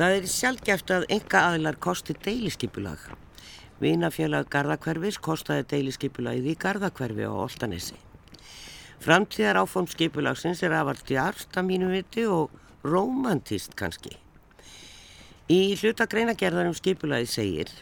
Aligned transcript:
Það 0.00 0.14
er 0.16 0.26
sjálfgeft 0.32 0.90
að 0.94 1.02
enga 1.12 1.40
aðilar 1.44 1.76
kosti 1.84 2.14
deiliskipulag. 2.24 3.02
Vinafélag 3.84 4.46
Garðakverfis 4.48 5.18
kostaði 5.20 5.66
deiliskipulagið 5.74 6.46
í 6.48 6.54
Garðakverfi 6.62 7.26
á 7.28 7.32
Oltanesi. 7.36 7.98
Framtíðar 9.04 9.58
áfóm 9.60 9.84
skipulagsins 9.92 10.62
er 10.64 10.72
afar 10.78 11.02
djarst 11.04 11.52
að 11.52 11.68
mínu 11.68 11.90
viti 11.92 12.24
og 12.24 12.54
romantist 12.80 13.76
kannski. 13.76 14.14
Í 15.52 15.76
hlutagreinagerðarum 15.82 16.78
skipulagið 16.80 17.34
segir 17.34 17.74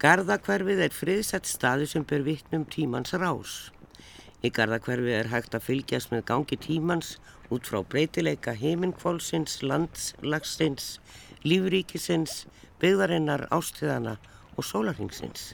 Garðakverfið 0.00 0.80
er 0.86 0.96
friðsett 0.96 1.50
staði 1.50 1.90
sem 1.90 2.06
ber 2.08 2.24
vittnum 2.24 2.64
tímans 2.64 3.12
rás. 3.20 3.58
Í 4.40 4.48
Garðakverfið 4.48 5.18
er 5.18 5.28
hægt 5.34 5.52
að 5.52 5.68
fylgjast 5.68 6.16
með 6.16 6.24
gangi 6.32 6.56
tímans 6.64 7.18
út 7.52 7.68
frá 7.68 7.82
breytileika 7.84 8.56
heiminkválsins, 8.56 9.60
landslagsins, 9.60 10.96
lífríkisins, 11.46 12.46
byggðarinnar, 12.82 13.48
ástíðana 13.50 14.18
og 14.56 14.66
sólarhingsins. 14.66 15.52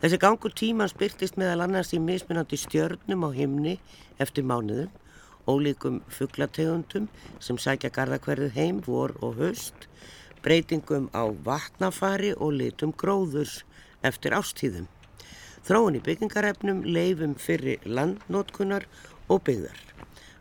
Þessi 0.00 0.18
gangur 0.20 0.52
tíman 0.52 0.90
spyrtist 0.92 1.38
meðal 1.40 1.64
annars 1.64 1.94
í 1.96 2.00
mismunandi 2.02 2.58
stjörnum 2.60 3.24
á 3.24 3.30
himni 3.32 3.78
eftir 4.20 4.44
mánuðum, 4.44 4.90
ólíkum 5.48 6.02
fugglategundum 6.12 7.06
sem 7.40 7.58
sækja 7.58 7.92
gardakverðið 7.94 8.58
heim, 8.58 8.82
vor 8.84 9.14
og 9.22 9.38
höst, 9.40 9.86
breytingum 10.44 11.08
á 11.16 11.24
vatnafari 11.46 12.34
og 12.36 12.58
litum 12.60 12.92
gróðurs 12.92 13.62
eftir 14.04 14.36
ástíðum, 14.36 14.86
þróun 15.66 15.98
í 15.98 16.04
byggingarefnum, 16.04 16.84
leifum 16.84 17.34
fyrir 17.40 17.82
landnótkunar 17.86 18.86
og 19.32 19.42
byggðar, 19.48 19.80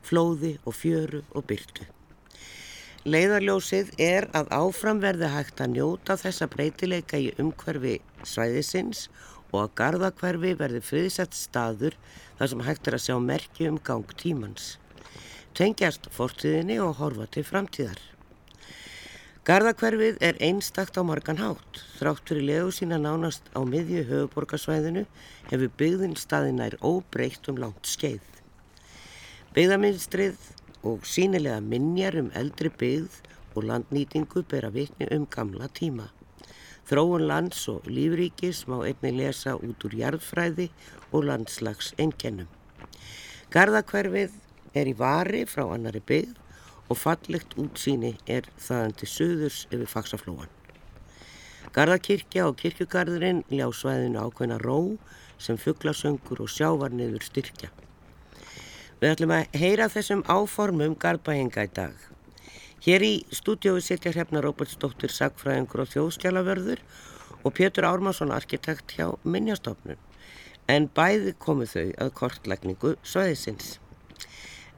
flóði 0.06 0.58
og 0.66 0.76
fjöru 0.78 1.24
og 1.34 1.48
byrtu. 1.50 1.88
Leiðarljósið 3.06 3.92
er 4.02 4.25
að 4.34 4.48
áfram 4.50 4.98
verði 4.98 5.28
hægt 5.30 5.59
að 5.61 5.75
njóta 5.75 6.16
þessa 6.17 6.48
breytileika 6.50 7.20
í 7.22 7.28
umhverfi 7.38 8.00
svæðisins 8.25 9.03
og 9.52 9.59
að 9.59 9.75
gardakverfi 9.78 10.56
verði 10.58 10.81
friðsett 10.81 11.38
staður 11.38 11.94
þar 12.39 12.50
sem 12.50 12.64
hægt 12.66 12.89
er 12.89 12.97
að 12.97 13.03
sjá 13.03 13.20
merki 13.22 13.67
um 13.70 13.78
gang 13.78 14.16
tímans. 14.17 14.80
Tengjast 15.53 16.09
fortíðinni 16.17 16.80
og 16.81 16.97
horfa 16.97 17.30
til 17.30 17.45
framtíðar. 17.45 18.02
Gardakverfið 19.45 20.17
er 20.25 20.42
einstakt 20.42 20.97
á 20.97 21.06
margan 21.06 21.38
hátt. 21.38 21.84
Þráttur 22.00 22.42
í 22.42 22.50
legu 22.50 22.73
sína 22.73 22.97
nánast 22.97 23.53
á 23.53 23.62
miðju 23.62 24.02
höfuborgarsvæðinu 24.09 25.06
hefur 25.52 25.78
byggðin 25.78 26.17
staðinær 26.17 26.81
óbreykt 26.81 27.53
um 27.53 27.62
langt 27.62 27.86
skeið. 27.86 28.25
Byggðaminstrið 29.53 30.55
og 30.86 31.08
sínilega 31.09 31.58
minjar 31.66 32.16
um 32.22 32.30
eldri 32.38 32.69
byggð 32.69 33.17
og 33.55 33.66
landnýtingu 33.69 34.44
bera 34.52 34.69
vitni 34.69 35.08
um 35.16 35.25
gamla 35.25 35.67
tíma. 35.80 36.11
Þróun 36.86 37.25
lands 37.25 37.64
og 37.72 37.88
lífríkis 37.89 38.66
má 38.69 38.78
einni 38.86 39.11
lesa 39.17 39.56
út 39.58 39.86
úr 39.88 39.95
jarðfræði 40.02 40.69
og 41.11 41.25
landslags 41.25 41.95
einkennum. 41.97 42.50
Garðakverfið 43.50 44.36
er 44.78 44.91
í 44.91 44.94
vari 45.00 45.45
frá 45.50 45.63
annari 45.66 46.03
byggð 46.06 46.36
og 46.94 47.00
fallegt 47.02 47.56
útsýni 47.58 48.13
er 48.30 48.45
þaðan 48.61 48.94
til 49.00 49.09
söðurs 49.09 49.63
yfir 49.72 49.89
faksaflóan. 49.89 50.52
Garðakirkja 51.73 52.45
og 52.45 52.59
kirkjugarðurinn 52.61 53.41
ljá 53.50 53.66
svæðinu 53.73 54.22
ákveðna 54.22 54.59
ró 54.61 54.78
sem 55.41 55.58
fugglasöngur 55.58 56.45
og 56.45 56.53
sjávarniður 56.53 57.25
styrkja. 57.25 57.72
Við 59.02 59.12
ætlum 59.12 59.32
að 59.36 59.58
heyra 59.60 59.86
þessum 59.92 60.22
áformum 60.32 60.94
garðbæinga 60.96 61.66
í 61.68 61.72
dag. 61.75 61.96
Hér 62.86 63.03
í 63.03 63.14
stúdiói 63.36 63.81
sitja 63.84 64.14
hrefna 64.14 64.40
Róbertsdóttir 64.46 65.12
Sagfræðingur 65.12 65.84
og 65.84 65.90
þjóðskjálavörður 65.92 66.84
og 67.44 67.56
Pétur 67.58 67.90
Ármarsson 67.90 68.31
arkitekt 68.31 68.96
hjá 68.96 69.09
Minjastofnun. 69.28 70.00
En 70.72 70.88
bæði 70.96 71.36
komu 71.36 71.68
þau 71.68 71.92
að 72.06 72.14
kortlækningu 72.22 72.96
sveðisins. 73.03 73.75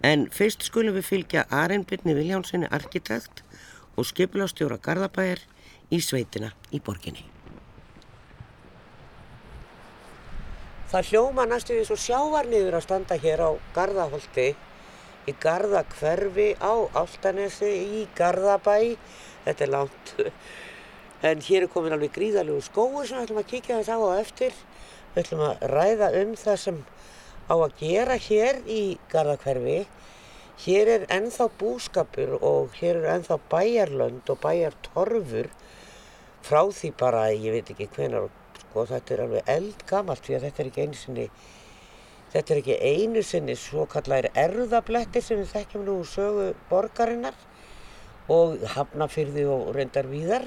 En 0.01 0.25
fyrst 0.33 0.65
skulum 0.65 0.97
við 0.97 1.09
fylgja 1.11 1.45
Arnbyrni 1.53 2.17
Viljánssoni 2.17 2.73
arkitekt 2.73 3.45
og 3.97 4.09
skipilastjóra 4.09 4.81
Garðabæjar 4.81 5.45
í 5.93 6.01
sveitina 6.01 6.55
í 6.73 6.81
borginni. 6.81 7.36
Það 10.87 11.09
hljóma 11.09 11.43
næstu 11.43 11.75
því 11.75 11.81
svo 11.83 11.95
sjávarniður 11.99 12.77
að 12.77 12.83
standa 12.85 13.15
hér 13.19 13.41
á 13.43 13.51
Garðaholti, 13.75 14.45
í 15.27 15.33
Garðakverfi, 15.43 16.45
á 16.63 16.73
Áltanesi, 16.95 17.71
í 17.99 18.05
Garðabæ. 18.15 18.95
Þetta 19.43 19.65
er 19.65 19.73
langt. 19.73 20.13
En 21.27 21.43
hér 21.43 21.65
er 21.65 21.71
komin 21.73 21.91
alveg 21.91 22.13
gríðalegu 22.15 22.63
skóur 22.63 23.03
sem 23.03 23.19
við 23.19 23.25
ætlum 23.25 23.41
að 23.41 23.49
kíkja 23.51 23.81
þess 23.81 23.91
á 23.91 23.97
og 23.97 24.15
eftir. 24.21 24.55
Við 25.11 25.21
ætlum 25.25 25.43
að 25.49 25.67
ræða 25.73 26.09
um 26.21 26.33
það 26.39 26.57
sem 26.63 26.79
á 27.51 27.55
að 27.57 27.77
gera 27.83 28.19
hér 28.29 28.63
í 28.71 28.81
Garðakverfi. 29.11 29.77
Hér 30.63 30.95
er 30.95 31.07
ennþá 31.17 31.51
búskapur 31.59 32.37
og 32.39 32.79
hér 32.79 33.01
er 33.01 33.11
ennþá 33.17 33.41
bæjarlönd 33.51 34.31
og 34.31 34.39
bæjartorfur 34.45 35.51
frá 36.47 36.61
því 36.71 36.95
bara, 36.95 37.27
ég 37.35 37.59
veit 37.59 37.75
ekki 37.75 37.91
hvenar 37.91 38.31
sko, 38.67 38.85
þetta 38.85 39.13
er 39.15 39.23
alveg 39.23 39.49
eldgamalt 39.55 40.25
því 40.25 40.35
að 40.37 40.45
þetta 40.47 40.63
er 40.63 40.69
ekki 40.71 40.85
einu 40.85 40.99
sinni 41.01 41.27
þetta 42.33 42.53
er 42.53 42.61
ekki 42.61 42.77
einu 42.83 43.23
sinni 43.23 43.55
svo 43.55 43.85
kallar 43.89 44.27
erðablettir 44.35 45.23
sem 45.23 45.39
við 45.41 45.53
þekkjum 45.53 45.85
nú 45.87 45.97
sögu 46.05 46.47
borgarinnar 46.69 47.37
og 48.31 48.59
hafnafyrði 48.73 49.45
og 49.47 49.69
reyndar 49.75 50.09
víðar. 50.11 50.45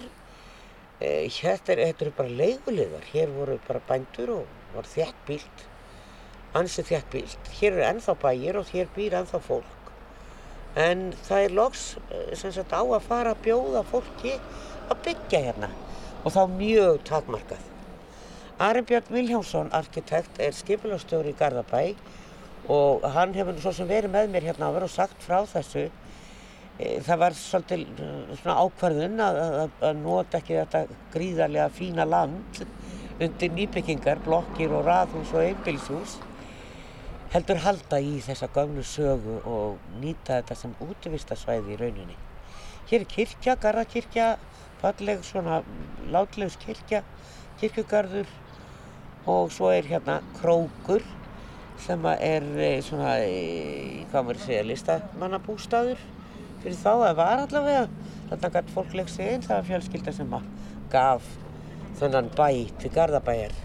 E, 1.00 1.28
þetta 1.32 1.72
eru 1.72 1.86
er 1.88 2.12
bara 2.16 2.28
leigulegar 2.42 3.06
hér 3.14 3.32
voru 3.32 3.56
bara 3.66 3.80
bændur 3.88 4.34
og 4.34 4.74
var 4.74 4.88
þjætt 4.88 5.22
bílt 5.26 5.66
ansið 6.54 6.90
þjætt 6.90 7.10
bílt 7.14 7.50
hér 7.60 7.72
eru 7.72 7.86
ennþá 7.88 8.16
bæir 8.20 8.58
og 8.60 8.68
hér 8.74 8.90
býr 8.94 9.16
ennþá 9.22 9.40
fólk. 9.46 9.76
En 10.76 11.10
það 11.24 11.46
er 11.46 11.56
loks 11.56 11.86
e, 12.10 12.22
sem 12.36 12.52
sagt 12.52 12.76
á 12.76 12.84
að 12.84 13.08
fara 13.08 13.32
að 13.32 13.42
bjóða 13.48 13.86
fólki 13.88 14.36
að 14.90 15.04
byggja 15.08 15.44
hérna. 15.48 15.72
Og 16.20 16.34
þá 16.36 16.42
mjög 16.52 17.00
takmarkað 17.08 17.69
Ari 18.60 18.82
Björn 18.84 19.06
Viljánsson, 19.08 19.70
arkitekt, 19.72 20.36
er 20.36 20.52
skipilastjóri 20.52 21.30
í 21.32 21.36
Garðabæ 21.38 21.94
og 22.68 23.04
hann 23.14 23.30
hefur 23.32 23.56
svo 23.56 23.70
sem 23.72 23.86
verið 23.88 24.12
með 24.12 24.26
mér 24.34 24.46
hérna 24.50 24.66
áver 24.68 24.84
og 24.84 24.90
sagt 24.92 25.22
frá 25.24 25.38
þessu. 25.48 25.86
E, 26.76 26.98
það 27.06 27.22
var 27.22 27.36
svolítið 27.38 28.02
svona 28.42 28.56
ákvarðun 28.60 29.22
að, 29.24 29.38
að, 29.46 29.72
að 29.88 30.02
nota 30.02 30.40
ekki 30.42 30.58
þetta 30.58 30.98
gríðarlega 31.14 31.70
fína 31.78 32.04
land 32.04 32.60
undir 33.24 33.54
nýbyggingar, 33.56 34.20
blokkir 34.26 34.76
og 34.76 34.84
raðhús 34.90 35.32
og 35.32 35.46
einbilshús. 35.46 36.18
Heldur 37.32 37.62
halda 37.64 38.02
í 38.04 38.20
þessa 38.28 38.50
gögnu 38.52 38.84
sögu 38.84 39.38
og 39.48 39.96
nýta 40.02 40.42
þetta 40.42 40.58
sem 40.66 40.76
útvistasvæði 40.84 41.78
í 41.78 41.80
rauninni. 41.80 42.20
Hér 42.92 43.06
er 43.06 43.08
kirkja, 43.16 43.56
garðakirkja, 43.64 44.28
falleg 44.84 45.24
svona 45.24 45.62
látlegs 46.12 46.60
kirkja, 46.60 47.00
kirkjugarður 47.64 48.28
og 49.28 49.50
svo 49.52 49.68
er 49.72 49.88
hérna 49.88 50.20
krókur 50.38 51.04
sem 51.80 52.04
er 52.04 52.44
eh, 52.60 52.80
svona, 52.84 53.16
eh, 53.24 54.04
hvað 54.10 54.26
maður 54.26 54.42
segja, 54.44 54.64
listamannabústaður 54.68 56.00
fyrir 56.62 56.76
þá. 56.76 56.92
Að 57.08 57.16
var 57.20 57.44
allavega 57.44 57.86
þarna 58.30 58.52
gætt 58.56 58.74
fólk 58.74 58.94
legg 58.96 59.10
sig 59.12 59.32
inn 59.34 59.44
það 59.46 59.56
var 59.56 59.68
fjölskylda 59.70 60.14
sem 60.16 60.36
gaf 60.92 61.32
þennan 62.00 62.30
bæ 62.36 62.48
til 62.80 62.92
Garðabæjar. 62.94 63.56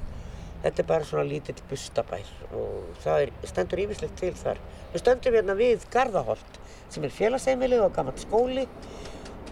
Þetta 0.63 0.81
er 0.81 0.90
bara 0.90 1.05
svona 1.05 1.28
lítill 1.29 1.59
bustabær 1.69 2.31
og 2.55 2.96
það 3.03 3.28
er, 3.28 3.34
stendur 3.46 3.84
yfirslegt 3.84 4.17
til 4.19 4.34
þar. 4.40 4.61
Við 4.93 5.03
stöndum 5.03 5.37
hérna 5.37 5.58
við 5.59 5.85
Garðaholt 5.93 6.59
sem 6.90 7.03
er 7.03 7.13
félagsheimili 7.13 7.79
og 7.84 7.93
gammalt 7.96 8.23
skóli 8.23 8.66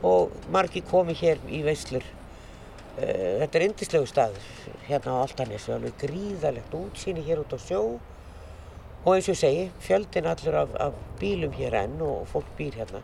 og 0.04 0.34
margi 0.52 0.82
komi 0.88 1.16
hér 1.18 1.42
í 1.52 1.62
veislur 1.66 2.06
þetta 2.98 3.58
er 3.58 3.66
indislegu 3.68 4.08
staður 4.10 4.50
hérna 4.88 5.16
á 5.18 5.24
Altanis, 5.24 5.66
alveg 5.74 5.96
gríðalegt 6.04 6.76
útsýni 6.78 7.24
hér 7.26 7.42
út 7.42 7.56
á 7.56 7.60
sjó. 7.62 7.82
Og 9.04 9.10
eins 9.16 9.28
og 9.28 9.34
ég 9.34 9.40
segi, 9.40 9.64
fjöldin 9.84 10.30
allur 10.32 10.60
af, 10.62 10.76
af 10.80 11.00
bílum 11.20 11.56
hér 11.58 11.76
enn 11.82 11.98
og 12.06 12.28
fólk 12.32 12.54
býr 12.60 12.78
hérna. 12.80 13.02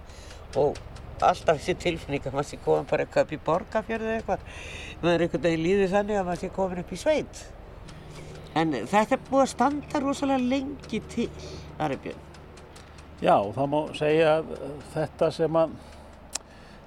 Og 0.59 0.77
alltaf 1.19 1.59
þessi 1.59 1.75
tilfinning 1.75 2.23
að 2.23 2.37
maður 2.37 2.49
sé 2.51 2.61
komin 2.63 2.87
bara 2.87 3.03
eitthvað 3.03 3.25
upp 3.25 3.35
í 3.35 3.41
borgarfjörðu 3.49 4.07
eða 4.07 4.19
eitthvað. 4.21 4.45
Maður 5.01 5.15
er 5.15 5.25
einhvern 5.25 5.45
veginn 5.47 5.65
líðið 5.65 5.93
þannig 5.97 6.19
að 6.19 6.29
maður 6.29 6.43
sé 6.45 6.51
komin 6.55 6.83
upp 6.83 6.93
í 6.95 7.01
sveit. 7.03 7.43
En 8.59 8.73
þetta 8.79 9.17
er 9.17 9.27
búið 9.27 9.43
að 9.43 9.53
standa 9.53 10.01
rosalega 10.03 10.49
lengi 10.55 11.03
til, 11.11 11.29
Aribjörn 11.79 12.25
Já, 13.19 13.35
það 13.51 13.65
má 13.67 13.79
segja 13.99 14.35
þetta 14.93 15.27
sem 15.35 15.57
að 15.59 15.71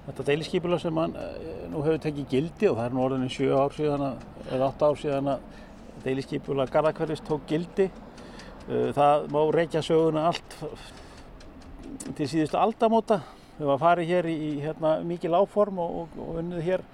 þetta 0.06 0.26
deiliskypula 0.28 0.78
sem 0.82 0.98
hann 0.98 1.18
eh, 1.18 1.66
nú 1.70 1.82
hefur 1.86 2.00
tekið 2.02 2.30
gildi 2.30 2.70
og 2.70 2.78
það 2.78 2.86
er 2.86 2.96
nú 2.96 3.04
orðinni 3.04 3.32
7 3.32 3.50
ár 3.58 3.76
síðan 3.76 4.06
að, 4.08 4.24
eða 4.48 4.70
8 4.70 4.88
ár 4.88 5.02
síðan 5.02 5.34
að 5.34 5.44
deiliskypula 6.02 6.66
Garðakverðis 6.70 7.22
tók 7.26 7.44
gildi. 7.50 7.90
Eh, 8.68 8.88
það 8.96 9.28
má 9.34 9.40
reykja 9.54 9.84
söguna 9.84 10.26
allt 10.30 10.56
til 12.16 12.26
síðustu 12.26 12.58
aldamóta. 12.58 13.22
Þau 13.58 13.68
var 13.74 13.78
farið 13.82 14.10
hér 14.10 14.26
í, 14.32 14.40
hérna, 14.64 14.96
mikið 15.06 15.36
láform 15.36 15.78
og, 15.82 16.16
og, 16.16 16.34
unnið 16.40 16.66
hér 16.66 16.84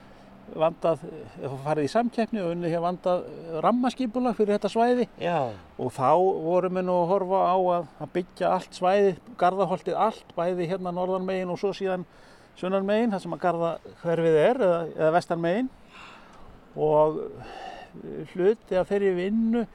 vandað, 0.59 1.05
eða 1.39 1.59
farið 1.65 1.87
í 1.87 1.91
samkeppni 1.93 2.41
og 2.43 2.55
unnið 2.55 2.73
hér 2.75 2.83
vandað 2.83 3.27
rammaskipula 3.65 4.33
fyrir 4.37 4.55
þetta 4.57 4.71
svæði 4.73 5.05
Já, 5.21 5.53
og 5.77 5.93
þá 5.93 6.09
vorum 6.17 6.81
við 6.81 6.87
nú 6.89 6.95
að 7.03 7.11
horfa 7.13 7.43
á 7.45 7.57
að, 7.57 7.91
að 8.01 8.13
byggja 8.17 8.53
allt 8.57 8.79
svæði, 8.81 9.13
gardaholtið 9.41 9.99
allt, 10.07 10.33
bæði 10.37 10.71
hérna 10.73 10.95
norðan 10.97 11.29
megin 11.29 11.53
og 11.53 11.61
svo 11.61 11.75
síðan 11.77 12.07
sunnan 12.59 12.87
megin, 12.87 13.13
þar 13.15 13.25
sem 13.25 13.37
að 13.37 13.43
garda 13.45 13.73
hverfið 14.03 14.39
er 14.43 14.63
eða, 14.67 14.79
eða 14.97 15.11
vestan 15.15 15.43
megin. 15.43 15.69
Og 16.79 17.21
hluti 18.35 18.79
af 18.79 18.89
þeirri 18.91 19.13
vinnu 19.17 19.67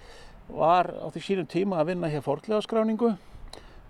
var 0.53 0.91
á 0.91 1.07
því 1.11 1.23
sínum 1.23 1.49
tíma 1.49 1.79
að 1.81 1.93
vinna 1.93 2.11
hér 2.11 2.23
fornlegaskráningu 2.25 3.13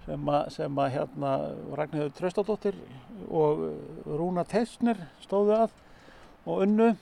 sem 0.03 0.29
að, 0.29 0.43
sem 0.51 0.83
að 0.83 0.91
hérna 0.97 1.31
Ragnhildur 1.79 2.13
Tröstadóttir 2.17 2.77
og 3.31 3.63
Rúna 4.05 4.43
Tessner 4.47 4.99
stóðu 5.23 5.57
að 5.63 5.75
og 6.43 6.63
unnu. 6.65 6.93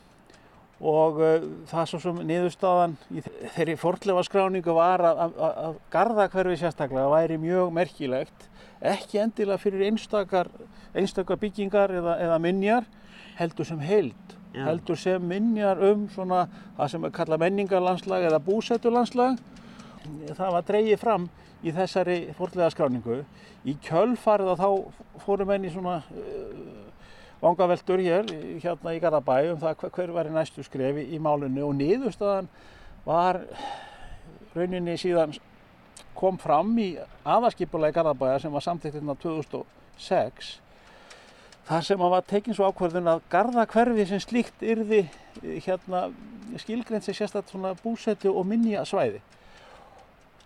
Og 0.81 1.19
uh, 1.21 1.43
það 1.69 1.89
svo 1.91 1.99
sem 2.01 2.21
niðurstaðan 2.25 2.95
í 3.13 3.21
þeirri 3.53 3.75
fornlegaskráningu 3.77 4.73
var 4.73 5.03
að, 5.05 5.19
að, 5.27 5.35
að 5.65 5.75
garðakverfi 5.93 6.57
sérstaklega 6.57 7.11
væri 7.11 7.37
mjög 7.41 7.69
merkilegt 7.77 8.47
ekki 8.81 9.19
endilega 9.21 9.57
fyrir 9.61 9.85
einstakar, 9.87 10.47
einstakar 10.97 11.37
byggingar 11.41 11.91
eða, 11.99 12.15
eða 12.25 12.37
minjar 12.41 12.87
heldur 13.37 13.65
sem 13.65 13.79
heild. 13.79 14.37
Já. 14.51 14.65
heldur 14.67 14.97
sem 14.99 15.23
minjar 15.23 15.79
um 15.79 16.09
svona 16.11 16.41
það 16.75 16.87
sem 16.91 17.05
er 17.07 17.11
kallað 17.15 17.39
menningarlandslag 17.45 18.25
eða 18.27 18.39
búsettulandslag 18.43 19.37
það 20.35 20.49
var 20.57 20.65
dreigið 20.67 20.99
fram 20.99 21.29
í 21.63 21.71
þessari 21.71 22.17
fornlega 22.35 22.73
skráningu 22.73 23.21
í 23.63 23.77
kjölfarið 23.85 24.49
og 24.51 24.59
þá 24.59 25.23
fórum 25.23 25.47
menn 25.53 25.69
í 25.69 25.71
svona 25.71 26.01
uh, 26.03 26.57
vangaveltur 27.39 28.03
hér 28.03 28.27
í- 28.35 28.57
hérna 28.59 28.91
í 28.91 28.99
Garðabæ 28.99 29.37
um 29.53 29.61
það 29.63 29.77
hver, 29.85 29.93
hver 29.95 30.13
var 30.17 30.27
í 30.27 30.35
næstu 30.35 30.65
skrefi 30.67 31.07
í 31.15 31.21
málunni 31.23 31.63
og 31.63 31.71
niðurstaðan 31.79 32.51
var 33.07 33.39
rauninni 34.55 34.97
síðan 34.99 35.37
kom 36.17 36.37
fram 36.41 36.73
í 36.79 36.91
aðaskipulagi 37.25 37.95
Garðabæja 37.95 38.43
sem 38.43 38.53
var 38.53 38.65
samþykkt 38.65 38.99
hérna 38.99 39.15
2006 39.21 40.51
þar 41.67 41.85
sem 41.87 42.03
að 42.03 42.13
var 42.15 42.25
tekin 42.27 42.57
svo 42.57 42.69
ákvörðun 42.69 43.09
að 43.13 43.25
Garðakverfi 43.31 44.07
sem 44.09 44.21
slíkt 44.23 44.63
yrði 44.65 45.03
eh, 45.05 45.59
hérna 45.65 46.07
skilgreint 46.61 47.05
sem 47.05 47.15
svona 47.15 47.73
búsetu 47.83 48.33
og 48.33 48.47
minja 48.49 48.83
svæði 48.85 49.21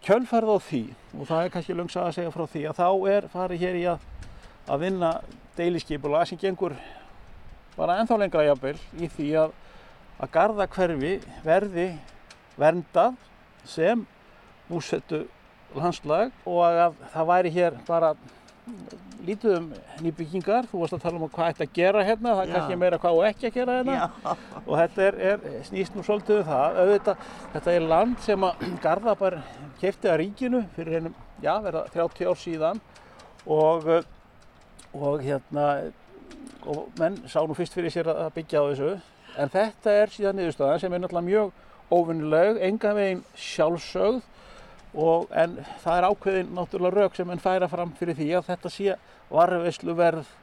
kjölfærið 0.05 0.51
á 0.53 0.59
því 0.61 0.83
og 1.17 1.29
það 1.29 1.43
er 1.43 1.53
kannski 1.53 1.75
löngsa 1.75 2.03
að 2.05 2.17
segja 2.19 2.33
frá 2.33 2.45
því 2.51 2.65
að 2.69 2.79
þá 2.79 2.89
er 3.15 3.27
farið 3.33 3.63
hér 3.65 3.79
í 3.79 3.85
að, 3.89 4.03
að 4.69 4.83
vinna 4.85 5.11
deiliskipula 5.57 6.25
sem 6.29 6.37
gengur 6.41 6.75
bara 7.75 7.97
ennþá 7.99 8.19
lengra 8.21 8.45
jafnvel 8.45 8.77
í 9.01 9.09
því 9.11 9.29
að, 9.41 9.55
að 10.19 10.33
Garðakverfi 10.35 11.15
verði 11.43 11.87
verndað 12.59 13.17
sem 13.67 14.05
búsetu 14.69 15.25
landslag 15.79 16.33
og 16.45 16.61
að 16.65 16.95
það 17.13 17.29
væri 17.31 17.53
hér 17.55 17.77
bara 17.87 18.13
lítið 19.25 19.55
um 19.57 19.67
nýbyggingar, 20.05 20.67
þú 20.69 20.81
varst 20.81 20.95
að 20.97 21.03
tala 21.05 21.19
um 21.19 21.29
hvað 21.33 21.51
ætti 21.51 21.65
að 21.65 21.77
gera 21.77 22.03
hérna, 22.05 22.33
það 22.37 22.41
er 22.43 22.51
kannski 22.53 22.79
meira 22.81 22.99
hvað 23.01 23.19
og 23.19 23.27
ekki 23.29 23.49
að 23.49 23.55
gera 23.59 23.77
hérna. 23.79 23.95
Já, 23.95 24.33
og 24.61 24.73
þetta 24.81 25.05
er, 25.05 25.17
er 25.31 25.45
snýst 25.65 25.95
nú 25.95 26.03
svolítið 26.05 26.41
um 26.41 26.49
það. 26.49 26.81
Auðvitað, 26.83 27.29
þetta 27.55 27.73
er 27.73 27.87
land 27.93 28.19
sem 28.25 28.45
að 28.45 28.65
Garðabær 28.83 29.37
kefti 29.81 30.11
að 30.11 30.19
ríkinu 30.21 30.61
fyrir 30.75 30.99
hennum, 30.99 31.15
já, 31.41 31.53
verða 31.65 31.85
30 31.95 32.29
ár 32.29 32.41
síðan. 32.43 32.83
Og 33.45 33.89
og 34.95 35.19
hérna 35.23 35.91
og 36.65 36.87
menn 36.99 37.17
sá 37.27 37.41
nú 37.45 37.55
fyrst 37.57 37.75
fyrir 37.75 37.93
sér 37.93 38.09
að 38.13 38.31
byggja 38.37 38.61
á 38.63 38.65
þessu. 38.71 38.91
En 39.35 39.51
þetta 39.51 39.95
er 40.01 40.13
síðan 40.13 40.39
niðurstaðan 40.39 40.81
sem 40.81 40.93
er 40.95 41.03
náttúrulega 41.03 41.27
mjög 41.27 41.51
óvinnuleg, 41.91 42.61
enga 42.65 42.93
veginn 42.97 43.25
sjálfsögð 43.37 44.21
og 44.95 45.27
en 45.35 45.57
það 45.83 45.97
er 45.97 46.07
ákveðin 46.09 46.55
náttúrulega 46.55 47.03
rauk 47.03 47.15
sem 47.17 47.31
enn 47.31 47.43
færa 47.43 47.67
fram 47.71 47.93
fyrir 47.99 48.17
því 48.17 48.31
að 48.39 48.49
þetta 48.49 48.71
sé 48.71 48.97
varveisluverð 49.29 50.33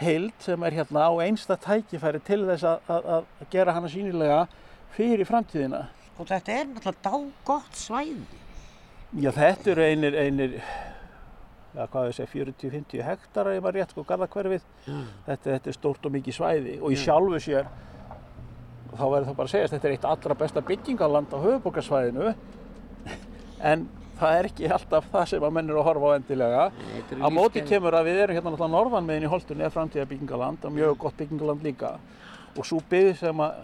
heild 0.00 0.36
sem 0.40 0.62
er 0.64 0.76
hérna 0.78 1.08
á 1.08 1.12
einsta 1.20 1.56
tækifæri 1.60 2.22
til 2.24 2.42
þess 2.48 2.64
að, 2.64 2.92
að, 2.94 3.08
að 3.12 3.50
gera 3.52 3.74
hana 3.76 3.90
sínilega 3.92 4.44
fyrir 4.96 5.28
framtíðina. 5.28 5.82
og 6.16 6.28
þetta 6.28 6.52
er 6.52 6.70
náttúrulega 6.70 7.04
dágott 7.04 7.76
svæði. 7.76 8.40
Já, 9.20 9.30
þetta 9.34 9.70
eru 9.72 9.84
einir, 9.84 10.16
einir 10.16 10.56
segja, 11.74 12.26
40-50 12.30 13.04
hektara 13.04 13.54
ef 13.56 13.62
maður 13.62 13.80
rétt 13.80 13.94
sko 13.94 14.04
garðakverfið. 14.06 14.64
Þetta, 14.86 15.44
þetta 15.44 15.70
er 15.70 15.76
stórt 15.76 16.06
og 16.06 16.14
mikið 16.14 16.36
svæði 16.36 16.76
og 16.80 16.94
í 16.94 16.98
Já. 16.98 17.02
sjálfu 17.04 17.40
sér, 17.44 17.68
þá 18.94 19.04
verður 19.04 19.28
það 19.28 19.36
bara 19.40 19.48
að 19.48 19.52
segja, 19.54 19.72
þetta 19.74 19.88
er 19.88 19.96
eitt 19.96 20.08
allra 20.12 20.38
besta 20.44 20.64
byggingarland 20.70 21.34
á 21.34 21.38
höfuborgarsvæðinu 21.44 22.32
en 23.62 23.88
það 24.20 24.36
er 24.38 24.48
ekki 24.50 24.70
alltaf 24.74 25.08
það 25.12 25.26
sem 25.30 25.44
að 25.46 25.54
menn 25.56 25.70
eru 25.70 25.80
að 25.80 25.88
horfa 25.88 26.12
á 26.12 26.16
endilega. 26.18 26.64
Eru 27.00 27.24
Á 27.24 27.28
móti 27.32 27.64
kemur 27.66 27.96
að 27.96 28.10
við 28.10 28.22
erum 28.24 28.36
hérna 28.36 28.52
náttúrulega 28.52 28.74
norðan 28.74 29.06
meginn 29.08 29.26
í 29.28 29.30
Holtunni 29.32 29.64
er 29.66 29.74
framtíða 29.74 30.08
byggingaland 30.10 30.64
og 30.64 30.74
mjög 30.76 30.98
gott 31.04 31.16
byggingaland 31.20 31.64
líka 31.64 31.94
og 32.56 32.66
svo 32.66 32.80
byggð 32.90 33.16
sem 33.22 33.44
að 33.44 33.62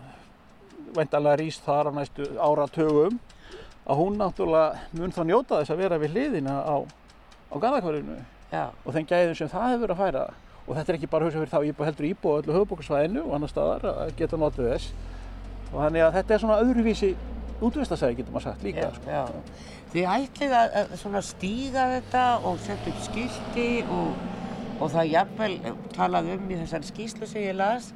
væntanlega 0.96 1.40
rýst 1.43 1.66
þar 1.66 1.90
á 1.90 1.96
næstu 1.98 2.28
áratugum 2.40 3.19
að 3.87 4.00
hún 4.00 4.16
náttúrulega 4.20 4.96
mun 4.96 5.14
þá 5.14 5.22
njóta 5.26 5.60
þess 5.60 5.75
að 5.75 5.82
vera 5.84 6.00
við 6.00 6.16
hliðina 6.16 6.56
á, 6.62 6.76
á 7.52 7.54
garðakvarinu 7.54 8.19
Já, 8.52 8.70
og 8.84 8.94
þeim 8.94 9.08
gæðum 9.10 9.38
sem 9.38 9.50
það 9.50 9.72
hefur 9.75 9.92
að 9.94 10.02
færa 10.02 10.25
og 10.66 10.75
þetta 10.75 10.92
er 10.92 10.99
ekki 10.99 11.10
bara 11.10 11.26
hugsa 11.26 11.40
fyrir 11.42 11.52
þá 11.52 11.69
íbúa 11.70 11.88
heldur 11.88 12.08
íbúa 12.08 12.34
á 12.34 12.38
öllu 12.40 12.56
höfubókarsvæðinu 12.56 13.22
og 13.26 13.34
annar 13.37 13.52
staðar 13.52 13.87
að 13.92 14.12
geta 14.19 14.38
notið 14.40 14.70
þess 14.72 14.92
og 15.72 15.81
þannig 15.82 16.06
að 16.06 16.16
þetta 16.19 16.34
er 16.34 16.42
svona 16.42 16.58
öðruvísi 16.64 17.10
útvistasæði 17.66 18.19
getur 18.20 18.34
maður 18.34 18.46
sagt 18.50 18.66
líka 18.66 18.87
já, 18.87 18.90
sko. 18.96 19.10
já. 19.10 19.22
Þið 19.96 20.08
ætlið 20.12 20.50
að, 20.52 20.75
að 21.08 21.22
stíga 21.25 21.82
þetta 21.94 22.22
og 22.44 22.58
setja 22.60 22.90
upp 22.93 22.98
skilti 23.00 23.69
og, 23.88 24.19
og 24.76 24.90
það 24.93 25.06
jafnvel 25.08 25.54
talað 25.94 26.26
um 26.34 26.50
í 26.52 26.58
þessari 26.58 26.88
skýslu 26.90 27.28
sem 27.31 27.46
ég 27.46 27.56
las 27.56 27.87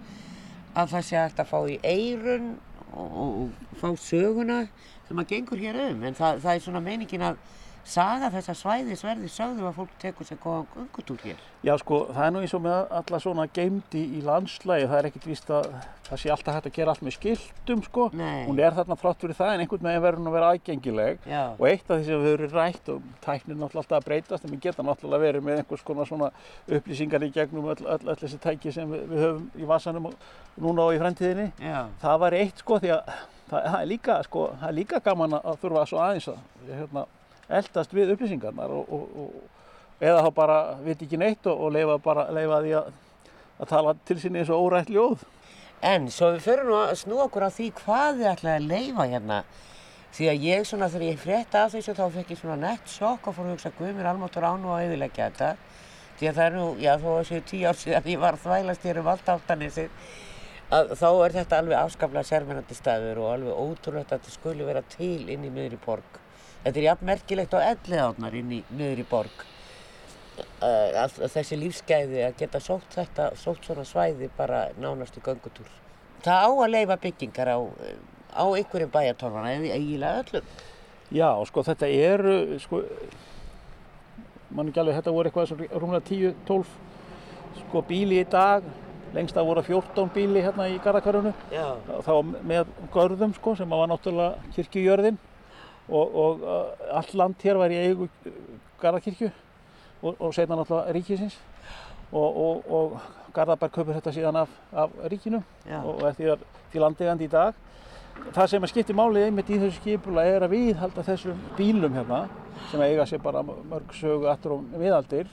að 0.72 0.94
það 0.94 1.04
sé 1.04 1.18
hægt 1.18 1.42
að 1.44 1.50
fá 1.50 1.58
í 1.68 1.76
eirun 1.84 2.46
og, 2.94 3.04
og, 3.04 3.34
og 3.42 3.82
fá 3.82 3.90
söguna 4.00 4.62
sem 5.10 5.20
að 5.20 5.28
gengur 5.34 5.60
hér 5.60 5.76
um. 5.90 6.06
En 6.08 6.16
það, 6.16 6.40
það 6.46 6.54
er 6.54 6.64
svona 6.64 6.82
meiningin 6.88 7.26
að 7.28 7.44
saga 7.90 8.30
þessa 8.32 8.54
svæðis 8.56 9.04
verði 9.04 9.30
sögðu 9.30 9.68
að 9.68 9.78
fólk 9.80 9.94
tekur 10.02 10.28
sér 10.28 10.38
góðan 10.42 10.68
göngutúr 10.74 11.24
hér. 11.24 11.46
Já 11.60 11.74
sko, 11.76 11.96
það 12.08 12.26
er 12.26 12.34
nú 12.34 12.42
eins 12.44 12.54
og 12.56 12.62
með 12.64 12.92
alla 12.96 13.18
svona 13.20 13.44
geimdi 13.52 14.02
í 14.16 14.20
landslægi, 14.24 14.86
það 14.88 14.98
er 14.98 15.08
ekkert 15.10 15.26
víst 15.28 15.50
að 15.52 15.66
það 16.10 16.20
sé 16.22 16.30
alltaf 16.34 16.56
hægt 16.56 16.68
að 16.70 16.76
gera 16.78 16.94
allt 16.94 17.02
með 17.06 17.16
skiltum 17.16 17.82
sko. 17.86 18.06
Nei. 18.16 18.46
Hún 18.48 18.62
er 18.62 18.76
þarna 18.78 18.96
frátt 18.98 19.20
fyrir 19.22 19.38
það 19.38 19.52
en 19.54 19.64
einhvern 19.64 19.88
veginn 19.88 20.04
verður 20.06 20.22
hún 20.22 20.30
að 20.30 20.36
vera 20.38 20.52
aðgengileg. 20.54 21.26
Já. 21.30 21.42
Og 21.52 21.66
eitt 21.68 21.84
af 21.90 22.00
því 22.00 22.06
sem 22.08 22.24
við 22.24 22.34
höfum 22.34 22.54
rætt 22.56 22.92
og 22.94 23.10
tæknir 23.26 23.58
náttúrulega 23.60 23.82
alltaf 23.84 23.98
að 23.98 24.08
breytast 24.08 24.46
en 24.46 24.54
við 24.54 24.64
geta 24.66 24.86
náttúrulega 24.86 25.26
verið 25.26 25.46
með 25.46 25.60
einhvers 25.60 25.84
konar 25.86 26.08
svona 26.10 26.30
upplýsingar 26.66 27.26
í 27.26 27.30
gegnum 27.36 27.68
öll, 27.74 27.84
öll, 27.84 28.00
öll 28.00 28.18
þessi 28.24 28.40
tæki 28.42 28.74
sem 28.74 28.90
við, 28.90 29.04
við 29.12 29.24
höfum 29.26 29.46
í 29.60 29.70
vasanum 29.70 30.10
núna 30.56 30.88
og 30.88 30.96
í 30.96 31.02
fremtíðinni. 31.02 31.50
Já. 31.60 31.84
Það 32.02 32.20
var 32.24 32.38
eitt 32.40 32.64
sko 32.64 32.80
því 32.82 32.94
að 32.96 33.14
það, 33.50 33.62
það, 33.62 33.78
er, 33.80 33.88
líka, 33.90 34.18
sko, 34.26 34.44
það 34.60 34.68
er 34.68 34.76
líka 34.80 35.00
gaman 35.04 35.38
að 35.40 35.58
þurfa 35.62 35.86
svo 35.90 36.02
aðeins 36.02 36.28
að 36.32 36.70
hérna, 36.70 37.06
eldast 37.58 37.94
við 37.96 38.14
upplýsingarnar 38.14 38.72
og, 38.74 38.92
og, 38.94 39.16
og 39.24 40.04
eða 40.04 40.22
þá 40.24 40.30
bara 40.36 40.58
veit 40.84 41.02
ekki 41.04 41.18
neitt 41.20 41.46
og, 41.50 41.66
og 41.66 41.74
leifa, 41.76 41.98
bara, 42.04 42.28
leifa 42.34 42.60
því 42.64 42.76
að, 42.78 42.94
að 43.60 43.72
tala 43.74 43.94
til 44.08 44.18
sinni 44.20 44.42
eins 44.42 44.52
og 44.52 44.68
órætt 44.68 44.92
ljóð. 44.92 45.26
En 45.84 46.10
svo 46.12 46.34
við 46.34 46.44
förum 46.44 46.74
að 46.76 46.94
snúa 47.00 47.26
okkur 47.26 47.48
á 47.48 47.50
því 47.56 47.66
hvað 47.80 48.18
þið 48.20 48.30
ætlaði 48.34 48.56
að 48.56 48.70
leifa 48.70 49.06
hérna. 49.14 49.42
Því 50.10 50.26
að 50.26 50.44
ég 50.44 50.64
svona 50.66 50.88
þegar 50.90 51.06
ég 51.06 51.20
frétta 51.22 51.64
af 51.64 51.74
þessu 51.74 51.94
þá 51.94 52.06
fekk 52.16 52.32
ég 52.34 52.40
svona 52.40 52.56
nett 52.60 52.90
sjokk 52.90 53.28
og 53.30 53.36
fór 53.36 53.46
að 53.46 53.54
hugsa 53.54 53.70
Guð 53.78 53.92
mér 53.96 54.10
almáttur 54.10 54.44
án 54.44 54.64
og 54.66 54.74
að 54.74 54.88
auðilegja 54.88 55.28
þetta. 55.30 55.50
Því 56.18 56.28
að 56.28 56.40
það 56.40 56.46
er 56.46 56.56
nú, 56.56 56.64
já 56.82 56.90
þó 57.00 57.10
að 57.14 57.28
séu 57.28 57.44
tíu 57.48 57.68
ár 57.68 57.78
síðan 57.80 58.10
ég 58.10 58.20
var 58.20 58.36
þvælast 58.42 58.88
hér 58.88 59.00
um 59.00 59.12
allt 59.12 59.30
áttanisir. 59.32 59.92
Að 60.70 60.90
þá 61.00 61.06
er 61.10 61.36
þetta 61.38 61.60
alveg 61.62 61.78
afskaplega 61.78 62.28
sérmennandi 62.28 62.76
staður 62.76 63.22
og 63.22 63.30
alveg 63.30 63.62
ótrúlegt 63.62 64.12
að 64.12 64.18
þetta 64.18 64.34
skuli 64.34 64.66
vera 64.66 64.82
til 64.92 65.30
inn 65.32 65.46
í 65.46 65.52
miðri 65.54 65.78
borg. 65.86 66.20
Þetta 66.60 66.76
er 66.76 66.84
jafn 66.84 67.08
merkilegt 67.08 67.54
á 67.56 67.60
elliðárnar 67.70 68.34
inn 68.36 68.50
í 68.52 68.60
miðri 68.76 69.04
borg. 69.08 69.44
Uh, 70.60 70.92
að, 71.00 71.14
að 71.24 71.32
þessi 71.34 71.56
lífsgæði 71.60 72.24
að 72.26 72.34
geta 72.40 72.60
sótt 72.60 72.96
þetta, 72.96 73.30
sótt 73.40 73.64
svona 73.64 73.84
svæði 73.88 74.28
bara 74.36 74.66
nánast 74.80 75.16
í 75.16 75.22
göngutúr. 75.24 75.70
Það 76.24 76.44
á 76.44 76.50
að 76.52 76.72
leifa 76.74 76.98
byggingar 77.00 77.50
á, 77.56 77.58
eh, 77.60 77.96
á 78.36 78.44
einhverjum 78.44 78.92
bæjartorfana 78.92 79.54
eða 79.56 79.78
eiginlega 79.78 80.20
öllum. 80.24 80.52
Já, 81.16 81.30
sko 81.48 81.64
þetta 81.64 81.88
eru, 81.96 82.36
sko, 82.60 82.82
mann 84.52 84.68
ekki 84.68 84.82
alveg, 84.82 85.00
þetta 85.00 85.16
voru 85.16 85.30
eitthvað 85.30 85.48
svona 85.50 85.80
rúmlega 85.80 86.04
10-12 86.12 86.76
sko 87.62 87.82
bíli 87.88 88.20
í 88.20 88.28
dag, 88.30 88.68
lengst 89.16 89.40
að 89.40 89.48
voru 89.48 89.64
14 89.64 90.12
bíli 90.14 90.44
hérna 90.44 90.68
í 90.70 90.76
Garðakvarðinu, 90.84 91.32
Já. 91.50 91.66
þá 92.04 92.14
með 92.46 92.70
görðum 92.92 93.32
sko 93.40 93.56
sem 93.58 93.72
var 93.72 93.88
náttúrulega 93.90 94.52
kirkjujörðin 94.54 95.18
og, 95.90 96.14
og 96.14 96.42
uh, 96.42 96.96
allt 96.96 97.14
land 97.14 97.34
hér 97.42 97.58
var 97.60 97.72
í 97.74 97.78
eigu 97.80 98.08
Garðakirkju 98.80 99.30
og, 100.02 100.14
og 100.14 100.34
setna 100.34 100.56
náttúrulega 100.56 100.94
ríkisins 100.96 101.36
og, 102.12 102.36
og, 102.36 102.70
og 102.70 103.00
Garðabær 103.34 103.72
kaupir 103.74 103.98
þetta 103.98 104.14
síðan 104.14 104.40
af, 104.42 104.54
af 104.72 104.94
ríkinu 105.10 105.42
Já. 105.68 105.82
og 105.82 106.00
er 106.08 106.16
því, 106.18 106.30
því 106.72 106.82
landeigandi 106.82 107.28
í 107.28 107.30
dag. 107.30 107.58
Það 108.34 108.48
sem 108.52 108.64
að 108.66 108.72
skipti 108.72 108.96
málið 108.96 109.26
einmitt 109.28 109.52
í 109.52 109.58
þessu 109.60 109.78
skipula 109.78 110.24
er 110.26 110.44
að 110.44 110.56
viðhalda 110.56 111.04
þessum 111.06 111.44
bílum 111.58 111.94
hérna 111.94 112.24
sem 112.70 112.82
eiga 112.84 113.06
sér 113.08 113.22
bara 113.22 113.44
mörg 113.46 113.94
sögu 113.96 114.26
aftur 114.30 114.58
og 114.58 114.80
viðaldir 114.80 115.30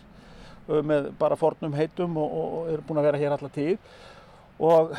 uh, 0.68 0.82
með 0.86 1.12
bara 1.20 1.40
fornum 1.40 1.76
heitum 1.78 2.18
og, 2.22 2.70
eru 2.74 2.86
búin 2.88 3.02
að 3.02 3.10
vera 3.10 3.24
hér 3.24 3.38
alla 3.38 3.52
tíð 3.54 3.78
og 4.58 4.94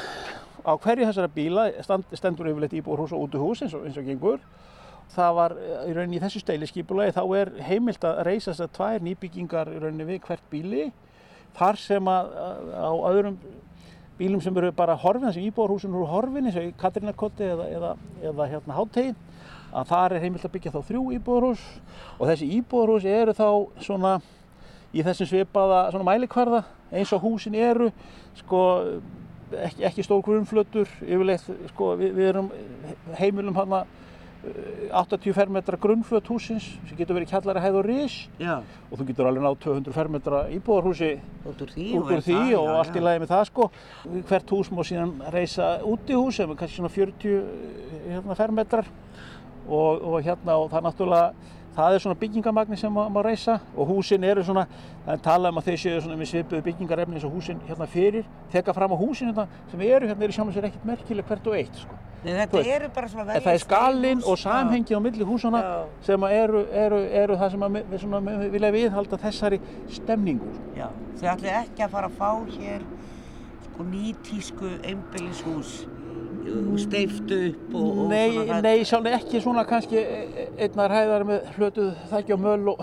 á 0.62 0.73
hverju 0.75 1.07
þessara 1.07 1.31
bíla 1.33 1.69
stand, 1.83 2.05
stendur 2.15 2.50
yfirleitt 2.50 2.77
íbúrhús 2.79 3.15
og 3.15 3.27
útuhús 3.27 3.62
eins 3.65 3.75
og, 3.75 3.87
eins 3.87 3.99
og 3.99 4.07
gengur 4.07 4.43
það 5.15 5.37
var 5.38 5.55
eh, 5.59 5.85
í 5.91 5.95
rauninni 5.97 6.19
í 6.19 6.23
þessu 6.23 6.43
steilisskipulagi 6.43 7.17
þá 7.17 7.23
er 7.41 7.53
heimilt 7.69 8.05
að 8.05 8.23
reysa 8.29 8.53
þessar 8.53 8.75
tvær 8.77 9.07
nýbyggingar 9.07 9.73
í 9.73 9.81
rauninni 9.83 10.09
við 10.09 10.21
hvert 10.27 10.50
bíli 10.53 10.91
þar 11.59 11.81
sem 11.81 12.11
að 12.12 12.35
að 12.38 12.69
á 12.77 12.93
öðrum 13.11 13.38
bílum 14.19 14.43
sem 14.43 14.57
eru 14.59 14.73
bara 14.75 14.97
horfin, 14.99 15.29
þessi 15.29 15.47
íbúarhúsin 15.47 15.95
eru 15.95 16.07
horfin 16.11 16.49
eins 16.49 16.57
og 16.59 16.67
í 16.67 16.73
Katrinarkotti 16.79 17.47
eða, 17.47 17.69
eða, 17.71 17.93
eða 18.31 18.49
hérna 18.50 18.75
Háttegin 18.75 19.19
að 19.69 19.93
þar 19.93 20.15
er 20.17 20.25
heimilt 20.25 20.47
að 20.49 20.55
byggja 20.57 20.73
þá 20.75 20.81
þrjú 20.88 21.05
íbúarhús 21.19 21.62
og 22.17 22.25
þessi 22.31 22.49
íbúarhús 22.57 23.07
eru 23.07 23.35
þá 23.37 23.49
svona 23.85 24.17
í 24.91 25.05
þessum 25.05 25.29
svipaða 25.31 25.85
svona 25.93 26.09
mælikvarða 26.09 26.65
eins 26.91 27.12
og 27.15 27.23
húsin 27.23 27.55
eru 27.59 27.91
sko 28.41 28.62
ekki, 29.53 29.85
ekki 29.91 30.05
stór 30.07 30.23
grunnflötur 30.25 30.91
yfirleitt 31.05 31.47
sko 31.75 31.93
við, 32.00 32.15
við 32.17 32.31
erum 32.33 32.50
heimilum 33.21 33.57
hana 33.59 33.85
eh, 33.85 34.08
80 34.38 35.35
fermetra 35.35 35.76
grunnflöt 35.80 36.28
húsins 36.30 36.68
sem 36.87 36.97
getur 36.97 37.16
verið 37.18 37.33
kjallari 37.33 37.62
hæð 37.64 37.78
og 37.80 37.87
ris 37.88 38.14
Já, 38.38 38.61
og 38.62 39.00
þú 39.00 39.07
getur 39.09 39.26
alveg 39.26 39.42
náð 39.42 39.57
200 39.64 39.97
fermetra 39.97 40.42
íbúðarhúsi 40.54 41.11
út 41.42 41.64
úr 41.64 41.73
því. 41.75 41.88
út 41.99 42.12
úr 42.14 42.23
því 42.23 42.38
og 42.61 42.71
allt 42.76 42.97
í 42.97 43.02
lagi 43.02 43.23
með 43.25 43.33
það 43.33 43.45
sko. 43.50 43.68
Hvert 44.30 44.54
hús 44.54 44.71
má 44.71 44.83
síðan 44.87 45.16
reysa 45.35 45.68
útihús 45.83 46.38
sem 46.38 46.54
er 46.54 46.61
kannski 46.61 46.78
svona 46.78 46.92
40 46.95 47.35
hérna, 48.07 48.38
fermetrar 48.38 48.90
og, 49.66 50.07
og 50.07 50.18
hérna 50.23 50.57
og 50.57 50.71
það 50.71 50.78
er 50.78 50.87
náttúrulega 50.87 51.54
það 51.78 51.95
er 51.95 52.02
svona 52.02 52.18
byggingamagni 52.18 52.78
sem 52.78 52.95
má, 52.95 53.23
reysa 53.23 53.59
og 53.76 53.90
húsin 53.90 54.25
eru 54.26 54.42
svona, 54.47 54.66
það 55.04 55.14
er 55.14 55.25
talað 55.26 55.52
um 55.52 55.61
að 55.61 55.71
þeir 55.71 55.80
séu 55.83 56.00
svona 56.02 56.18
með 56.18 56.30
svipuðu 56.33 56.66
byggingarefni 56.66 57.18
eins 57.18 57.26
og 57.26 57.35
húsin 57.35 57.61
hérna 57.68 57.87
fyrir, 57.90 58.26
þekka 58.54 58.75
fram 58.75 58.95
á 58.95 58.99
húsin 58.99 59.30
hérna 59.30 59.47
sem 59.71 59.83
eru 59.87 60.11
hérna 60.11 60.26
eru 60.26 60.35
sjálfum 60.35 60.54
sér 60.57 60.71
ekkert 60.71 60.88
merkileg 60.88 61.28
hvert 61.28 61.50
og 61.50 61.59
eitt 61.59 61.83
sko. 61.83 61.99
Nei, 62.25 62.33
þetta 62.35 62.57
veist, 62.59 62.71
eru 62.75 62.89
bara 62.95 63.09
svona 63.09 63.35
En 63.39 63.43
það 63.45 63.53
er 63.55 63.63
skalinn 63.63 64.23
og 64.27 64.37
Já. 64.39 64.43
samhengi 64.43 64.95
á 64.97 65.01
milli 65.01 65.25
húsana 65.25 65.61
Já. 65.63 65.85
sem 66.03 66.23
eru, 66.25 66.65
eru, 66.73 66.99
eru 67.23 67.37
það 67.39 67.51
sem 67.51 67.61
við, 67.61 67.99
svona, 68.03 68.21
við 68.43 68.51
vilja 68.57 68.71
viðhalda 68.75 69.19
þessari 69.23 69.61
stemningu. 69.89 70.49
sko. 70.55 70.73
Já, 70.81 70.89
þau 71.21 71.29
ætli 71.37 71.53
ekki 71.63 71.85
að 71.87 71.91
fara 71.95 72.09
að 72.09 72.19
fá 72.19 72.31
hér 72.59 72.83
sko 73.69 73.87
nýtísku 73.93 74.73
einbýlishús 74.83 75.87
steift 76.81 77.29
upp 77.35 77.75
og, 77.77 77.99
og 78.05 78.09
Nei, 78.09 78.31
svona 78.33 78.47
það- 78.55 78.63
nei, 78.63 78.85
sjálf 78.89 79.07
ekki 79.13 79.41
svona 79.45 79.65
kannski 79.69 80.01
einnar 80.65 80.91
hæðar 80.95 81.25
með 81.29 81.49
hlötuð 81.59 81.91
þækki 82.11 82.33
og 82.33 82.41
möl 82.41 82.69
og, 82.73 82.79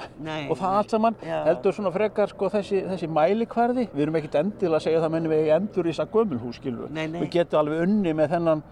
og 0.51 0.57
það 0.59 0.75
allt 0.79 0.89
saman 0.93 1.15
Já. 1.25 1.39
heldur 1.47 1.73
svona 1.73 1.91
frekar 1.95 2.29
sko 2.29 2.49
þessi, 2.53 2.83
þessi 2.91 3.09
mælikvarði 3.09 3.87
við 3.95 4.01
erum 4.05 4.15
ekkert 4.19 4.35
endilega 4.43 4.77
að 4.77 4.85
segja 4.85 5.01
það 5.01 5.11
mennum 5.15 5.31
við 5.33 5.49
endur 5.55 5.85
í 5.89 5.93
þess 5.95 6.03
að 6.05 6.13
gömulhús 6.13 6.59
skilur 6.61 6.89
Nei, 6.93 7.07
nei. 7.07 7.21
við 7.23 7.31
getum 7.39 7.59
alveg 7.63 7.81
unni 7.87 8.13
með 8.13 8.29
þennan 8.35 8.63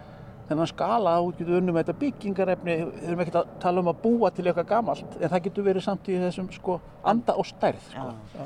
þennan 0.50 0.70
skala, 0.70 1.16
þú 1.22 1.32
getur 1.38 1.58
unni 1.60 1.74
með 1.74 1.86
þetta 1.86 2.00
byggingarefni 2.04 2.76
við 2.82 3.08
erum 3.08 3.24
ekkert 3.24 3.40
að 3.42 3.56
tala 3.64 3.84
um 3.84 3.90
að 3.94 4.02
búa 4.04 4.32
til 4.34 4.46
eitthvað 4.48 4.70
gamalt 4.74 5.18
en 5.20 5.32
það 5.32 5.44
getur 5.48 5.68
verið 5.70 5.88
samt 5.88 6.12
í 6.12 6.20
þessum 6.26 6.52
sko 6.54 6.78
anda 7.14 7.38
og 7.40 7.48
stærð 7.48 7.90
sko. 7.90 8.12
Já. 8.36 8.46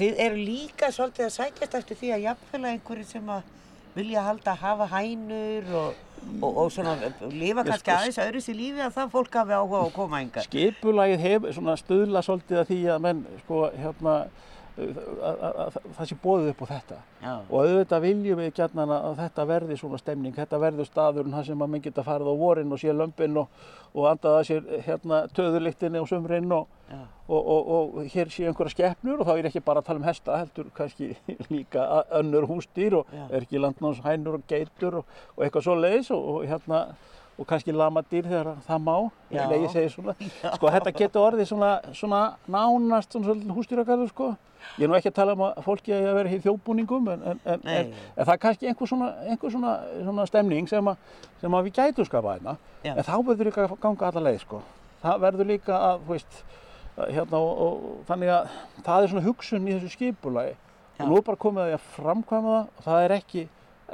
Þið 0.00 0.20
eru 0.26 0.44
líka 0.50 0.90
svolítið 0.94 1.26
að 1.26 1.32
sækjast 1.36 1.80
eftir 1.80 1.98
því 1.98 2.12
að 2.14 2.26
jafnvel 2.28 2.62
einhverju 2.70 3.08
sem 3.08 3.32
að 3.34 3.48
vilja 3.94 4.22
halda 4.22 4.52
að 4.52 4.60
hafa 4.62 4.86
hænur 4.92 5.72
og, 5.74 6.02
og, 6.40 6.50
og 6.50 6.68
svona 6.70 6.92
lifa 7.32 7.64
kannski 7.66 7.90
sko, 7.90 7.96
aðeins 7.96 8.20
öðru 8.22 8.42
sér 8.44 8.58
lífi 8.58 8.84
að 8.84 8.94
það 8.98 9.10
fólk 9.16 9.38
hafi 9.40 9.56
áhuga 9.56 9.80
að 9.80 9.90
koma 9.96 10.20
enga. 10.22 10.44
skipulagið 10.46 11.24
hefur 11.24 11.56
svona 11.56 11.74
stuðla 11.80 12.22
svolítið 12.26 12.62
að 12.62 12.70
því 12.70 12.78
að 12.94 13.02
menn 13.06 13.24
sko 13.42 13.64
hérna 13.74 14.14
það 14.80 16.08
sé 16.08 16.16
bóðið 16.22 16.48
upp 16.52 16.62
á 16.64 16.66
þetta 16.70 16.98
Já. 17.20 17.32
og 17.34 17.56
auðvitað 17.58 18.04
viljum 18.04 18.40
við 18.40 18.50
gjarnan 18.56 18.94
að 18.96 19.20
þetta 19.20 19.46
verði 19.50 19.76
svona 19.80 20.00
stemning, 20.00 20.34
þetta 20.36 20.60
verður 20.62 20.88
staðurinn 20.88 21.36
þar 21.36 21.46
sem 21.50 21.64
að 21.64 21.72
menn 21.74 21.84
geta 21.84 22.04
farið 22.06 22.32
á 22.32 22.34
vorin 22.40 22.74
og 22.74 22.82
sé 22.82 22.94
lömpin 22.96 23.40
og, 23.42 23.62
og 23.94 24.08
andað 24.10 24.38
að 24.38 24.48
sér 24.50 24.72
hérna 24.86 25.20
töðurlyktinni 25.36 26.00
og 26.00 26.08
sumrin 26.10 26.56
og, 26.56 26.66
og, 27.28 27.38
og, 27.40 27.70
og 27.74 28.10
hér 28.14 28.32
sé 28.32 28.48
einhverja 28.48 28.74
skeppnur 28.76 29.22
og 29.22 29.30
þá 29.30 29.34
er 29.36 29.50
ekki 29.50 29.64
bara 29.66 29.84
að 29.84 29.90
tala 29.90 30.02
um 30.02 30.08
hesta, 30.08 30.40
heldur 30.42 30.72
kannski 30.76 31.12
líka 31.54 31.86
önnur 32.20 32.48
húsdýr 32.50 33.00
og 33.02 33.14
Já. 33.14 33.24
er 33.28 33.44
ekki 33.44 33.62
landnáms 33.62 34.02
hænur 34.06 34.40
og 34.40 34.46
geitur 34.50 35.02
og, 35.02 35.16
og 35.36 35.46
eitthvað 35.46 35.66
svo 35.68 35.78
leiðis 35.80 36.12
og, 36.16 36.28
og 36.34 36.50
hérna 36.50 36.84
og 37.40 37.48
kannski 37.48 37.72
lamadýr 37.72 38.28
þegar 38.28 38.50
það 38.66 38.82
má, 38.84 38.96
nei 39.32 39.62
ég 39.62 39.72
segi 39.72 39.92
svona, 39.94 40.14
sko 40.56 40.72
þetta 40.74 40.92
getur 40.96 41.24
orðið 41.24 41.48
svona, 41.48 41.70
svona 41.96 42.20
nánast 42.50 43.14
svona 43.14 43.30
svolítið 43.30 43.54
húsdýragarður 43.56 44.10
sko. 44.12 44.30
Ég 44.78 44.86
er 44.86 44.90
nú 44.90 44.96
ekki 44.98 45.10
að 45.10 45.16
tala 45.18 45.34
um 45.36 45.44
að 45.46 45.60
fólki 45.66 45.94
að 45.96 46.08
vera 46.18 46.32
í 46.32 46.40
þjóðbúningum 46.44 47.10
en, 47.14 47.24
en, 47.32 47.40
en, 47.44 47.62
en, 47.74 47.92
það 48.18 48.32
er 48.34 48.40
kannski 48.44 48.70
einhver 48.70 48.90
svona, 48.90 49.10
einhver 49.26 49.54
svona, 49.54 49.74
svona 50.00 50.26
stemning 50.30 50.70
sem, 50.70 50.90
að, 50.92 51.20
sem 51.42 51.56
að 51.58 51.68
við 51.68 51.78
gætum 51.80 52.08
skapa 52.08 52.36
hérna. 52.36 52.56
Já. 52.84 52.94
En 52.94 53.06
þá 53.06 53.14
verður 53.28 53.50
líka 53.50 53.66
að 53.66 53.76
ganga 53.82 54.10
alla 54.10 54.24
leið 54.28 54.40
sko. 54.44 54.62
Það 55.00 55.22
verður 55.26 55.50
líka 55.50 55.78
að, 55.90 56.02
veist, 56.08 56.42
hérna 56.98 57.40
og, 57.40 57.62
og 57.66 58.02
þannig 58.08 58.34
að 58.34 58.58
það 58.84 59.06
er 59.06 59.14
svona 59.14 59.26
hugsun 59.28 59.68
í 59.68 59.76
þessu 59.76 59.94
skipulagi. 59.94 60.56
Já. 60.98 61.04
Og 61.04 61.08
nú 61.08 61.18
er 61.20 61.26
bara 61.30 61.40
komið 61.40 61.64
að 61.64 61.70
því 61.70 61.78
að 61.78 61.88
framkvæma 61.96 62.56
það 62.56 62.64
og 62.76 62.86
það 62.88 63.06
er 63.06 63.16
ekki, 63.16 63.46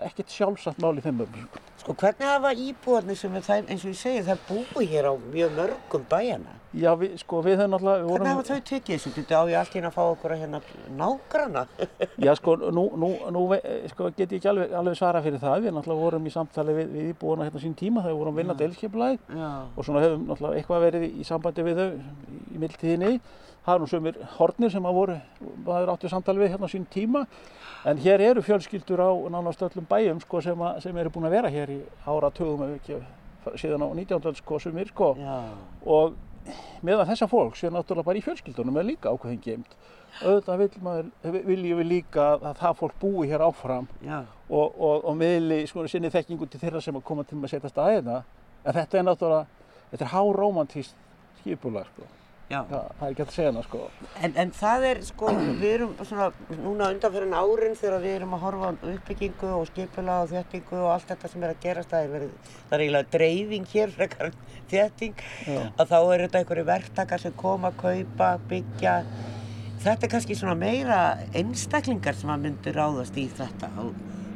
ekkert 0.07 0.35
sjálfsagt 0.35 0.83
mál 0.83 0.97
í 0.99 1.05
þeim 1.05 1.25
öfnum. 1.25 1.49
Sko. 1.81 1.95
Hvernig 2.00 2.26
hafa 2.26 2.53
íbúarnir 2.59 3.19
sem 3.19 3.35
er 3.38 3.45
það, 3.47 3.69
eins 3.71 3.85
og 3.85 3.93
ég 3.93 3.99
segi, 4.00 4.23
það 4.26 4.45
búi 4.49 4.87
hér 4.91 5.09
á 5.09 5.15
mjög 5.15 5.53
mörgum 5.57 6.07
bæjana. 6.11 6.55
Já, 6.76 6.91
við, 6.99 7.15
sko, 7.23 7.38
við 7.45 7.61
höfum 7.61 7.73
náttúrulega, 7.73 8.03
við 8.03 8.11
Hvernig 8.11 8.33
hafa 8.33 8.47
þau 8.49 8.65
tekið 8.69 8.99
þessu? 9.07 9.23
Á 9.33 9.43
ég 9.49 9.59
allt 9.61 9.76
einu 9.76 9.88
að 9.88 9.95
fá 9.95 10.03
okkur 10.05 10.35
að 10.35 10.43
hérna 10.43 10.61
nágrana. 10.99 11.62
já, 12.26 12.33
sko, 12.37 12.57
nú, 12.75 12.85
nú, 13.00 13.11
nú 13.33 13.45
sko, 13.93 14.11
get 14.19 14.35
ég 14.35 14.41
ekki 14.41 14.50
alveg, 14.50 14.75
alveg 14.81 14.99
svara 14.99 15.23
fyrir 15.25 15.41
það. 15.41 15.65
Við 15.65 15.76
náttúrulega 15.76 16.05
vorum 16.05 16.26
í 16.26 16.35
samtali 16.35 16.76
við, 16.76 16.93
við 16.99 17.09
íbúana 17.15 17.47
hérna 17.47 17.62
sín 17.62 17.79
tíma 17.79 18.05
þegar 18.05 18.12
við 18.12 18.21
vorum 18.21 18.37
að 18.37 18.43
vinna 18.43 18.59
deilskipulagið 18.61 19.38
Já. 19.38 19.50
og 19.73 19.88
svona 19.88 20.05
hefum 20.05 20.26
náttúrulega 20.29 20.61
eitthvað 20.61 20.87
verið 20.88 21.07
í, 21.09 21.26
sambandi 21.31 21.67
við 21.71 21.81
þau 21.81 21.88
í, 21.88 22.41
í 22.50 22.65
mildtíðinni. 22.67 23.12
Það 23.66 23.75
er 23.75 23.82
nú 23.82 23.88
sömur 23.90 24.18
hornir 24.37 24.70
sem 24.70 24.85
að 24.87 24.94
voru, 24.94 25.14
maður 25.66 25.92
áttu 25.96 26.11
samtali 26.11 26.44
við 26.44 26.52
hérna 26.52 26.68
á 26.70 26.75
sín 26.75 26.87
tíma. 26.87 27.25
En 27.87 27.99
hér 27.99 28.23
eru 28.23 28.44
fjölskyldur 28.46 29.02
á 29.02 29.11
nánast 29.35 29.64
öllum 29.66 29.88
bæjum 29.90 30.20
sko, 30.23 30.40
sem, 30.44 30.62
að, 30.62 30.78
sem 30.85 31.00
eru 31.02 31.11
búin 31.11 31.26
að 31.26 31.35
vera 31.35 31.50
hér 31.50 31.73
í 31.75 31.80
áratugum 32.06 32.62
ef 32.68 32.76
ekki 32.78 33.00
síðan 33.58 33.82
á 33.82 33.88
19. 33.90 34.23
öld 34.30 34.38
sko, 34.38 34.61
sumir 34.62 34.90
sko. 34.94 35.12
Já. 35.18 35.37
og 35.82 36.14
meðan 36.87 37.08
þessa 37.08 37.26
fólk 37.30 37.56
sé 37.58 37.70
náttúrulega 37.75 38.06
bara 38.06 38.20
í 38.20 38.25
fjölskyldunum 38.25 38.78
er 38.78 38.87
líka 38.87 39.11
ákveðin 39.11 39.42
geimt 39.42 39.73
auðvitað 40.23 41.11
viljum 41.44 41.80
við 41.80 41.88
líka 41.90 42.26
að 42.37 42.61
það 42.61 42.78
fólk 42.80 42.99
búi 43.00 43.28
hér 43.28 43.44
áfram 43.44 43.88
Já. 44.04 44.23
og, 44.49 44.78
og, 44.78 45.04
og 45.04 45.16
miðli 45.18 45.64
sko, 45.68 45.85
sinni 45.90 46.11
þekkingu 46.12 46.49
til 46.49 46.61
þeirra 46.62 46.82
sem 46.85 46.96
að 46.96 47.04
koma 47.08 47.26
til 47.26 47.40
að 47.42 47.52
setja 47.52 47.73
staðina 47.73 48.23
en 48.64 48.78
þetta 48.78 49.00
er 49.00 49.08
náttúrulega 49.08 49.66
þetta 49.90 50.06
er 50.06 50.12
hárómantíst 50.14 50.96
skipulag 51.42 51.90
sko. 51.90 52.08
Já. 52.47 52.61
það, 52.71 52.91
er 53.00 53.09
ekki 53.11 53.25
að 53.25 53.31
segja 53.35 53.50
hana 53.50 53.62
sko. 53.67 53.81
En, 54.23 54.35
en 54.38 54.53
það 54.55 54.85
er 54.87 55.00
sko, 55.03 55.31
við 55.59 55.73
erum 55.73 55.95
svona 55.99 56.29
núna 56.61 56.91
undanferðin 56.95 57.35
árin 57.35 57.79
þegar 57.81 58.05
við 58.05 58.15
erum 58.21 58.37
að 58.37 58.45
horfa 58.47 58.69
á 58.71 58.73
uppbyggingu 58.93 59.50
og 59.57 59.65
skipula 59.73 60.19
og 60.23 60.31
þéttingu 60.31 60.79
og 60.79 60.91
allt 60.93 61.11
þetta 61.11 61.31
sem 61.33 61.47
er 61.47 61.55
að 61.55 61.65
gerast, 61.65 61.91
það 61.91 62.07
er, 62.07 62.12
verið, 62.15 62.53
það 62.69 62.76
er 62.76 62.85
eiginlega 62.85 63.12
dreifing 63.17 63.71
hér, 63.73 63.95
frekar 63.97 64.37
Já. 65.47 65.62
að 65.79 65.91
þá 65.91 65.99
eru 65.99 66.26
þetta 66.26 66.43
einhverju 66.43 66.67
verktakar 66.71 67.23
sem 67.23 67.35
koma, 67.38 67.73
kaupa, 67.79 68.33
byggja. 68.50 68.95
Þetta 69.87 70.07
er 70.07 70.12
kannski 70.15 70.38
svona 70.38 70.57
meira 70.59 71.00
einstaklingar 71.37 72.17
sem 72.19 72.31
að 72.31 72.47
myndu 72.47 72.75
ráðast 72.75 73.19
í 73.19 73.26
þetta 73.37 73.71
og, 73.83 73.93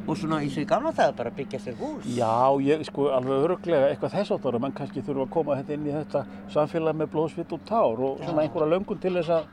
og 0.07 0.17
svona 0.17 0.39
eins 0.41 0.55
og 0.57 0.63
í 0.63 0.67
gamla 0.69 0.91
það 0.97 1.11
bara 1.19 1.31
byggja 1.37 1.59
sér 1.61 1.75
hús. 1.79 2.05
Já, 2.17 2.31
ég 2.65 2.81
sko 2.87 3.09
alveg 3.15 3.43
öruglega 3.45 3.91
eitthvað 3.91 4.15
þess 4.15 4.33
áttar 4.35 4.57
að 4.57 4.63
mann 4.65 4.73
kannski 4.77 5.03
þurfa 5.05 5.27
að 5.27 5.33
koma 5.35 5.57
þetta 5.59 5.75
inn 5.77 5.85
í 5.87 5.93
þetta 5.95 6.23
samfélag 6.55 6.97
með 7.01 7.11
blóðsvitt 7.13 7.53
og 7.55 7.61
tár 7.69 8.01
og 8.07 8.23
svona 8.25 8.45
einhverja 8.45 8.71
löngun 8.73 9.01
til 9.03 9.13
þess 9.19 9.29
að 9.37 9.45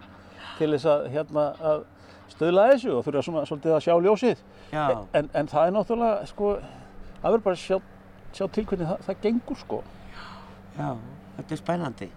til 0.59 0.71
þess 0.75 0.89
að 0.91 1.07
hérna 1.15 1.45
að 1.73 1.85
stöðla 2.33 2.65
þessu 2.73 2.95
og 2.97 3.05
þurfa 3.07 3.23
svona 3.27 3.45
svolítið 3.49 3.75
að 3.77 3.85
sjá 3.87 3.95
ljósið 4.05 4.41
Já. 4.73 4.85
en, 5.13 5.31
en 5.35 5.49
það 5.49 5.67
er 5.69 5.77
náttúrulega 5.77 6.27
sko 6.33 6.51
það 6.59 7.29
verður 7.29 7.45
bara 7.45 7.59
að 7.59 7.63
sjá, 7.63 7.79
sjá 8.37 8.47
til 8.53 8.65
hvernig 8.69 8.91
það, 8.91 9.05
það 9.07 9.21
gengur 9.27 9.61
sko 9.63 9.79
Já, 10.79 10.91
þetta 11.39 11.55
er 11.55 11.61
spennandi. 11.63 12.09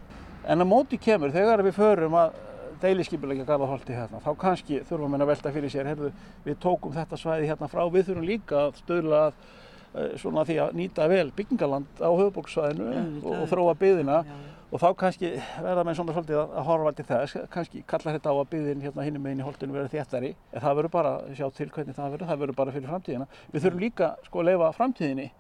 en 0.48 0.64
að 0.66 0.72
móti 0.72 1.00
kemur 1.02 1.32
þegar 1.36 1.64
við 1.66 1.78
förum 1.78 2.18
að 2.20 2.36
deiliskipulegja 2.84 3.48
Garðarholti 3.48 3.96
hérna 3.96 4.22
þá 4.24 4.30
kannski 4.42 4.82
þurfum 4.88 5.16
við 5.16 5.26
að 5.26 5.32
velta 5.32 5.54
fyrir 5.56 5.74
sér 5.74 5.90
heyrðu, 5.92 6.12
við 6.46 6.62
tókum 6.64 6.96
þetta 6.96 7.20
svæði 7.20 7.50
hérna 7.52 7.70
frá 7.72 7.84
við 7.94 8.08
þurfum 8.10 8.30
líka 8.30 8.64
að 8.68 8.80
stöðla 8.82 9.20
að 9.28 9.36
eh, 9.42 10.16
svona 10.22 10.46
því 10.48 10.58
að 10.66 10.80
nýta 10.80 11.08
vel 11.12 11.28
byggingaland 11.38 12.02
á 12.02 12.10
höfuborgsvæðinu 12.10 12.90
og, 13.22 13.30
og 13.38 13.46
þróa 13.52 13.78
byðina 13.82 14.18
Já. 14.28 14.36
og 14.72 14.84
þá 14.84 14.88
kannski 15.04 15.32
verða 15.62 15.86
með 15.88 16.00
svona 16.00 16.18
svolítið 16.18 16.42
að 16.42 16.68
horfa 16.72 16.94
til 16.98 17.08
þess, 17.12 17.40
kannski 17.54 17.86
kallar 17.94 18.18
þetta 18.18 18.34
á 18.34 18.36
að 18.36 18.52
byggðin 18.56 18.86
hérna 18.88 19.08
hinnum 19.08 19.26
meginn 19.28 19.44
í 19.44 19.48
holdinu 19.48 19.78
verður 19.78 19.96
þéttari 19.96 20.36
en 20.52 20.66
það 20.66 20.78
verður 20.82 20.96
bara, 20.98 21.16
sjá 21.38 21.48
til 21.56 21.72
hvernig 21.72 21.98
það 21.98 22.14
verður, 22.18 22.30
það 22.34 22.44
verður 22.46 22.60
bara 22.62 22.76
fyrir 22.76 22.94
framtíðina. 22.94 23.32
Við 23.52 23.66
þurfum 23.66 23.84
líka 23.86 24.14
sko 24.28 24.42
að 24.42 24.52
leifa 24.52 24.72
framtíðinni 24.80 25.32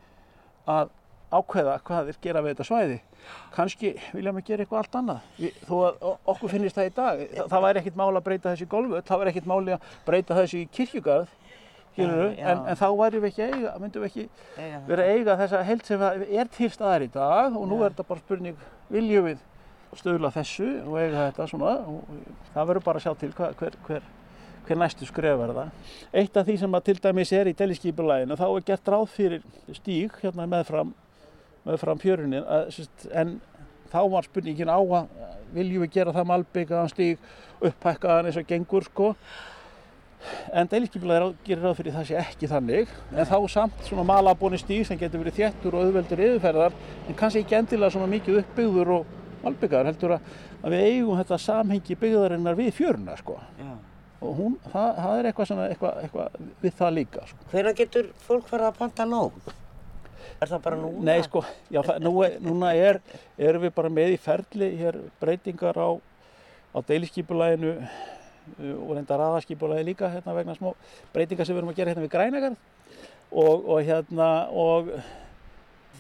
að 0.70 0.92
ákveða 1.32 1.78
hvað 1.88 2.10
þeir 2.10 2.22
gera 2.26 2.44
við 2.44 2.54
þetta 2.56 2.68
svæði. 2.68 2.98
Kannski 3.56 3.92
vilja 4.12 4.34
maður 4.34 4.48
gera 4.48 4.66
eitthvað 4.66 4.82
allt 4.82 4.98
annað. 5.00 5.28
Við, 5.38 5.60
þó 5.68 5.76
að 5.88 6.08
okkur 6.34 6.52
finnist 6.56 6.78
það 6.78 6.90
í 6.90 6.94
dag, 6.98 7.22
það, 7.36 7.52
það 7.54 7.66
væri 7.68 7.82
ekkert 7.82 8.00
mál 8.02 8.10
að 8.12 8.26
breyta 8.26 8.54
þessi 8.54 8.68
golfu, 8.72 9.04
það 9.08 9.22
væri 9.22 9.34
ekkert 9.34 9.52
mál 9.52 9.62
að 9.62 9.86
breyta 10.08 10.40
þessi 10.42 10.64
kirkjugarð, 10.78 11.36
en, 12.00 12.64
en 12.72 12.80
þá 12.80 12.88
væri 12.98 13.22
við 13.22 13.30
ekki 13.32 13.48
eiga, 13.48 13.74
myndum 13.82 14.04
við 14.06 14.10
ekki 14.10 14.26
eiga. 14.58 14.82
vera 14.88 15.08
eiga 15.12 15.38
þessa 15.42 15.64
held 15.68 15.86
sem 15.88 16.04
er 16.08 16.52
til 16.56 16.70
staðar 16.72 17.06
í 17.06 17.10
dag 17.12 17.58
og 17.58 17.68
nú 17.68 17.82
er 17.82 17.92
þetta 17.92 18.08
bara 18.08 18.24
spurning, 18.24 18.62
viljum 18.92 19.28
við 19.28 19.44
stöðla 20.00 20.32
þessu 20.32 20.70
og 20.86 20.98
eiga 21.02 21.28
þetta 21.28 21.48
svona 21.52 21.76
og 21.84 22.18
það 22.54 22.72
verður 22.72 22.86
bara 22.88 23.02
að 23.02 23.06
sjá 23.06 23.16
til 23.20 23.32
hver, 23.36 23.56
hver, 23.60 23.78
hver, 23.88 24.10
hver 24.68 24.80
næstu 24.80 25.08
skref 25.10 25.44
er 25.44 25.54
það. 25.58 25.92
Eitt 26.22 26.40
af 26.40 26.48
því 26.48 26.58
sem 26.62 26.80
að 26.80 26.86
til 26.88 26.98
dæmis 27.04 27.34
er 27.36 27.52
í 27.52 27.56
deliskípulæginu 27.60 28.40
þá 28.40 28.48
er 28.48 28.68
gert 28.72 28.92
ráð 28.96 29.08
fyrir 29.12 29.48
stíg 29.76 30.16
hérna 30.24 30.48
meðfram 30.48 30.94
með 31.66 31.80
fram 31.82 32.02
fjörunin 32.02 32.46
en 33.14 33.40
þá 33.92 34.02
var 34.12 34.28
spurningin 34.28 34.72
á 34.72 34.80
að 34.80 35.08
viljum 35.56 35.86
við 35.86 35.96
gera 35.98 36.14
það 36.16 36.30
malbyggaðan 36.32 36.92
stíg 36.92 37.26
upphækkaðan 37.62 38.30
eins 38.30 38.40
og 38.40 38.48
gengur 38.50 38.88
sko 38.88 39.12
en 40.54 40.70
deiliskipulega 40.70 41.32
gerir 41.46 41.64
ráð 41.66 41.80
fyrir 41.80 41.96
það 41.96 42.08
sé 42.10 42.18
ekki 42.22 42.50
þannig 42.50 42.92
en 43.12 43.30
þá 43.30 43.38
samt 43.52 43.86
svona 43.88 44.06
malabóni 44.08 44.60
stíg 44.62 44.86
sem 44.88 45.00
getur 45.00 45.24
verið 45.24 45.40
þéttur 45.40 45.78
og 45.78 45.88
auðveldur 45.88 46.24
yfirferðar 46.28 46.76
en 47.08 47.18
kannski 47.18 47.42
ekki 47.44 47.58
endilega 47.58 47.96
svona 47.96 48.10
mikið 48.12 48.42
uppbyggður 48.44 48.94
og 48.98 49.16
malbyggaðar 49.42 49.90
heldur 49.92 50.16
að, 50.18 50.28
að 50.62 50.76
við 50.76 50.84
eigum 50.90 51.22
þetta 51.22 51.40
samhengi 51.46 51.98
byggðarinnar 52.04 52.60
við 52.60 52.76
fjöruna 52.78 53.18
sko 53.20 53.40
Já. 53.58 53.72
og 54.22 54.36
hún, 54.38 54.60
það, 54.68 54.92
það 55.00 55.16
er 55.16 55.32
eitthvað, 55.32 55.50
svona, 55.52 55.70
eitthvað, 55.74 56.04
eitthvað 56.06 56.52
við 56.62 56.78
það 56.84 56.94
líka 57.00 57.26
sko. 57.32 57.50
Hvernig 57.56 57.82
getur 57.82 58.14
fólk 58.28 58.52
farið 58.52 58.70
að 58.70 58.80
panta 58.84 59.10
nóg? 59.10 59.42
Er 60.42 60.50
það 60.50 60.62
bara 60.66 60.78
núna? 60.82 61.04
Nei 61.06 61.22
sko, 61.22 61.44
já, 61.70 61.84
nú, 62.02 62.12
núna 62.42 62.72
er, 62.74 62.98
erum 63.38 63.62
við 63.62 63.74
bara 63.76 63.92
með 63.94 64.16
í 64.16 64.18
ferli 64.18 64.70
hér 64.80 64.96
breytingar 65.22 65.78
á, 65.78 65.90
á 66.74 66.78
deiliskypulæginu 66.88 67.76
uh, 67.78 68.72
og 68.82 68.96
reynda 68.96 69.20
raðaskipulagi 69.22 69.86
líka 69.92 70.10
hérna 70.10 70.34
vegna 70.34 70.56
smá 70.58 70.72
breytingar 71.14 71.46
sem 71.46 71.54
við 71.54 71.62
erum 71.62 71.70
að 71.70 71.78
gera 71.78 71.94
hérna 71.94 72.06
við 72.08 72.14
Grænagarð 72.16 72.58
og, 73.30 73.70
og 73.70 73.86
hérna 73.86 74.32
og 74.64 74.90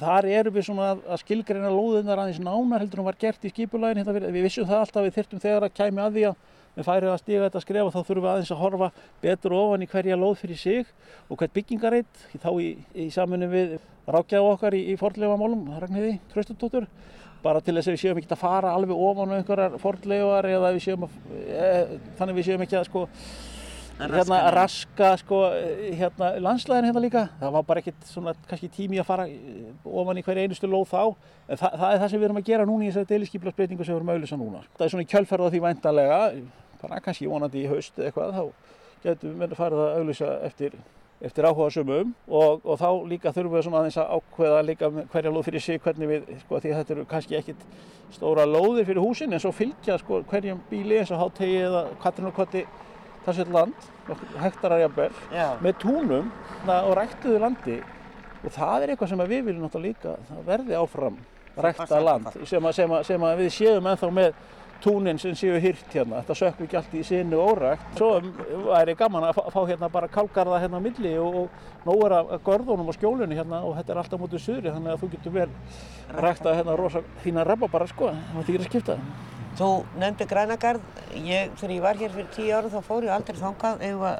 þar 0.01 0.29
erum 0.39 0.57
við 0.57 0.67
svona 0.71 0.89
að 0.97 1.21
skilgreina 1.21 1.69
lóðunar 1.69 2.23
aðeins 2.23 2.41
nánar 2.41 2.81
heldur 2.81 3.03
en 3.03 3.09
var 3.11 3.21
gert 3.21 3.45
í 3.45 3.53
skipulægin 3.53 4.01
hérna, 4.01 4.17
við 4.25 4.47
vissum 4.47 4.65
það 4.65 4.87
alltaf 4.87 5.05
við 5.05 5.19
þyrtum 5.19 5.45
þegar 5.45 5.67
að 5.69 5.77
kæmi 5.77 6.01
að 6.01 6.17
því 6.17 6.25
að 6.31 6.41
við 6.75 6.87
færið 6.87 7.11
að 7.11 7.21
stiga 7.21 7.45
þetta 7.47 7.61
skref 7.63 7.87
og 7.87 7.93
þá 7.93 8.01
þurfum 8.07 8.25
við 8.25 8.31
aðeins 8.31 8.51
að 8.53 8.61
horfa 8.61 8.91
betur 9.23 9.55
ofan 9.57 9.85
í 9.85 9.89
hverja 9.91 10.19
lóð 10.19 10.35
fyrir 10.41 10.59
sig 10.61 10.91
og 11.27 11.39
hvert 11.39 11.55
byggingareitt 11.57 12.25
þá 12.39 12.51
í, 12.63 12.69
í 12.95 13.07
samfunni 13.11 13.49
við 13.51 13.73
rákjaðu 14.11 14.53
okkar 14.55 14.77
í, 14.77 14.83
í 14.93 14.97
fordlega 14.99 15.39
málum, 15.39 15.65
Ragnhiði 15.81 16.17
Tröstundóttur 16.31 16.87
bara 17.41 17.61
til 17.63 17.75
þess 17.75 17.89
að 17.89 17.95
við 17.95 18.03
séum 18.03 18.19
ekki 18.21 18.31
að 18.35 18.43
fara 18.43 18.73
alveg 18.77 19.03
ofan 19.09 19.33
á 19.33 19.37
einhverjar 19.39 19.77
fordlegar 19.81 20.47
eða 20.49 20.73
við 20.75 20.83
séum 20.85 21.07
að, 21.07 21.15
e, 21.41 21.69
þannig 22.19 22.37
við 22.37 22.47
séum 22.47 22.65
ekki 22.65 22.77
að 22.79 22.87
sko 22.89 23.05
hérna 24.01 24.39
að 24.39 24.53
raska 24.55 25.09
sko 25.21 25.41
hérna 25.97 26.31
landslæðin 26.41 26.89
hérna 26.89 27.03
líka. 27.03 27.25
Það 27.41 27.53
var 27.55 27.67
bara 27.67 27.83
ekkert 27.83 28.07
svona 28.09 28.33
kannski 28.49 28.71
tími 28.73 29.01
að 29.01 29.09
fara 29.09 29.27
ofan 29.85 30.21
í 30.21 30.25
hverja 30.25 30.47
einustu 30.47 30.69
lóð 30.69 30.87
þá. 30.91 31.03
En 31.47 31.61
það, 31.61 31.77
það 31.83 31.91
er 31.91 32.01
það 32.01 32.09
sem 32.13 32.21
við 32.21 32.27
erum 32.29 32.41
að 32.41 32.49
gera 32.49 32.67
núna 32.69 32.87
í 32.87 32.89
þessari 32.91 33.11
deiliskyflarsbreytingu 33.11 33.85
sem 33.85 33.93
við 33.93 33.99
erum 33.99 34.13
að 34.13 34.19
auðvisa 34.19 34.41
núna. 34.41 34.63
Það 34.77 34.87
er 34.87 34.93
svona 34.95 35.05
í 35.05 35.11
kjölferða 35.11 35.51
því 35.51 35.63
væntalega 35.67 36.21
bara 36.81 37.03
kannski 37.05 37.29
vonandi 37.29 37.61
í 37.61 37.69
haust 37.69 38.01
eitthvað 38.01 38.33
þá 38.37 38.43
getum 39.03 39.37
við 39.41 39.55
farið 39.57 39.83
að 39.85 39.99
auðvisa 39.99 40.33
eftir 40.47 40.81
eftir 41.21 41.45
áhuga 41.45 41.69
sumum 41.69 42.13
og, 42.27 42.63
og 42.65 42.79
þá 42.81 42.87
líka 43.09 43.33
þurfum 43.33 43.55
við 43.55 43.65
svona 43.67 43.81
aðeins 43.81 43.97
að 44.01 44.13
ákveða 44.17 44.61
líka 44.65 44.89
hverja 45.13 45.33
lóð 45.33 45.47
fyrir 45.47 45.63
sig 45.63 45.81
hvernig 45.83 46.09
við, 46.09 46.29
sko 46.41 46.61
því 46.61 46.71
að 46.71 46.79
þetta 46.79 46.95
eru 46.95 47.03
kannski 47.11 47.37
ekkit 47.37 47.65
stóra 48.15 48.45
lóðir 48.49 48.87
fyrir 48.89 49.03
húsin 49.05 49.33
en 49.33 49.43
svo 49.43 49.51
fylgja 49.55 49.99
sko 50.01 50.23
hverjum 50.31 50.63
bíli 50.71 50.97
eins 50.97 51.13
og 51.13 51.21
hátegi 51.21 51.59
eða 51.67 51.83
katrinokoti 52.01 52.63
talsveit 53.25 53.51
land, 53.53 53.89
hektarar 54.41 54.83
jafnvel, 54.85 55.11
með 55.61 55.75
túnum 55.83 56.31
og 56.67 56.95
ræktuðu 56.97 57.41
landi. 57.41 57.81
Og 58.41 58.55
það 58.55 58.83
er 58.83 58.93
eitthvað 58.93 59.11
sem 59.11 59.27
við 59.29 59.45
viljum 59.49 59.67
náttúrulega 59.67 59.91
líka, 59.91 60.15
það 60.29 60.47
verði 60.47 60.79
áfram 60.79 61.19
rækta 61.61 61.99
land 62.01 62.31
sem, 62.47 62.63
að, 62.63 62.73
sem, 62.73 62.91
að, 62.95 63.05
sem 63.05 63.23
að 63.27 63.43
við 63.43 63.53
séum 63.53 63.87
ennþá 63.91 64.09
með 64.15 64.33
túnin 64.81 65.19
sem 65.21 65.35
séu 65.37 65.59
hyrt 65.61 65.93
hérna, 65.93 66.21
þetta 66.23 66.37
sökku 66.39 66.65
ekki 66.65 66.77
allt 66.79 66.93
í 66.97 67.03
sinu 67.05 67.37
órækt. 67.37 67.83
Svo 67.99 68.15
væri 68.65 68.95
gaman 68.97 69.27
að 69.27 69.41
fá 69.53 69.59
hérna 69.69 69.89
bara 69.93 70.09
kálgarða 70.09 70.61
hérna 70.63 70.81
á 70.81 70.85
milli 70.85 71.11
og, 71.21 71.37
og 71.43 71.85
nógur 71.85 72.15
af 72.17 72.31
görðunum 72.47 72.89
og 72.89 72.97
skjólunni 72.97 73.37
hérna 73.37 73.61
og 73.67 73.75
þetta 73.77 73.93
er 73.93 74.01
alltaf 74.01 74.23
mútið 74.23 74.45
suðri 74.47 74.73
þannig 74.73 74.95
að 74.95 75.03
þú 75.03 75.11
getur 75.13 75.35
vel 75.37 75.49
rækta 76.25 76.55
hérna 76.57 76.77
rosa 76.79 77.03
fína 77.21 77.45
rababara 77.45 77.89
sko, 77.91 78.09
það 78.33 78.49
þýr 78.49 78.63
að 78.63 78.71
skipta. 78.71 78.97
Þú 79.61 79.73
nefndi 80.01 80.25
Grænagarð, 80.25 80.85
ég, 81.21 81.51
þegar 81.59 81.73
ég 81.75 81.83
var 81.83 81.99
hér 81.99 82.13
fyrir 82.15 82.29
tíu 82.33 82.53
ára 82.57 82.71
þá 82.71 82.79
fór 82.87 83.05
ég 83.05 83.11
aldrei 83.13 83.37
þangað 83.37 83.83
eða 83.85 84.13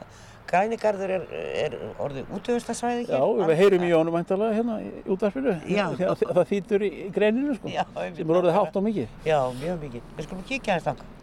Grænigarður 0.51 1.13
er, 1.15 1.23
er 1.63 1.75
orðið 2.03 2.33
útöðustasvæði 2.35 3.05
hér. 3.07 3.15
Já, 3.15 3.47
við 3.49 3.61
heyrum 3.61 3.85
í 3.87 3.89
honumæntalega 3.95 4.57
hérna 4.57 4.75
í 4.83 4.91
útvarpinu. 5.15 5.55
Það, 6.01 6.21
það 6.27 6.43
þýtur 6.51 6.85
í 6.85 6.91
greininu 7.15 7.55
sko, 7.57 7.71
Já, 7.71 7.81
sem 7.95 8.21
er 8.27 8.41
orðið 8.41 8.57
hátt 8.59 8.77
á 8.77 8.81
mikið. 8.85 9.17
Já, 9.25 9.39
mjög 9.63 9.81
mikið. 9.87 10.13
Við 10.19 10.27
skulum 10.27 10.45
kíkja 10.51 10.77
þess 10.77 10.89
þangað. 10.91 11.17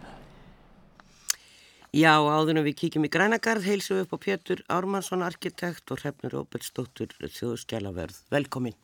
Já, 1.98 2.12
áðunum 2.18 2.66
við 2.66 2.76
kíkjum 2.82 3.06
í 3.06 3.12
Grænagarð, 3.12 3.68
heilsum 3.68 4.00
við 4.00 4.04
upp 4.06 4.18
á 4.18 4.24
Pétur 4.26 4.66
Ármannsson, 4.72 5.24
arkitekt 5.24 5.94
og 5.94 6.02
Hrefnur 6.02 6.40
Óbeltsdóttur, 6.42 7.14
þjóðskjælaverð. 7.38 8.24
Velkomin. 8.34 8.76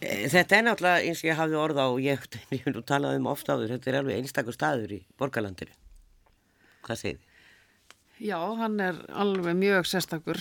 Eh, 0.00 0.26
þetta 0.32 0.58
er 0.58 0.66
náttúrulega 0.66 1.06
eins 1.06 1.22
og 1.22 1.30
ég 1.30 1.38
hafði 1.38 1.58
orða 1.60 1.88
og 1.92 2.00
ég 2.06 2.28
hef 2.50 2.70
nú 2.70 2.84
talað 2.86 3.18
um 3.20 3.30
ofta 3.32 3.56
áður, 3.56 3.74
þetta 3.76 3.92
er 3.92 3.98
alveg 4.00 4.20
einstakur 4.20 4.56
staður 4.56 4.96
í 4.98 5.00
borgarlandinu. 5.20 5.76
Hvað 6.86 7.02
segir 7.02 7.18
þið? 7.18 7.26
Já, 8.20 8.36
hann 8.36 8.76
er 8.84 8.98
alveg 9.16 9.56
mjög 9.56 9.86
sérstakur 9.88 10.40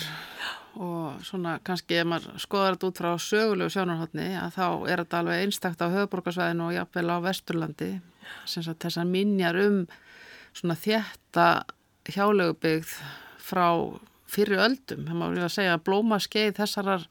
og 0.80 1.22
svona 1.24 1.58
kannski 1.64 2.02
ef 2.02 2.08
maður 2.12 2.42
skoðar 2.44 2.76
þetta 2.76 2.90
út 2.90 3.00
frá 3.00 3.10
sögulegu 3.24 3.72
sjónarhóttni 3.74 4.28
að 4.36 4.58
þá 4.58 4.66
er 4.68 5.02
þetta 5.04 5.22
alveg 5.22 5.44
einstakt 5.46 5.84
á 5.84 5.88
höfuborgarsvæðinu 5.94 6.66
og 6.68 6.76
jafnvel 6.76 7.06
á 7.08 7.18
Vesturlandi 7.24 7.90
sem 8.44 8.68
þess 8.68 9.00
að 9.00 9.14
minjar 9.14 9.60
um 9.64 9.80
svona 10.52 10.76
þjætta 10.80 11.48
hjálegubigð 12.10 12.94
frá 13.50 13.68
fyrir 14.30 14.62
öldum. 14.62 15.08
Það 15.08 15.18
má 15.18 15.26
við 15.32 15.46
að 15.46 15.56
segja 15.56 15.78
að 15.78 15.86
blómaskeið 15.88 16.58
þessarar 16.60 17.08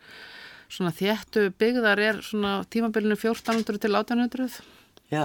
svona 0.69 0.93
þjættu 0.95 1.49
byggðar 1.59 2.03
er 2.03 2.21
svona 2.25 2.59
tímabilinu 2.71 3.17
1400 3.17 3.81
til 3.83 3.95
1800 3.97 4.61
Já. 5.13 5.25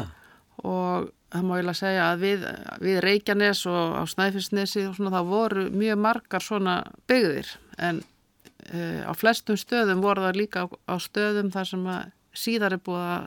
og 0.64 1.12
það 1.34 1.46
má 1.48 1.54
ég 1.58 1.66
lega 1.66 1.80
segja 1.80 2.08
að 2.12 2.24
við, 2.24 2.44
við 2.84 3.00
Reykjanes 3.04 3.64
og 3.70 3.98
á 3.98 4.04
Snæfellsnesi 4.10 4.86
og 4.88 4.98
svona 4.98 5.16
það 5.16 5.32
voru 5.32 5.66
mjög 5.74 6.02
margar 6.04 6.46
svona 6.46 6.76
byggðir. 7.10 7.50
En 7.82 8.04
uh, 8.04 9.02
á 9.10 9.12
flestum 9.18 9.58
stöðum 9.60 10.04
voru 10.06 10.28
það 10.28 10.40
líka 10.40 10.66
á, 10.66 10.68
á 10.70 10.96
stöðum 11.02 11.50
þar 11.54 11.72
sem 11.72 11.90
að 11.90 12.14
síðar 12.44 12.78
er 12.78 12.86
búið 12.86 13.10
að 13.16 13.26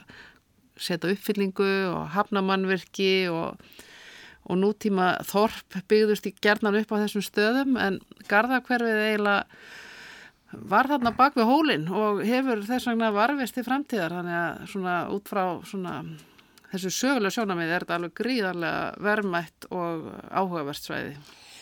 setja 0.87 1.13
uppfyllingu 1.15 1.73
og 1.89 2.09
hafnamannvirki 2.15 3.11
og, 3.33 3.57
og 4.47 4.61
nútíma 4.61 5.17
þorp 5.27 5.81
byggðust 5.89 6.29
í 6.31 6.35
gerðnan 6.45 6.79
upp 6.83 6.95
á 6.95 7.01
þessum 7.03 7.25
stöðum. 7.25 7.75
En 7.81 7.99
Garðakverfið 8.31 9.03
eiginlega 9.09 9.45
var 10.53 10.89
þarna 10.91 11.13
bak 11.17 11.37
við 11.37 11.49
hólinn 11.49 11.89
og 11.91 12.23
hefur 12.27 12.63
þess 12.67 12.89
vegna 12.91 13.11
varfist 13.15 13.59
í 13.59 13.65
framtíðar 13.67 14.15
þannig 14.21 14.37
að 14.39 14.67
svona 14.73 14.97
út 15.15 15.31
frá 15.31 15.43
svona 15.67 15.97
þessu 16.71 16.93
sögulega 16.95 17.35
sjónamið 17.35 17.73
er 17.73 17.85
þetta 17.85 17.99
alveg 17.99 18.15
gríðarlega 18.21 18.85
vermætt 19.03 19.67
og 19.75 20.07
áhugavert 20.31 20.83
svæði. 20.83 21.17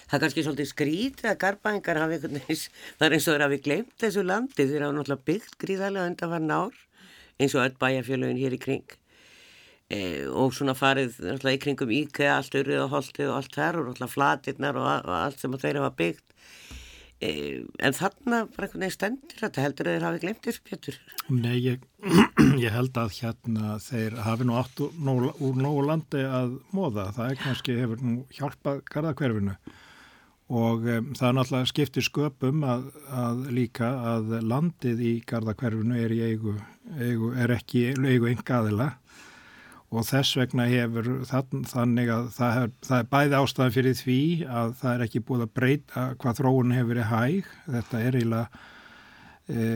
Það 0.05 0.17
er 0.17 0.23
kannski 0.25 0.45
svolítið 0.45 0.69
skrítið 0.69 1.31
að 1.31 1.39
garbaðingar 1.45 2.01
hafi 2.03 2.19
einhvern 2.19 2.37
veginn, 2.41 2.67
það 2.99 3.07
er 3.07 3.17
eins 3.17 3.29
og 3.29 3.35
þeir 3.35 3.47
hafi 3.47 3.61
glemt 3.65 3.95
þessu 4.03 4.27
landi, 4.27 4.67
þeir 4.69 4.85
hafa 4.85 4.97
náttúrulega 4.99 5.29
byggt 5.31 5.57
gríðarlega 5.65 6.11
undan 6.11 6.35
var 6.35 6.45
nár, 6.45 6.77
eins 7.41 7.57
og 7.57 7.65
öll 7.65 7.81
bæjarfjölögin 7.81 8.43
hér 8.43 8.59
í 8.59 8.61
kring. 8.61 8.99
E, 9.93 9.99
og 10.29 10.53
svona 10.57 10.77
farið 10.77 11.17
náttúrulega 11.23 11.57
í 11.57 11.63
kringum 11.65 11.97
íkæða, 12.03 12.37
allt 12.37 12.61
öryð 12.61 12.85
og 12.85 12.95
holtið 12.99 13.31
og 13.31 13.41
allt 13.41 13.57
þar 13.57 13.81
og 13.81 13.89
náttúrulega 13.89 14.13
flatirnar 14.13 14.81
og, 14.81 14.91
og 15.09 15.17
allt 15.23 15.41
sem 15.41 15.59
þeir 15.65 15.81
hafa 15.81 15.97
byggt 16.03 16.35
en 17.25 17.97
þarna 17.97 18.41
bara 18.55 18.67
einhvern 18.67 18.83
veginn 18.85 18.95
stendur 18.95 19.41
þetta 19.41 19.65
heldur 19.65 19.89
að 19.89 19.97
þeir 19.97 20.07
hafi 20.09 20.23
glemt 20.25 20.47
þessu 20.47 20.65
Pétur 20.69 20.99
Nei, 21.33 21.57
ég, 21.65 21.87
ég 22.65 22.75
held 22.75 23.01
að 23.01 23.15
hérna 23.21 23.79
þeir 23.83 24.19
hafi 24.27 24.49
nú 24.49 24.59
átt 24.61 24.83
úr, 24.85 24.93
nóg, 24.99 25.27
úr 25.41 25.59
nógu 25.61 25.87
landi 25.89 26.25
að 26.27 26.59
móða 26.75 27.09
það 27.17 27.33
er 27.33 27.41
kannski 27.45 27.79
hefur 27.81 28.05
nú 28.05 28.17
hjálpað 28.35 28.83
garðakverfinu 28.91 29.57
og 30.55 30.85
um, 30.85 31.13
það 31.17 31.29
er 31.29 31.37
náttúrulega 31.39 31.71
skiptir 31.71 32.05
sköpum 32.05 32.67
að, 32.69 32.91
að 33.09 33.47
líka 33.57 33.89
að 34.15 34.37
landið 34.45 35.01
í 35.01 35.15
garðakverfinu 35.31 36.03
er 36.03 36.17
eigu, 36.29 36.59
eigu 36.99 37.33
er 37.41 37.57
ekki 37.57 37.87
eigu 37.95 38.29
engaðila 38.35 38.93
og 39.95 40.07
þess 40.09 40.37
vegna 40.39 40.67
hefur 40.71 41.09
þann, 41.29 41.65
þannig 41.71 42.13
að 42.13 42.29
það 42.37 42.61
er, 42.61 42.71
það 42.87 43.01
er 43.01 43.11
bæði 43.15 43.41
ástæðan 43.41 43.75
fyrir 43.75 43.97
því 43.99 44.21
að 44.61 44.77
það 44.81 44.93
er 44.93 45.05
ekki 45.07 45.25
búið 45.29 45.45
að 45.47 45.57
breyta 45.59 46.05
hvað 46.23 46.39
þróun 46.41 46.77
hefur 46.77 46.91
verið 46.93 47.11
hæg. 47.11 47.51
Þetta 47.77 48.01
er 48.01 48.19
eiginlega 48.19 48.63
e, 49.49 49.69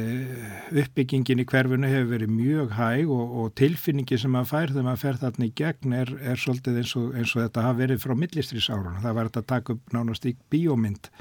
uppbyggingin 0.82 1.42
í 1.42 1.46
hverfunu 1.52 1.92
hefur 1.92 2.10
verið 2.14 2.32
mjög 2.34 2.74
hæg 2.78 3.14
og, 3.14 3.36
og 3.42 3.52
tilfinningi 3.60 4.20
sem 4.20 4.34
maður 4.34 4.52
fær 4.52 4.74
þegar 4.74 4.88
maður 4.88 5.04
fer 5.04 5.20
þarna 5.24 5.48
í 5.48 5.54
gegn 5.62 5.98
er, 6.00 6.14
er 6.32 6.42
svolítið 6.44 6.82
eins 6.82 6.96
og, 7.00 7.10
eins 7.14 7.34
og 7.36 7.44
þetta 7.44 7.66
hafa 7.68 7.80
verið 7.82 8.02
frá 8.04 8.16
millistrísárun. 8.24 9.02
Það 9.04 9.18
var 9.20 9.30
þetta 9.30 9.44
að 9.44 9.52
taka 9.54 9.76
upp 9.76 9.94
nánast 9.96 10.28
í 10.28 10.34
bíómynd 10.52 11.12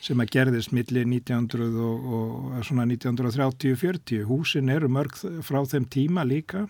sem 0.00 0.20
að 0.22 0.30
gerðist 0.32 0.72
millir 0.72 1.04
1900 1.04 1.80
og, 1.84 2.12
og 2.16 2.60
svona 2.64 2.86
1930-40. 2.88 4.22
Húsin 4.28 4.72
eru 4.72 4.88
mörg 4.88 5.18
frá 5.44 5.60
þeim 5.68 5.84
tíma 5.92 6.24
líka 6.24 6.64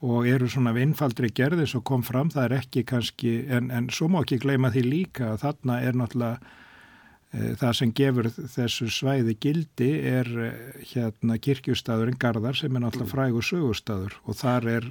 og 0.00 0.28
eru 0.28 0.48
svona 0.48 0.72
vinnfaldri 0.72 1.28
gerði 1.36 1.66
sem 1.68 1.82
kom 1.84 2.02
fram, 2.06 2.30
það 2.32 2.46
er 2.46 2.56
ekki 2.62 2.84
kannski, 2.88 3.34
en, 3.52 3.68
en 3.74 3.90
svo 3.92 4.08
má 4.08 4.22
ekki 4.22 4.40
gleyma 4.40 4.72
því 4.72 4.82
líka 4.86 5.32
að 5.34 5.42
þarna 5.44 5.74
er 5.84 5.98
náttúrulega 6.00 6.36
e, 6.40 7.50
það 7.60 7.74
sem 7.78 7.90
gefur 8.00 8.30
þessu 8.54 8.88
svæði 8.96 9.34
gildi 9.44 9.90
er 10.08 10.30
e, 10.46 10.50
hérna 10.94 11.36
kirkjustadur 11.44 12.08
en 12.12 12.20
Garðar 12.20 12.56
sem 12.56 12.72
er 12.72 12.84
náttúrulega 12.86 13.12
frægur 13.12 13.44
sögustadur 13.44 14.16
og 14.24 14.38
þar 14.40 14.68
er, 14.78 14.88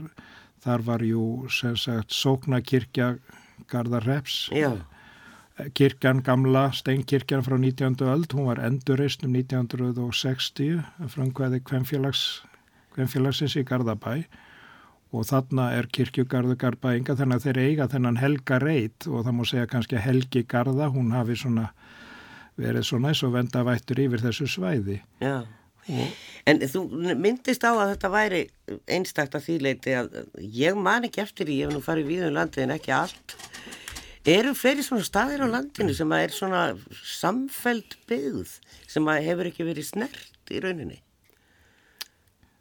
þar 0.62 0.86
var 0.92 1.06
jú 1.08 1.24
sem 1.54 1.76
sagt 1.80 2.14
sókna 2.14 2.62
kirkja 2.62 3.16
Garðar 3.70 4.06
Reps. 4.06 4.50
Já. 4.54 4.78
Kirkjan 5.76 6.22
gamla, 6.24 6.70
steinkirkjan 6.72 7.44
frá 7.44 7.58
19. 7.60 7.98
öld, 8.08 8.32
hún 8.32 8.46
var 8.48 8.62
endurreist 8.64 9.26
um 9.28 9.34
1960 9.36 10.80
frangvæði 11.12 11.60
kvennfélagsins 11.68 13.58
í 13.60 13.66
Garðabæ 13.68 14.22
og 15.10 15.26
þarna 15.26 15.70
er 15.78 15.88
kirkjugarðu 15.90 16.58
Garðbæinga 16.62 17.16
þannig 17.18 17.40
að 17.40 17.46
þeir 17.48 17.60
eiga 17.64 17.88
þennan 17.90 18.20
Helga 18.22 18.60
Reit 18.62 19.08
og 19.10 19.24
það 19.26 19.38
múi 19.38 19.50
segja 19.50 19.70
kannski 19.70 20.02
Helgi 20.04 20.44
Garða, 20.50 20.90
hún 20.94 21.14
hafi 21.16 21.38
svona 21.40 21.70
verið 22.60 22.86
svona 22.86 23.14
eins 23.14 23.24
og 23.26 23.34
venda 23.34 23.64
vættur 23.66 24.02
yfir 24.04 24.22
þessu 24.22 24.48
svæði. 24.52 25.00
Já, 25.24 25.42
en 26.46 26.62
þú 26.70 26.84
myndist 27.18 27.66
á 27.66 27.72
að 27.72 27.96
þetta 27.96 28.14
væri 28.14 28.42
einstakta 28.92 29.42
þýleiti 29.42 29.96
að 29.98 30.20
ég 30.38 30.78
man 30.78 31.08
ekki 31.08 31.24
eftir 31.24 31.50
ég 31.54 31.68
hef 31.68 31.76
nú 31.76 31.84
farið 31.84 32.12
við 32.12 32.28
um 32.30 32.36
landið 32.38 32.68
en 32.68 32.76
ekki 32.78 32.96
allt. 32.96 33.38
Eru 34.30 34.54
fleiri 34.54 34.84
svona 34.86 35.08
staðir 35.08 35.42
á 35.42 35.48
landinu 35.50 35.96
sem 35.96 36.12
að 36.14 36.26
er 36.28 36.34
svona 36.36 36.64
samfeld 37.02 37.96
byggð 38.10 38.58
sem 38.86 39.08
að 39.10 39.26
hefur 39.30 39.50
ekki 39.50 39.66
verið 39.66 39.88
snert 39.90 40.52
í 40.54 40.60
rauninni? 40.62 41.00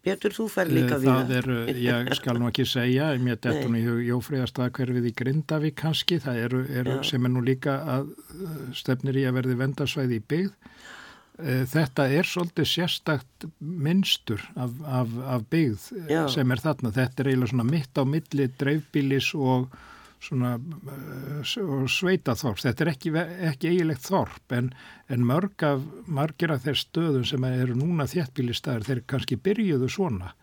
Pétur, 0.08 0.34
þú 0.36 0.46
fær 0.52 0.70
líka 0.72 0.98
við 1.00 1.10
það. 1.12 1.32
Er, 1.38 1.80
ég 1.84 2.12
skal 2.18 2.38
nú 2.40 2.48
ekki 2.48 2.66
segja, 2.68 3.10
mér 3.22 3.38
dettur 3.38 3.72
nú 3.72 3.98
jófríðarstað 4.06 4.72
hverfið 4.78 5.08
í 5.10 5.14
Grindavík 5.20 5.76
kannski, 5.82 6.20
það 6.24 6.40
eru, 6.46 6.62
eru 6.82 6.98
sem 7.06 7.28
er 7.28 7.34
nú 7.34 7.44
líka 7.44 7.78
að 7.96 8.12
stefnir 8.78 9.20
í 9.20 9.26
að 9.28 9.38
verði 9.40 9.58
vendarsvæði 9.62 10.18
í 10.18 10.24
byggð. 10.32 10.54
Þetta 11.70 12.08
er 12.10 12.26
svolítið 12.26 12.66
sérstakt 12.66 13.44
minnstur 13.62 14.42
af, 14.58 14.72
af, 14.82 15.12
af 15.36 15.44
byggð 15.52 15.84
Já. 16.10 16.24
sem 16.34 16.50
er 16.50 16.64
þarna. 16.64 16.90
Þetta 16.96 17.22
er 17.22 17.30
eiginlega 17.30 17.52
svona 17.52 17.68
mitt 17.68 18.00
á 18.00 18.02
milli 18.02 18.48
dreifbílis 18.58 19.28
og 19.38 19.68
svona 20.22 20.56
uh, 20.58 21.86
sveitaþorp. 21.88 22.60
Þetta 22.62 22.84
er 22.84 22.90
ekki, 22.92 23.12
ekki 23.50 23.72
eigilegt 23.72 24.06
þorp 24.08 24.56
en, 24.56 24.72
en 25.12 25.26
mörg 25.26 25.64
af, 25.66 25.84
margir 26.06 26.52
af 26.54 26.64
þeir 26.66 26.80
stöðum 26.82 27.26
sem 27.28 27.46
eru 27.50 27.76
núna 27.78 28.08
þéttbílistæðir, 28.10 28.86
þeir 28.88 29.04
kannski 29.10 29.38
byrjuðu 29.42 29.90
svona. 29.92 30.34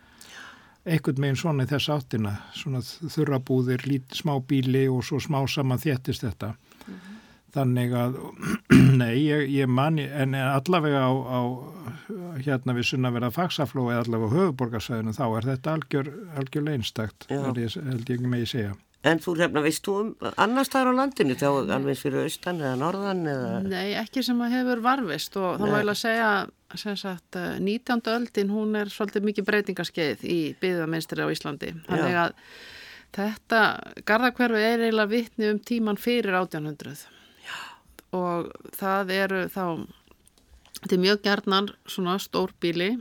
Ekkert 0.86 1.18
meginn 1.18 1.40
svona 1.40 1.66
í 1.66 1.70
þess 1.72 1.90
áttina, 1.90 2.36
svona 2.54 2.84
þurrabúðir, 2.86 3.88
lít, 3.90 4.14
smá 4.14 4.36
bíli 4.46 4.86
og 4.92 5.02
svo 5.08 5.18
smá 5.24 5.40
saman 5.50 5.82
þéttist 5.82 6.28
þetta. 6.28 6.54
Mm 6.54 6.94
-hmm. 6.94 7.16
Þannig 7.56 7.94
að, 7.96 8.18
nei, 9.02 9.16
ég, 9.26 9.50
ég 9.50 9.68
manni, 9.72 10.06
en 10.06 10.36
allavega 10.36 11.08
á, 11.10 11.12
á 11.12 11.42
hérna 12.46 12.76
við 12.76 12.90
sunna 12.92 13.12
verða 13.16 13.32
fagsaflói 13.32 13.94
eða 13.94 14.04
allavega 14.04 14.30
á 14.30 14.36
höfuborgarsvæðinu 14.36 15.14
þá 15.16 15.26
er 15.28 15.48
þetta 15.52 15.74
algjör, 15.74 16.10
algjör 16.36 16.68
leinstakt, 16.68 17.28
held 17.32 17.58
ég 17.58 17.78
ekki 17.80 18.28
með 18.28 18.44
ég 18.46 18.52
segja. 18.52 18.76
En 19.06 19.20
þú 19.22 19.36
hrefna, 19.38 19.62
veist 19.62 19.86
þú 19.86 19.96
um 20.02 20.12
annar 20.42 20.66
staðar 20.66 20.96
á 20.96 21.00
landinu 21.02 21.36
þá 21.38 21.48
alveg 21.76 22.00
fyrir 22.00 22.26
austan 22.26 22.62
eða 22.64 22.78
norðan 22.82 23.26
eða? 23.30 23.52
Nei, 23.68 23.90
ekki 24.02 24.24
sem 24.26 24.40
að 24.42 24.56
hefur 24.58 24.82
varfist 24.86 25.38
og 25.38 25.60
þá 25.62 25.66
ég 25.70 25.92
að 25.94 26.00
segja 26.00 26.30
sem 26.76 26.98
sagt 27.00 27.38
19. 27.38 28.02
öldin 28.12 28.50
hún 28.52 28.74
er 28.80 28.90
svolítið 28.92 29.28
mikið 29.30 29.48
breytingarskeið 29.52 30.26
í 30.26 30.40
byggðaminstri 30.60 31.22
á 31.22 31.30
Íslandi. 31.32 31.70
Þannig 31.86 32.18
að 32.24 32.34
þetta 33.16 33.62
gardakverfi 34.08 34.64
er 34.64 34.86
eiginlega 34.88 35.12
vittni 35.12 35.52
um 35.54 35.62
tíman 35.62 36.02
fyrir 36.02 36.36
1800 36.36 37.06
Já. 37.46 37.56
og 38.18 38.50
það 38.76 39.14
eru 39.16 39.44
þá 39.54 39.66
þetta 40.82 40.98
er 40.98 41.04
mjög 41.06 41.22
gerðnar 41.26 41.72
svona 41.88 42.18
stór 42.22 42.54
bíli 42.62 42.92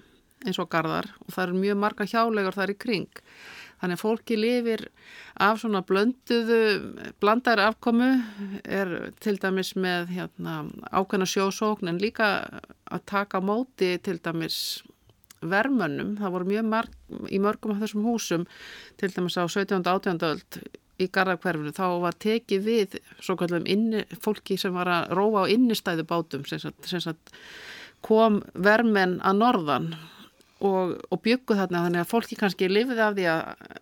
eins 0.45 0.61
og 0.61 0.71
gardar 0.73 1.11
og 1.25 1.35
það 1.35 1.47
eru 1.47 1.61
mjög 1.65 1.81
marga 1.83 2.07
hjálegur 2.09 2.57
þar 2.57 2.75
í 2.75 2.79
kring 2.79 3.23
Þannig 3.81 3.99
að 3.99 4.03
fólki 4.03 4.39
lifir 4.39 4.87
af 5.43 5.61
svona 5.61 5.83
blönduðu, 5.87 6.61
blandar 7.21 7.63
afkomu 7.65 8.11
er 8.65 8.95
til 9.25 9.37
dæmis 9.43 9.75
með 9.77 10.15
hérna, 10.15 10.63
ákveðna 10.91 11.29
sjósókn 11.29 11.91
en 11.93 12.01
líka 12.03 12.31
að 12.87 13.07
taka 13.11 13.43
móti 13.45 13.97
til 14.05 14.21
dæmis 14.25 14.59
vermönnum. 15.45 16.15
Það 16.21 16.35
voru 16.37 16.49
mjög 16.49 16.71
marg, 16.71 16.95
í 17.29 17.41
mörgum 17.43 17.75
af 17.75 17.85
þessum 17.85 18.07
húsum, 18.09 18.49
til 19.01 19.13
dæmis 19.13 19.37
á 19.37 19.45
17. 19.45 19.83
og 19.83 19.93
18. 19.99 20.25
öld 20.31 20.65
í 21.03 21.09
Garðarkverfinu, 21.11 21.75
þá 21.75 21.87
var 22.05 22.17
tekið 22.23 22.67
við 22.69 22.99
svo 23.19 23.35
kallum 23.39 23.67
inni, 23.67 24.05
fólki 24.23 24.57
sem 24.61 24.75
var 24.77 24.91
að 24.91 25.15
róa 25.19 25.45
á 25.45 25.51
innistæðu 25.51 26.07
bátum, 26.07 26.45
sem 26.47 26.63
sem 26.63 27.17
kom 28.05 28.43
vermenn 28.55 29.19
að 29.25 29.41
norðan 29.41 29.89
og, 30.65 30.95
og 31.13 31.23
byggu 31.25 31.57
þarna 31.59 31.85
þannig 31.87 32.03
að 32.03 32.11
fólki 32.11 32.39
kannski 32.41 32.69
lifið 32.71 33.03
af 33.05 33.17
því 33.17 33.27
að 33.31 33.41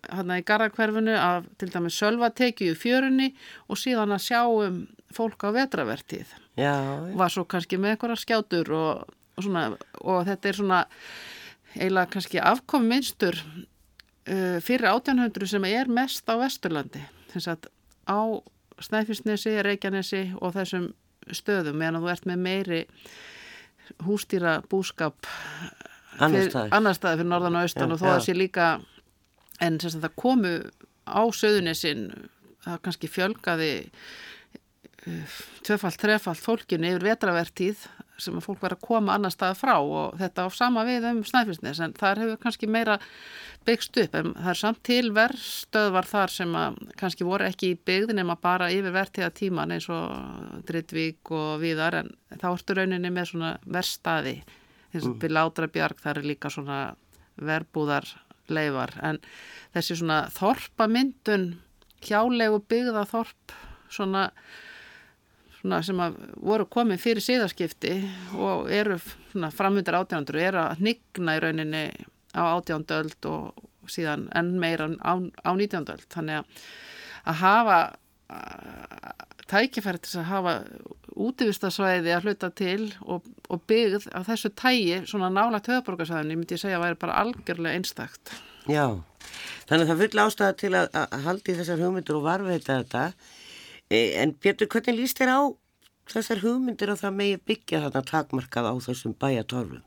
þarna 0.09 0.39
í 0.39 0.45
garðakverfinu 0.49 1.17
að 1.19 1.49
til 1.61 1.69
dæmis 1.73 1.99
sölva 1.99 2.31
tekið 2.35 2.73
í 2.73 2.79
fjörunni 2.79 3.29
og 3.67 3.79
síðan 3.79 4.15
að 4.15 4.25
sjá 4.27 4.41
um 4.47 4.79
fólk 5.13 5.45
á 5.45 5.49
vetravertið 5.55 6.33
já, 6.59 6.73
var 7.17 7.33
svo 7.33 7.45
kannski 7.49 7.79
með 7.79 7.95
eitthvað 7.95 8.23
skjátur 8.23 8.73
og, 8.75 9.13
og, 9.37 9.45
svona, 9.45 9.67
og 10.01 10.25
þetta 10.29 10.49
er 10.49 10.59
svona 10.59 10.81
eiginlega 11.73 12.11
kannski 12.15 12.41
afkomi 12.41 12.91
minnstur 12.93 13.37
uh, 13.37 14.59
fyrir 14.63 14.89
1800 14.91 15.53
sem 15.55 15.69
er 15.69 15.89
mest 15.91 16.27
á 16.29 16.35
Vesturlandi. 16.41 17.03
Þess 17.33 17.53
að 17.55 17.69
á 18.09 18.21
Snæfisnesi, 18.83 19.53
Reykjanesi 19.63 20.23
og 20.41 20.55
þessum 20.57 20.91
stöðum 21.31 21.77
meðan 21.79 22.01
þú 22.01 22.11
ert 22.11 22.27
með 22.27 22.41
meiri 22.43 22.81
hústýra 24.03 24.57
búskap 24.69 25.29
annar 26.19 26.97
staði 26.97 27.21
fyrir 27.21 27.31
norðan 27.31 27.57
og 27.59 27.67
austan 27.67 27.89
já, 27.89 27.95
og 27.95 28.01
þó 28.01 28.05
að 28.07 28.13
það 28.13 28.25
sé 28.27 28.37
líka 28.37 28.69
en 29.63 29.79
sem 29.81 30.03
það 30.03 30.15
komu 30.19 30.53
á 31.07 31.21
söðunisinn 31.35 32.05
það 32.63 32.79
kannski 32.85 33.11
fjölgaði 33.11 33.73
uh, 35.07 35.37
tvefalt, 35.65 35.99
þrefalt 35.99 36.43
fólkinu 36.43 36.93
yfir 36.93 37.09
vetravertíð 37.11 37.87
sem 38.21 38.35
að 38.37 38.45
fólk 38.45 38.61
var 38.61 38.75
að 38.75 38.83
koma 38.85 39.15
annar 39.15 39.33
staði 39.33 39.57
frá 39.57 39.73
og 39.81 40.17
þetta 40.19 40.45
á 40.45 40.49
sama 40.53 40.83
við 40.87 41.07
um 41.09 41.23
snæfisnes 41.25 41.81
en 41.83 41.95
þar 41.97 42.21
hefur 42.21 42.41
kannski 42.43 42.69
meira 42.69 42.99
byggst 43.65 43.97
upp 44.03 44.17
en 44.19 44.33
það 44.37 44.49
er 44.51 44.59
samt 44.59 44.81
til 44.85 45.11
verðstöðvar 45.15 46.07
þar 46.07 46.33
sem 46.35 46.57
að 46.59 46.79
kannski 46.99 47.27
voru 47.27 47.47
ekki 47.47 47.73
í 47.73 47.79
byggðin 47.89 48.21
en 48.21 48.29
maður 48.29 48.43
bara 48.45 48.71
yfir 48.75 48.95
vertíða 48.95 49.31
tíman 49.33 49.73
eins 49.75 49.89
og 49.91 50.61
Drittvík 50.67 51.33
og 51.33 51.63
viðar 51.63 52.03
en 52.03 52.11
þá 52.35 52.49
ertu 52.53 52.77
rauninni 52.77 53.13
með 53.13 53.31
svona 53.31 53.55
verðstaði 53.65 54.37
eins 54.93 55.07
og 55.09 55.17
við 55.21 55.33
látra 55.33 55.69
bjarg 55.71 56.01
það 56.01 56.17
er 56.17 56.29
líka 56.29 56.51
svona 56.53 56.79
verbúðar 57.41 58.07
leifar 58.51 58.93
en 59.01 59.19
þessi 59.73 59.97
svona 59.99 60.19
þorpamyndun 60.35 61.47
hjálegu 62.03 62.61
byggða 62.69 63.05
þorp 63.09 63.55
svona, 63.93 64.27
svona 65.59 65.81
sem 65.85 66.01
að 66.03 66.17
voru 66.37 66.67
komið 66.69 67.03
fyrir 67.03 67.25
síðaskipti 67.25 67.95
og 68.37 68.71
eru 68.73 68.99
framhundar 69.55 70.01
átjándur 70.01 70.39
og 70.39 70.47
eru 70.47 70.63
að 70.63 70.83
nigna 70.89 71.37
í 71.37 71.43
rauninni 71.43 71.83
á 72.33 72.43
átjánduöld 72.57 73.29
og 73.29 73.89
síðan 73.91 74.27
enn 74.35 74.55
meira 74.59 74.89
á, 75.01 75.13
á 75.19 75.51
nítjánduöld 75.57 76.07
þannig 76.13 76.41
að, 76.41 76.63
að 77.29 77.39
hafa 77.43 77.79
tækifæri 79.51 80.01
til 80.03 80.19
að 80.21 80.29
hafa 80.29 80.53
útivistasvæði 81.13 82.13
að 82.15 82.27
hluta 82.27 82.49
til 82.55 82.87
og, 83.01 83.25
og 83.49 83.63
byggð 83.69 84.07
af 84.15 84.27
þessu 84.29 84.51
tægi 84.57 85.01
svona 85.09 85.29
nálagt 85.33 85.69
höfðborgarsæðinni 85.71 86.37
myndi 86.39 86.57
ég 86.57 86.63
segja 86.63 86.79
að 86.79 86.85
væri 86.87 86.99
bara 87.03 87.17
algjörlega 87.23 87.79
einstakt. 87.79 88.33
Já, 88.69 88.85
þannig 89.67 89.83
að 89.83 89.89
það 89.91 90.03
full 90.03 90.23
ástæða 90.23 90.53
til 90.61 90.71
að, 90.79 90.87
að 91.01 91.27
haldi 91.27 91.57
þessar 91.59 91.83
hugmyndur 91.83 92.19
og 92.19 92.27
varveita 92.27 92.79
þetta 92.79 93.03
e, 93.91 93.99
en 94.23 94.33
Björn, 94.39 94.69
hvernig 94.71 94.99
líst 94.99 95.19
þér 95.19 95.33
á 95.35 95.41
þessar 96.13 96.43
hugmyndir 96.43 96.93
og 96.93 97.01
það 97.01 97.19
megi 97.19 97.41
byggja 97.51 97.83
þarna 97.85 98.07
takmarkað 98.09 98.71
á 98.71 98.73
þessum 98.87 99.17
bæjatorfum? 99.19 99.83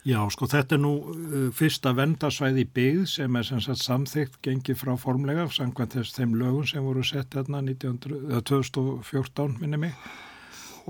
Já, 0.00 0.22
sko 0.32 0.46
þetta 0.48 0.78
er 0.78 0.80
nú 0.80 0.94
uh, 1.12 1.50
fyrsta 1.52 1.92
vendasvæði 1.92 2.64
í 2.64 2.70
byggð 2.76 3.04
sem 3.18 3.36
er 3.36 3.44
sem 3.44 3.60
sagt 3.60 3.82
samþygt 3.84 4.38
gengið 4.46 4.78
frá 4.80 4.94
formlega 4.96 5.44
samkvæmt 5.52 5.98
þess 5.98 6.16
þeim 6.16 6.38
lögum 6.40 6.64
sem 6.68 6.86
voru 6.86 7.04
sett 7.04 7.36
hérna 7.36 7.60
1900, 7.60 8.40
2014 8.48 9.58
minni 9.60 9.80
mig 9.82 9.96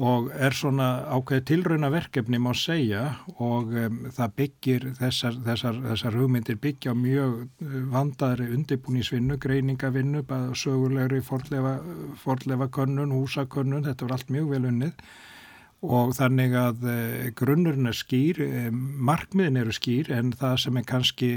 og 0.01 0.29
er 0.31 0.55
svona 0.55 1.03
ákveði 1.11 1.43
tilrauna 1.49 1.91
verkefni 1.91 2.39
má 2.39 2.53
segja 2.55 3.01
og 3.43 3.75
um, 3.75 3.97
það 4.15 4.37
byggir 4.39 4.87
þessar, 5.01 5.41
þessar, 5.49 5.81
þessar 5.89 6.19
hugmyndir 6.21 6.61
byggja 6.63 6.95
mjög 6.95 7.35
uh, 7.43 7.75
vandaðri 7.91 8.47
undirbúnisvinnu, 8.55 9.41
greiningavinnu, 9.43 10.23
sögulegri 10.55 11.19
forlefa 11.27 12.71
könnun, 12.79 13.17
húsakönnun, 13.19 13.89
þetta 13.91 14.07
var 14.07 14.17
allt 14.21 14.33
mjög 14.39 14.55
vel 14.55 14.71
unnið 14.71 15.05
og 15.81 16.15
þannig 16.17 16.55
að 16.61 16.87
eh, 16.93 17.27
grunnurinn 17.37 17.89
er 17.89 17.97
skýr, 17.97 18.41
eh, 18.45 18.71
markmiðin 18.71 19.63
eru 19.63 19.75
skýr 19.75 20.11
en 20.13 20.35
það 20.37 20.57
sem 20.65 20.81
er 20.81 20.89
kannski 20.89 21.31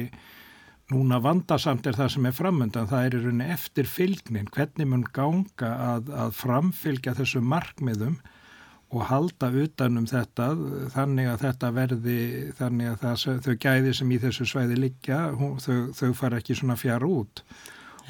núna 0.91 1.19
vandasamt 1.23 1.87
er 1.87 1.95
það 1.95 2.09
sem 2.15 2.25
er 2.27 2.35
framöndan, 2.35 2.89
það 2.91 3.05
er 3.05 3.15
í 3.15 3.21
rauninni 3.23 3.51
eftir 3.55 3.87
fylgnin, 3.87 4.49
hvernig 4.51 4.89
mun 4.89 5.05
ganga 5.15 5.71
að, 5.95 6.11
að 6.11 6.33
framfylgja 6.41 7.15
þessu 7.17 7.41
markmiðum 7.41 8.19
og 8.93 9.07
halda 9.09 9.49
utanum 9.63 10.05
þetta 10.05 10.51
þannig 10.93 11.31
að 11.31 11.45
þetta 11.47 11.69
verði, 11.73 12.19
þannig 12.59 12.91
að 12.91 12.99
það, 13.05 13.39
þau 13.47 13.55
gæði 13.63 13.93
sem 13.97 14.11
í 14.11 14.19
þessu 14.21 14.49
svæði 14.51 14.81
liggja, 14.83 15.21
þau, 15.63 15.77
þau 15.97 16.11
fara 16.19 16.43
ekki 16.43 16.59
svona 16.59 16.77
fjara 16.77 17.09
út 17.09 17.45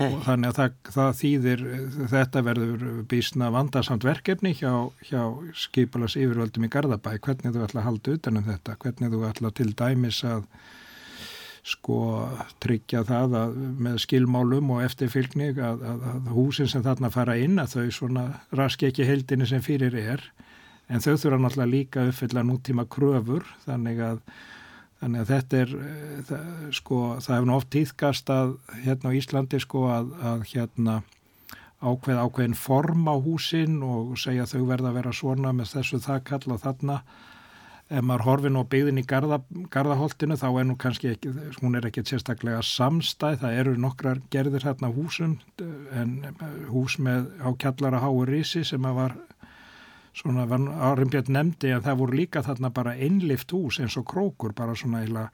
og 0.01 0.13
þannig 0.25 0.49
að 0.49 0.57
það, 0.57 0.77
það 0.95 1.09
þýðir 1.19 1.63
þetta 2.09 2.41
verður 2.47 2.85
bísna 3.11 3.49
vandarsamt 3.53 4.05
verkefni 4.07 4.53
hjá, 4.57 4.71
hjá 5.05 5.21
skipalas 5.57 6.15
yfirvöldum 6.17 6.65
í 6.65 6.71
Garðabæ. 6.73 7.11
Hvernig 7.21 7.53
þú 7.53 7.65
ætla 7.67 7.83
að 7.83 7.89
halda 7.89 8.15
utanum 8.17 8.47
þetta? 8.47 8.77
Hvernig 8.81 9.13
þú 9.13 9.25
ætla 9.29 9.51
til 9.59 9.69
dæmis 9.77 10.23
að 10.25 10.47
sko 11.63 11.97
tryggja 12.63 13.05
það 13.07 13.35
að, 13.39 13.53
með 13.85 13.99
skilmálum 14.03 14.71
og 14.75 14.81
eftirfylgni 14.83 15.53
að, 15.53 15.85
að, 15.87 16.01
að 16.11 16.31
húsin 16.35 16.71
sem 16.71 16.83
þarna 16.83 17.11
fara 17.13 17.37
inn 17.39 17.61
að 17.61 17.77
þau 17.77 17.93
svona 17.99 18.25
raski 18.51 18.89
ekki 18.89 19.07
heldinni 19.07 19.47
sem 19.47 19.63
fyrir 19.63 19.95
er. 19.99 20.25
En 20.91 20.99
þau 20.99 21.13
þurfa 21.15 21.39
náttúrulega 21.39 21.71
líka 21.71 22.07
uppfylla 22.09 22.43
nútíma 22.43 22.83
kröfur 22.91 23.47
þannig 23.63 24.01
að 24.03 24.19
Þannig 25.03 25.19
að 25.19 25.31
þetta 25.33 25.57
er, 25.59 25.71
eh, 25.83 26.19
það, 26.29 26.51
sko, 26.77 26.97
það 27.19 27.35
hefur 27.35 27.49
oft 27.57 27.69
týðkast 27.75 28.29
að 28.31 28.53
hérna 28.85 29.11
á 29.11 29.17
Íslandi 29.19 29.59
sko 29.59 29.81
að, 29.91 30.13
að 30.23 30.45
hérna 30.53 31.01
ákveð 31.83 32.21
ákveðin 32.23 32.55
form 32.55 33.09
á 33.11 33.15
húsin 33.19 33.81
og 33.83 34.13
segja 34.21 34.47
þau 34.47 34.63
verða 34.69 34.93
að 34.93 34.99
vera 35.01 35.11
svona 35.11 35.51
með 35.51 35.73
þessu 35.75 35.99
það 36.05 36.23
kalla 36.29 36.59
þarna. 36.61 36.97
Ef 37.91 38.05
maður 38.07 38.23
horfin 38.29 38.57
og 38.61 38.69
byggðin 38.71 39.01
í 39.01 39.03
garda, 39.05 39.41
gardaholtinu 39.73 40.37
þá 40.39 40.47
er 40.47 40.67
nú 40.69 40.77
kannski 40.79 41.11
ekki, 41.11 41.33
hún 41.59 41.75
er 41.75 41.89
ekki 41.89 42.05
sérstaklega 42.07 42.63
samstæð, 42.63 43.41
það 43.43 43.59
eru 43.59 43.73
nokkrar 43.83 44.21
gerðir 44.31 44.63
hérna 44.69 44.93
húsum 44.95 45.35
en 45.91 46.15
hús 46.71 46.95
með 46.95 47.27
á 47.43 47.51
kjallara 47.59 47.99
háur 47.99 48.31
rísi 48.31 48.63
sem 48.63 48.87
að 48.87 49.01
var 49.01 49.17
svona 50.13 50.45
árum 50.45 51.09
björn 51.09 51.33
nefndi 51.33 51.71
að 51.73 51.87
það 51.87 51.99
voru 52.01 52.17
líka 52.19 52.43
þarna 52.45 52.69
bara 52.73 52.93
innlift 53.01 53.53
hús 53.55 53.79
eins 53.81 53.97
og 53.97 54.05
krókur 54.11 54.53
bara 54.57 54.75
svona 54.77 55.01
eila 55.01 55.27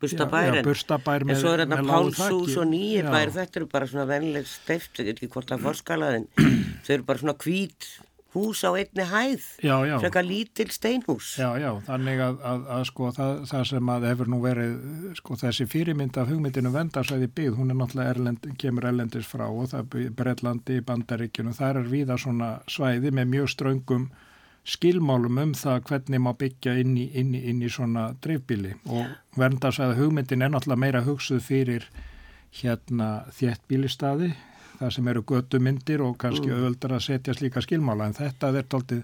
Burstabær 0.00 1.26
en 1.26 1.38
svo 1.40 1.54
er 1.56 1.64
þetta 1.64 1.82
Pálshús 1.90 2.58
og 2.60 2.68
Nýjibær 2.70 3.34
þetta 3.34 3.60
eru 3.60 3.70
bara 3.72 3.90
svona 3.90 4.06
vennileg 4.10 4.46
steft 4.50 5.02
ekki 5.02 5.30
hvort 5.32 5.50
að 5.54 5.64
forskalaðin 5.68 6.28
þau 6.36 6.92
eru 6.98 7.08
bara 7.08 7.24
svona 7.24 7.38
hvít 7.42 7.90
hús 8.36 8.60
á 8.62 8.70
einni 8.76 9.06
hæð, 9.08 9.48
frekar 10.02 10.26
lítil 10.26 10.68
steinhús. 10.74 11.32
Já, 11.40 11.48
já, 11.60 11.70
þannig 11.88 12.22
að, 12.22 12.38
að, 12.52 12.68
að 12.76 12.84
sko 12.90 13.10
það, 13.16 13.32
það 13.50 13.64
sem 13.72 13.90
að 13.96 14.06
hefur 14.10 14.30
nú 14.32 14.40
verið, 14.44 14.76
sko 15.18 15.40
þessi 15.40 15.68
fyrirmynd 15.72 16.20
af 16.20 16.30
hugmyndinu 16.30 16.72
vendarsæði 16.76 17.30
byggð, 17.40 17.58
hún 17.58 17.72
er 17.72 17.80
náttúrulega 17.80 18.14
erlend, 18.14 18.48
kemur 18.60 18.88
erlendis 18.92 19.28
frá 19.30 19.48
og 19.48 19.72
það 19.72 19.98
er 20.04 20.14
Breitlandi, 20.20 20.78
Bandaríkjunu, 20.86 21.56
þar 21.56 21.82
er 21.82 21.90
viða 21.90 22.20
svona 22.20 22.52
svæði 22.70 23.14
með 23.16 23.32
mjög 23.34 23.52
ströngum 23.56 24.08
skilmálum 24.66 25.38
um 25.38 25.54
það 25.54 25.84
hvernig 25.86 26.22
má 26.22 26.32
byggja 26.38 26.74
inn 26.82 26.96
í, 26.98 27.06
inn 27.14 27.34
í, 27.38 27.42
inn 27.50 27.62
í 27.62 27.70
svona 27.70 28.08
dreifbíli 28.22 28.74
og 28.90 29.38
vendarsæði 29.38 29.98
hugmyndin 30.00 30.42
er 30.42 30.50
náttúrulega 30.52 30.82
meira 30.82 31.02
hugsuð 31.06 31.44
fyrir 31.46 31.86
hérna 32.56 33.10
þéttbílistaði 33.36 34.32
það 34.80 34.92
sem 34.96 35.08
eru 35.12 35.24
göttumyndir 35.26 36.04
og 36.04 36.18
kannski 36.20 36.50
mm. 36.50 36.58
öðuldar 36.58 36.96
að 36.98 37.06
setja 37.08 37.34
slíka 37.36 37.62
skilmála. 37.64 38.10
En 38.10 38.18
þetta 38.18 38.52
er 38.52 38.68
taldið 38.70 39.02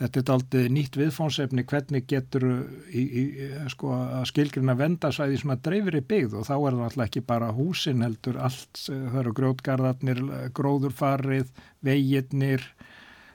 Þetta 0.00 0.20
er 0.20 0.30
aldrei 0.32 0.68
nýtt 0.72 0.94
viðfónsefni 0.96 1.62
hvernig 1.68 2.06
getur 2.08 2.44
í, 2.88 3.02
í, 3.04 3.24
sko, 3.68 3.90
að 3.92 4.22
skilgrina 4.30 4.72
vendasæði 4.78 5.42
svona 5.42 5.58
dreifri 5.60 6.00
byggð. 6.00 6.38
Og 6.40 6.46
þá 6.48 6.54
er 6.54 6.76
það 6.78 6.84
alltaf 6.86 7.02
ekki 7.04 7.22
bara 7.28 7.50
húsin 7.52 8.04
heldur 8.06 8.38
allt, 8.40 8.80
það 8.86 9.18
eru 9.20 9.34
grótgarðarnir, 9.36 10.22
gróðurfarið, 10.56 11.52
veginnir, 11.84 12.64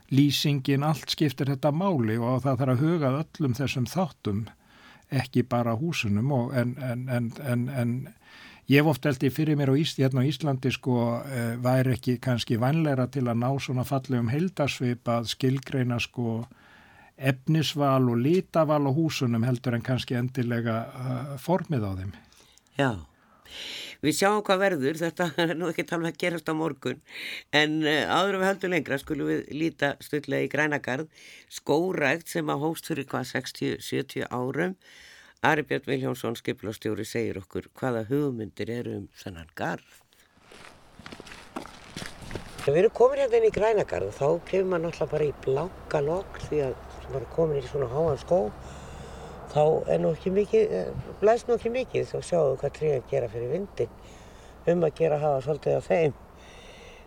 lýsingin, 0.09 0.87
allt 0.89 1.13
skiptir 1.13 1.53
þetta 1.53 1.69
máli. 1.69 2.17
Og 2.17 2.41
það 2.47 2.63
þarf 2.63 2.73
að 2.73 2.83
huga 2.87 3.13
öllum 3.19 3.57
þessum 3.61 3.85
þáttum, 3.93 4.43
ekki 5.13 5.45
bara 5.45 5.77
húsunum 5.77 6.33
og 6.33 6.57
en, 6.57 6.73
en, 6.81 7.05
en, 7.45 7.69
en 7.69 7.93
Ég 8.65 8.81
hef 8.81 8.87
oft 8.89 9.05
eldi 9.05 9.29
fyrir 9.29 9.57
mér 9.59 9.69
á, 9.69 9.75
Ís, 9.77 9.93
hérna 9.99 10.23
á 10.25 10.29
Íslandi 10.29 10.71
sko 10.73 10.97
eh, 11.21 11.53
væri 11.61 11.93
ekki 11.93 12.15
kannski 12.17 12.57
vanleira 12.57 13.05
til 13.13 13.27
að 13.29 13.43
ná 13.43 13.49
svona 13.61 13.85
fallegum 13.85 14.31
heldasvip 14.33 15.05
að 15.05 15.27
skilgreina 15.35 15.99
sko 16.01 16.39
efnisval 17.15 18.09
og 18.09 18.17
lítaval 18.19 18.87
á 18.89 18.91
húsunum 18.91 19.45
heldur 19.45 19.77
en 19.77 19.85
kannski 19.85 20.17
endilega 20.17 20.75
uh, 20.89 21.35
formið 21.39 21.85
á 21.87 21.91
þeim. 21.99 22.11
Já, 22.75 22.89
við 24.03 24.17
sjáum 24.17 24.43
hvað 24.43 24.61
verður, 24.65 24.99
þetta 24.99 25.29
er 25.45 25.55
nú 25.55 25.69
ekki 25.71 25.87
talveg 25.87 26.15
að 26.15 26.21
gerast 26.25 26.51
á 26.51 26.53
morgun, 26.57 26.99
en 27.55 27.79
uh, 27.85 28.03
áður 28.11 28.41
við 28.41 28.49
höldum 28.49 28.75
lengra 28.75 28.99
skulum 28.99 29.31
við 29.31 29.45
líta 29.55 29.95
stutlega 30.03 30.49
í 30.49 30.51
grænagarð, 30.51 31.07
skórægt 31.47 32.33
sem 32.33 32.51
að 32.51 32.65
hóst 32.65 32.91
fyrir 32.91 33.07
hvað 33.13 33.29
60-70 33.37 34.27
árum 34.33 34.75
Ari 35.43 35.63
Björn 35.67 35.83
Viljónsson, 35.85 36.35
skipilastjóri, 36.39 37.03
segir 37.05 37.37
okkur 37.41 37.67
hvaða 37.75 38.05
hugmyndir 38.07 38.69
eru 38.71 38.95
um 39.01 39.07
þennan 39.19 39.49
garð. 39.55 40.01
Við 42.65 42.79
erum 42.81 42.93
komin 42.97 43.19
hérna 43.21 43.37
inn 43.37 43.49
í 43.49 43.53
grænagarð 43.53 44.15
þá 44.15 44.29
kemur 44.47 44.71
maður 44.71 44.85
náttúrulega 44.87 45.11
bara 45.11 45.25
í 45.27 45.33
blanka 45.43 46.01
lokk 46.01 46.39
því 46.47 46.61
að 46.65 46.77
maður 47.11 47.19
er 47.19 47.27
komin 47.35 47.59
í 47.59 47.67
svona 47.67 47.89
háan 47.91 48.21
skó 48.23 48.39
þá 49.51 49.61
er 49.93 49.99
nú 50.01 50.13
ekki 50.15 50.31
mikið, 50.33 50.73
eh, 50.79 51.11
blæst 51.21 51.47
nú 51.47 51.59
ekki 51.59 51.73
mikið 51.75 52.07
þá 52.09 52.17
sjáum 52.29 52.47
við 52.49 52.57
hvað 52.63 52.73
tríðan 52.79 53.05
gera 53.11 53.29
fyrir 53.35 53.51
vindin 53.51 53.93
um 54.73 54.87
að 54.87 54.95
gera 54.97 55.19
hafa 55.21 55.43
svolítið 55.45 55.77
af 55.77 55.91
þeim. 55.91 56.15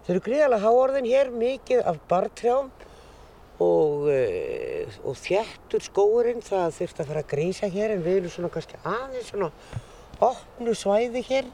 Þau 0.05 0.13
eru 0.15 0.23
gríðalega 0.29 0.63
háorðin 0.63 1.11
hér 1.11 1.33
mikið 1.35 1.83
af 1.91 1.99
bartrjám 2.09 2.71
og, 3.63 4.09
eh, 4.13 4.87
og 5.05 5.17
þjættur 5.19 5.83
skóurinn 5.83 6.45
það 6.45 6.77
þurft 6.79 7.01
að 7.01 7.11
fara 7.11 7.23
að 7.25 7.31
grísa 7.33 7.71
hér 7.73 7.95
en 7.95 8.05
við 8.05 8.21
erum 8.21 8.35
svona 8.35 8.53
kannski 8.55 8.79
aðeins 8.85 9.33
svona 9.33 9.51
opnu 10.23 10.75
svæði 10.75 11.25
hér. 11.27 11.51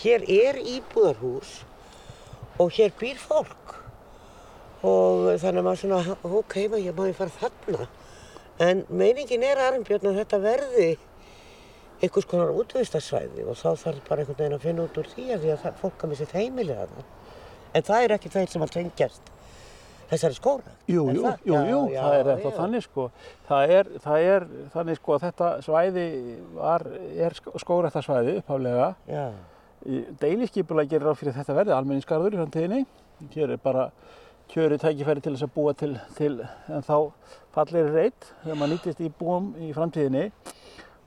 Hér 0.00 0.24
er 0.30 0.60
íbúðarhús 0.62 1.60
og 2.58 2.72
hér 2.76 2.94
býr 2.98 3.18
fólk. 3.18 3.76
Og 4.86 5.34
þannig 5.42 5.60
að 5.60 5.66
maður 5.66 5.82
svona 5.82 6.16
ok, 6.24 6.56
maður 6.70 7.10
ég 7.10 7.18
fara 7.18 7.38
þarna? 7.40 7.88
En 8.60 8.84
meiningin 8.88 9.44
er 9.44 9.60
aðrimbjörn 9.60 10.12
að 10.12 10.20
þetta 10.22 10.40
verði 10.44 10.90
einhvers 12.00 12.28
konar 12.28 12.54
útvistarsvæði 12.56 13.44
og 13.48 13.58
þá 13.60 13.74
þarf 13.76 14.06
bara 14.08 14.22
einhvern 14.22 14.38
veginn 14.38 14.56
að 14.56 14.64
finna 14.64 14.86
út 14.86 15.00
úr 15.00 15.08
því 15.10 15.26
að 15.34 15.42
því 15.44 15.50
að 15.52 15.80
fólk 15.82 16.04
að 16.04 16.12
missi 16.12 16.28
þeimilega 16.30 16.86
það 16.92 17.02
en 17.76 17.86
það 17.90 18.04
er 18.04 18.14
ekki 18.16 18.32
það 18.32 18.46
sem 18.54 18.64
að 18.64 18.72
tengjast 18.76 19.32
þessari 20.10 20.36
skóra? 20.36 20.72
Jú, 20.90 21.04
jú, 21.14 21.24
það? 21.24 21.44
jú, 21.46 21.58
jú, 21.70 21.80
já, 21.92 22.00
það 22.00 22.16
er 22.16 22.30
eftir 22.34 22.56
þannig 22.56 22.84
sko. 22.86 23.06
Það 23.48 23.74
er, 23.76 23.90
það 24.04 24.26
er 24.30 24.46
þannig 24.74 24.98
sko 24.98 25.16
að 25.16 25.26
þetta 25.26 25.50
svæði 25.66 26.06
var, 26.56 26.86
er 27.26 27.36
skórættarsvæði 27.64 28.36
upphaflega. 28.40 28.88
Já. 29.10 29.24
Deiliskipulega 30.20 30.90
gerir 30.94 31.14
á 31.14 31.14
fyrir 31.16 31.36
þetta 31.38 31.56
verði 31.56 31.76
almenningsgarður 31.76 32.36
í 32.36 32.40
framtíðinni. 32.42 32.82
Hér 33.34 33.54
er 33.54 33.62
bara 33.62 33.88
kjöru 34.50 34.80
tækifæri 34.82 35.22
til 35.22 35.34
þess 35.36 35.46
að 35.46 35.54
búa 35.54 35.74
til, 35.78 35.92
til 36.18 36.32
en 36.42 36.84
þá 36.86 36.96
fallir 37.54 37.92
reitt 37.94 38.32
þegar 38.42 38.58
maður 38.58 38.74
nýttist 38.74 39.02
í 39.04 39.10
búum 39.20 39.52
í 39.62 39.70
framtíðinni. 39.76 40.26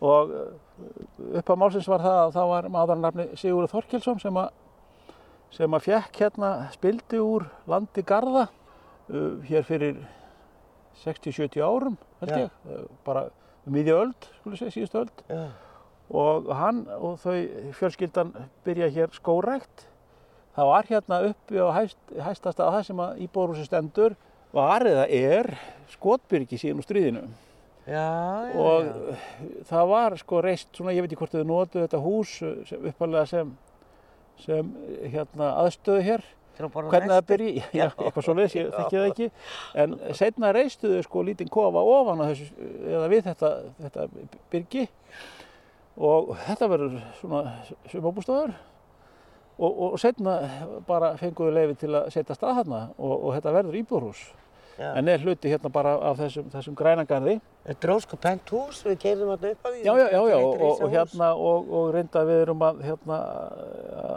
Og 0.04 0.34
upp 1.40 1.52
á 1.52 1.56
málsins 1.60 1.88
var 1.92 2.04
það 2.04 2.20
að 2.24 2.36
það 2.38 2.52
var 2.54 2.68
maðurinn 2.74 3.38
Sigurður 3.40 3.72
Þorkelsson 3.76 4.20
sem 4.24 4.40
að 4.40 4.52
sem 5.54 5.76
að 5.76 5.86
fjekk 5.86 6.20
hérna 6.24 6.52
spildi 6.74 7.20
úr 7.22 7.46
landi 7.70 8.02
Garða 8.10 8.48
uh, 8.48 8.63
hér 9.48 9.66
fyrir 9.68 10.02
60-70 11.04 11.64
árum 11.64 11.98
held 12.22 12.36
ég, 12.36 12.60
uh, 12.70 12.84
bara 13.06 13.28
miðja 13.66 14.02
öld, 14.02 14.28
segja, 14.54 14.74
síðustu 14.76 15.04
öld. 15.06 15.24
Já. 15.30 15.46
og 16.14 16.52
hann 16.60 16.84
og 17.00 17.18
þau 17.24 17.38
fjölskyldan 17.80 18.34
byrja 18.66 18.90
hér 18.94 19.14
skórækt 19.16 19.88
það 20.54 20.70
var 20.70 20.90
hérna 20.90 21.20
uppi 21.30 21.62
á 21.62 21.68
hæst, 21.74 22.00
hæstast 22.14 22.62
að 22.62 22.76
það 22.76 22.86
sem 22.90 23.02
að 23.06 23.24
íbórhúsi 23.26 23.66
stendur 23.68 24.16
var 24.54 24.86
eða 24.86 25.08
er 25.10 25.50
skotbyrgi 25.96 26.60
síðan 26.62 26.82
úr 26.82 26.88
stríðinu. 26.88 27.24
Já, 27.84 28.04
já, 28.48 28.60
og 28.64 28.86
já. 28.86 29.18
það 29.68 29.90
var 29.90 30.16
sko 30.22 30.42
reist 30.46 30.70
svona, 30.72 30.94
ég 30.96 31.04
veit 31.04 31.12
ekki 31.12 31.20
hvort 31.20 31.34
þau 31.34 31.48
notuðu 31.50 31.88
þetta 31.88 32.04
hús 32.06 32.36
uppalega 32.78 33.26
sem, 33.28 33.50
sem 34.46 34.70
hérna, 35.02 35.50
aðstöðu 35.66 36.06
hér 36.06 36.24
hvernig 36.58 37.12
það 37.12 37.24
byrji, 37.30 37.64
eitthvað 37.84 38.26
svoleiðis, 38.28 38.58
ég 38.58 38.74
þekki 38.74 38.98
það 39.00 39.08
ekki. 39.12 39.30
En 39.84 39.96
setna 40.18 40.52
reistuðu 40.56 41.00
sko 41.06 41.24
lítinn 41.26 41.52
kofa 41.54 41.82
ofan 41.94 42.22
á 42.22 42.26
þessu, 42.32 42.50
eða 42.90 43.08
við 43.14 43.24
þetta, 43.30 43.54
þetta 43.86 44.06
byrgi. 44.54 44.86
Og 46.04 46.36
þetta 46.48 46.70
verður 46.72 47.02
svona 47.20 47.58
sumabústofur 47.92 48.54
og, 49.62 49.74
og 49.88 50.00
setna 50.02 50.40
bara 50.88 51.12
fenguðu 51.20 51.54
leifi 51.54 51.76
til 51.84 51.92
að 51.94 52.08
setja 52.16 52.38
stað 52.38 52.64
þarna. 52.64 52.86
Og, 52.98 53.14
og 53.18 53.36
þetta 53.38 53.54
verður 53.60 53.82
íbúrhús 53.84 54.24
Já. 54.74 54.94
en 54.98 55.08
er 55.08 55.22
hluti 55.22 55.52
hérna 55.52 55.70
bara 55.70 55.98
af 56.10 56.18
þessum, 56.18 56.48
þessum 56.54 56.76
grænagarði 56.78 57.40
Þetta 57.64 57.88
er 57.88 57.92
ósku 57.94 58.18
pent 58.20 58.50
hús, 58.52 58.82
við 58.84 58.98
keirðum 59.00 59.30
þarna 59.32 59.52
upp 59.54 59.68
að 59.68 59.76
því. 59.76 59.84
Já, 59.86 59.92
já, 59.96 60.08
já, 60.12 60.22
já, 60.28 60.36
og, 60.36 60.48
og, 60.50 60.64
risahús. 60.64 60.94
hérna, 60.98 61.28
og, 61.48 61.70
og 61.78 61.86
reynda 61.96 62.24
við 62.28 62.42
erum 62.44 62.66
að, 62.68 62.82
hérna, 62.84 63.20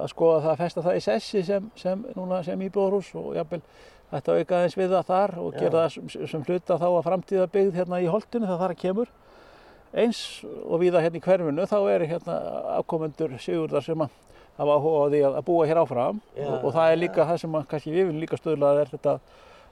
að 0.00 0.08
skoða 0.10 0.40
það 0.42 0.50
að 0.50 0.62
festa 0.64 0.84
það 0.86 0.98
í 0.98 1.02
sessi 1.04 1.42
sem, 1.46 1.68
sem, 1.78 2.02
núna, 2.18 2.40
sem 2.42 2.64
íbúðarhús 2.66 3.12
og 3.20 3.28
jafnvel 3.38 3.60
þetta 4.10 4.36
auka 4.40 4.58
aðeins 4.58 4.76
við 4.80 4.96
það 4.96 5.06
þar 5.12 5.36
og 5.44 5.54
Já. 5.54 5.60
gera 5.60 5.84
það 5.84 5.94
sem, 5.94 6.26
sem 6.32 6.44
hluta 6.48 6.80
þá 6.82 6.86
að 6.88 7.00
framtíða 7.06 7.46
byggð 7.54 7.80
hérna 7.80 8.02
í 8.02 8.10
holtinu 8.10 8.50
það 8.50 8.60
þar 8.64 8.74
að 8.74 8.82
kemur. 8.82 9.14
Eins 9.96 10.20
og 10.66 10.82
viða 10.82 11.06
hérna 11.06 11.20
í 11.20 11.24
hverfinu 11.28 11.70
þá 11.70 11.78
eru 11.94 12.10
hérna 12.10 12.36
afkomendur 12.80 13.38
sigurdar 13.38 13.86
sem 13.86 14.02
að 14.02 14.22
hafa 14.58 14.74
áhuga 14.74 15.06
á 15.06 15.10
því 15.12 15.22
að, 15.22 15.38
að 15.38 15.46
búa 15.46 15.70
hér 15.70 15.84
áfram 15.84 16.20
og, 16.34 16.54
og 16.64 16.70
það 16.74 16.90
er 16.90 17.02
líka 17.04 17.30
það 17.30 17.42
sem 17.44 17.56
að, 17.60 17.66
kannski 17.70 17.92
við 17.94 18.08
viljum 18.08 18.22
líka 18.24 18.38
stöðla 18.40 18.70
er 18.80 18.90
þetta 18.90 19.18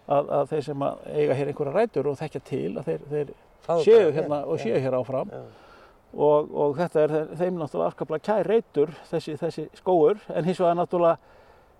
að, 0.08 0.30
að 0.38 0.48
þeir 0.52 0.64
sem 0.68 0.82
að 0.86 1.04
eiga 1.14 1.34
hér 1.38 1.50
einhverja 1.52 1.74
rætur 1.78 2.08
og 2.10 2.16
þekkja 2.20 2.40
til 2.50 2.70
að 2.78 2.88
þeir, 2.90 3.04
þeir 3.10 3.30
séu 3.84 4.10
hérna 4.12 4.40
hér, 4.42 4.48
og 4.52 4.58
séu 4.60 4.80
hér 4.84 4.96
áfram. 5.00 5.30
Og, 6.14 6.50
og 6.54 6.76
þetta 6.78 7.00
er 7.02 7.10
þe- 7.14 7.38
þeim 7.40 7.56
náttúrulega 7.58 7.90
afskaplega 7.90 8.22
kær 8.28 8.46
reytur 8.46 8.92
þessi, 9.10 9.32
þessi 9.40 9.64
skóur 9.80 10.20
en 10.30 10.44
hins 10.46 10.60
vegar 10.62 10.76
náttúrulega 10.78 11.16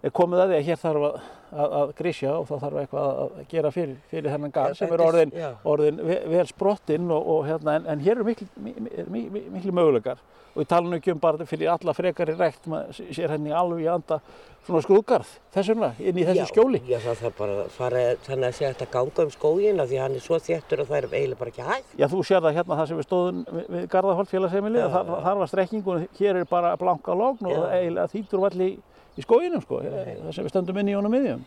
er 0.05 0.13
komið 0.15 0.43
að 0.45 0.53
því 0.53 0.59
að 0.61 0.67
hér 0.69 0.81
þarf 0.85 1.07
að, 1.09 1.19
að, 1.55 1.75
að 1.81 1.93
grísja 2.01 2.33
og 2.37 2.47
þá 2.51 2.55
þarf 2.67 2.79
eitthvað 2.83 3.11
að 3.25 3.43
gera 3.55 3.71
fyrir, 3.75 3.97
fyrir 4.11 4.33
þennan 4.35 4.55
garð 4.55 4.79
sem 4.79 4.89
þetta 4.91 5.01
er 5.01 5.07
orðin, 5.09 5.35
orðin 5.75 6.01
ve- 6.11 6.23
vel 6.35 6.47
sprottinn 6.51 7.11
og, 7.15 7.29
og 7.37 7.45
hérna 7.49 7.79
en, 7.79 7.87
en 7.95 8.03
hér 8.05 8.19
eru 8.19 8.27
miklu, 8.29 8.49
miklu, 8.61 9.45
miklu, 9.55 9.77
möguleikar. 9.81 10.23
Og 10.55 10.63
ég 10.63 10.69
tala 10.71 10.87
nú 10.87 10.95
ekki 11.01 11.11
um 11.11 11.19
bara 11.19 11.43
fyrir 11.51 11.67
alla 11.73 11.91
frekari 11.97 12.35
rekt 12.39 12.69
maður 12.71 13.01
sér 13.17 13.33
henni 13.35 13.51
alveg 13.51 13.81
í 13.83 13.89
anda 13.91 14.21
svona 14.65 14.85
skrúðgarð 14.85 15.33
þess 15.57 15.71
vegna 15.73 15.89
inn 15.99 16.21
í 16.23 16.27
þessu 16.29 16.45
Já, 16.45 16.47
skjóli. 16.53 16.81
Já, 16.87 16.99
það 17.03 17.19
þarf 17.25 17.35
bara 17.41 17.57
að 17.65 17.73
fara 17.75 18.05
þannig 18.29 18.47
að 18.53 18.55
sé 18.61 18.69
að 18.69 18.85
ganga 18.95 19.25
um 19.27 19.33
skógin 19.35 19.83
af 19.83 19.91
því 19.91 19.99
hann 20.05 20.15
er 20.15 20.23
svo 20.29 20.39
þéttur 20.47 20.85
og 20.85 20.93
það 20.93 21.01
er 21.01 21.09
eiginlega 21.11 21.41
bara 21.43 21.51
ekki 21.57 21.67
hægt. 21.73 21.91
Já, 21.99 22.07
þú 22.13 22.23
sér 22.29 22.45
það 22.47 22.57
hérna 22.61 22.79
þar 22.79 22.91
sem 22.93 23.01
við 23.03 23.09
stóðum 23.09 23.43
við, 23.51 23.67
við 23.75 23.89
Garðaholt 23.97 24.31
félagsheimili, 24.31 24.85
þar, 24.95 25.11
þar 25.27 25.41
var 25.43 25.51
strekkingun, 25.57 26.07
hér 26.21 26.39
er 26.45 26.49
bara 26.55 26.75
blanka 26.85 27.19
logn 27.19 27.51
og 27.51 27.67
eiginlega 27.75 28.13
þýtur 28.15 28.45
valli 28.47 28.71
í, 29.15 29.25
skóginum 29.25 29.63
sko, 29.65 29.81
þar 29.85 30.37
sem 30.37 30.47
við 30.47 30.53
stöndum 30.53 30.81
inn 30.83 30.93
í 30.93 30.97
honum 30.99 31.15
miðjum. 31.15 31.45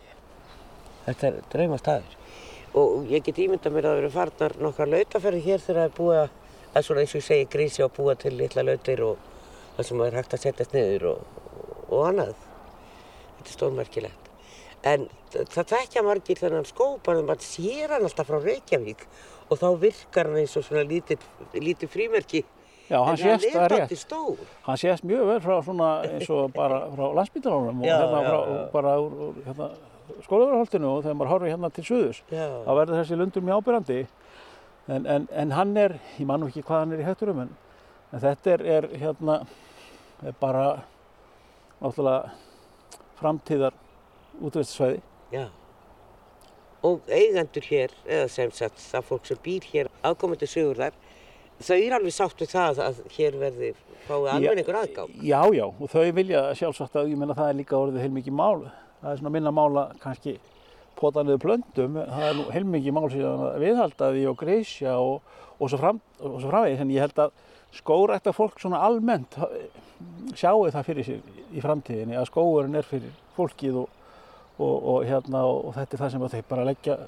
Þetta 1.06 1.28
er 1.30 1.40
draumastæður. 1.52 2.16
Og 2.78 3.08
ég 3.08 3.24
get 3.24 3.40
ímyndað 3.40 3.74
mér 3.74 3.88
að 3.88 3.94
það 3.94 4.02
eru 4.02 4.12
farnar 4.14 4.54
nokkra 4.60 4.86
lautaferði 4.88 5.44
hér 5.46 5.62
þegar 5.64 5.80
það 5.80 5.88
er 5.88 5.96
búið 5.96 6.18
að, 6.20 6.34
að 6.74 6.86
svona 6.86 7.02
eins 7.04 7.14
og 7.14 7.20
ég 7.20 7.26
segi, 7.28 7.50
grísi 7.54 7.84
og 7.84 7.94
búa 7.96 8.14
til 8.20 8.34
litla 8.36 8.64
lautir 8.66 9.04
og 9.06 9.22
það 9.76 9.88
sem 9.88 10.02
er 10.04 10.18
hægt 10.18 10.36
að 10.36 10.44
setjast 10.44 10.76
niður 10.76 11.06
og, 11.14 11.38
og 11.88 12.04
annað. 12.10 12.34
Þetta 13.38 13.48
er 13.48 13.56
stórmerkilegt. 13.56 14.28
En 14.86 15.08
það 15.32 15.72
þekkja 15.72 16.04
margir 16.06 16.38
þennan 16.38 16.68
skó, 16.68 16.92
bara 17.04 17.24
maður 17.24 17.46
sér 17.48 17.96
hann 17.96 18.06
alltaf 18.06 18.28
frá 18.28 18.38
Reykjavík 18.42 19.04
og 19.48 19.60
þá 19.60 19.68
virkar 19.80 20.28
hann 20.28 20.40
eins 20.42 20.56
og 20.60 20.66
svona 20.66 20.84
lítið, 20.86 21.24
lítið 21.56 21.92
frímerki. 21.92 22.44
Já, 22.88 22.98
hann 23.04 23.18
sést, 23.20 23.44
það 23.52 23.66
rétt. 23.74 24.12
Hann 24.64 24.78
sést 24.80 25.04
mjög 25.04 25.26
vel 25.28 25.40
frá 25.44 25.58
svona 25.64 25.88
eins 26.08 26.30
og 26.32 26.52
bara 26.54 26.80
frá 26.94 27.04
landsbytaránum 27.18 27.82
og 27.82 27.88
hérna 27.88 28.20
frá, 28.24 28.38
bara 28.72 28.94
úr, 29.02 29.34
hérna, 29.44 29.68
skólaverðarholtinu 30.24 30.88
og 30.88 31.02
þegar 31.04 31.18
maður 31.18 31.32
horfir 31.34 31.52
hérna 31.52 31.70
til 31.76 31.84
suðus, 31.84 32.22
þá 32.32 32.70
verður 32.78 33.00
þessi 33.02 33.18
lundur 33.20 33.44
mjög 33.44 33.60
ábyrrandi. 33.60 33.98
En, 34.88 35.04
en, 35.04 35.26
en 35.36 35.52
hann 35.52 35.76
er, 35.76 35.98
ég 36.16 36.24
man 36.30 36.40
nú 36.40 36.48
ekki 36.48 36.62
hvað 36.64 36.80
hann 36.80 36.94
er 36.96 37.02
í 37.02 37.08
hætturum, 37.08 37.42
en, 37.44 37.50
en 38.08 38.22
þetta 38.24 38.54
er, 38.54 38.64
er 38.78 38.88
hérna, 39.02 39.42
er 40.24 40.38
bara 40.40 40.64
náttúrulega 41.82 42.32
framtíðar 43.20 43.76
útvistasvæði. 44.40 45.02
já. 45.34 45.48
Og 46.88 47.02
eigendur 47.10 47.64
hér, 47.68 47.92
eða 48.06 48.28
sem 48.30 48.50
sagt 48.54 48.78
það 48.80 49.06
fólk 49.10 49.24
sem 49.26 49.38
býr 49.44 49.64
hér, 49.74 49.88
afkomendur 50.06 50.48
sigurðar, 50.48 50.96
þau 51.60 51.76
eru 51.76 51.96
alveg 51.98 52.14
sátt 52.14 52.42
við 52.42 52.52
það 52.52 52.82
að 52.84 53.00
hér 53.16 53.38
verði 53.40 53.72
fáið 54.08 54.28
almenningur 54.34 54.78
aðgáð. 54.82 55.16
Já, 55.22 55.40
já, 55.54 55.64
og 55.66 55.90
þau 55.92 56.04
vilja 56.18 56.44
sjálfsagt 56.58 56.96
að, 56.98 57.10
ég 57.12 57.20
menna 57.20 57.36
það 57.38 57.50
er 57.52 57.58
líka 57.58 57.78
orðið 57.78 58.06
heilmikið 58.06 58.38
mál. 58.38 58.68
Það 59.02 59.10
er 59.10 59.20
svona 59.20 59.34
minna 59.34 59.52
mála 59.54 59.84
kannski 60.02 60.38
pota 60.98 61.22
niður 61.22 61.42
plöndum, 61.44 62.00
það 62.08 62.24
er 62.28 62.38
nú 62.38 62.46
heilmikið 62.54 62.96
mál 62.96 63.10
síðan 63.12 63.44
að 63.48 63.60
viðhalda 63.62 64.08
því 64.14 64.24
og 64.30 64.40
greisja 64.40 64.96
og, 64.98 65.36
og 65.58 65.70
svo, 65.70 65.78
fram, 65.78 66.00
og 66.18 66.40
svo 66.42 66.50
framvegis, 66.50 66.82
en 66.82 66.90
ég 66.94 67.04
held 67.04 67.22
að 67.22 67.36
skórækta 67.78 68.32
fólk 68.34 68.58
svona 68.58 68.80
almennt 68.82 69.36
sjáu 70.38 70.66
það 70.72 70.88
fyrir 70.88 71.06
sér 71.06 71.54
í 71.54 71.62
framtíðinni 71.62 72.18
að 72.18 72.28
skóurinn 72.30 72.78
er 72.78 72.86
fyrir 72.86 73.12
fólkið 73.36 73.82
og, 73.82 73.94
og, 74.58 74.74
og 74.92 75.06
hérna 75.06 75.44
og 75.46 75.70
þetta 75.76 75.96
er 75.96 76.02
það 76.02 76.12
sem 76.14 76.26
þeir 76.34 76.48
bara 76.48 76.66
leggja 76.68 76.98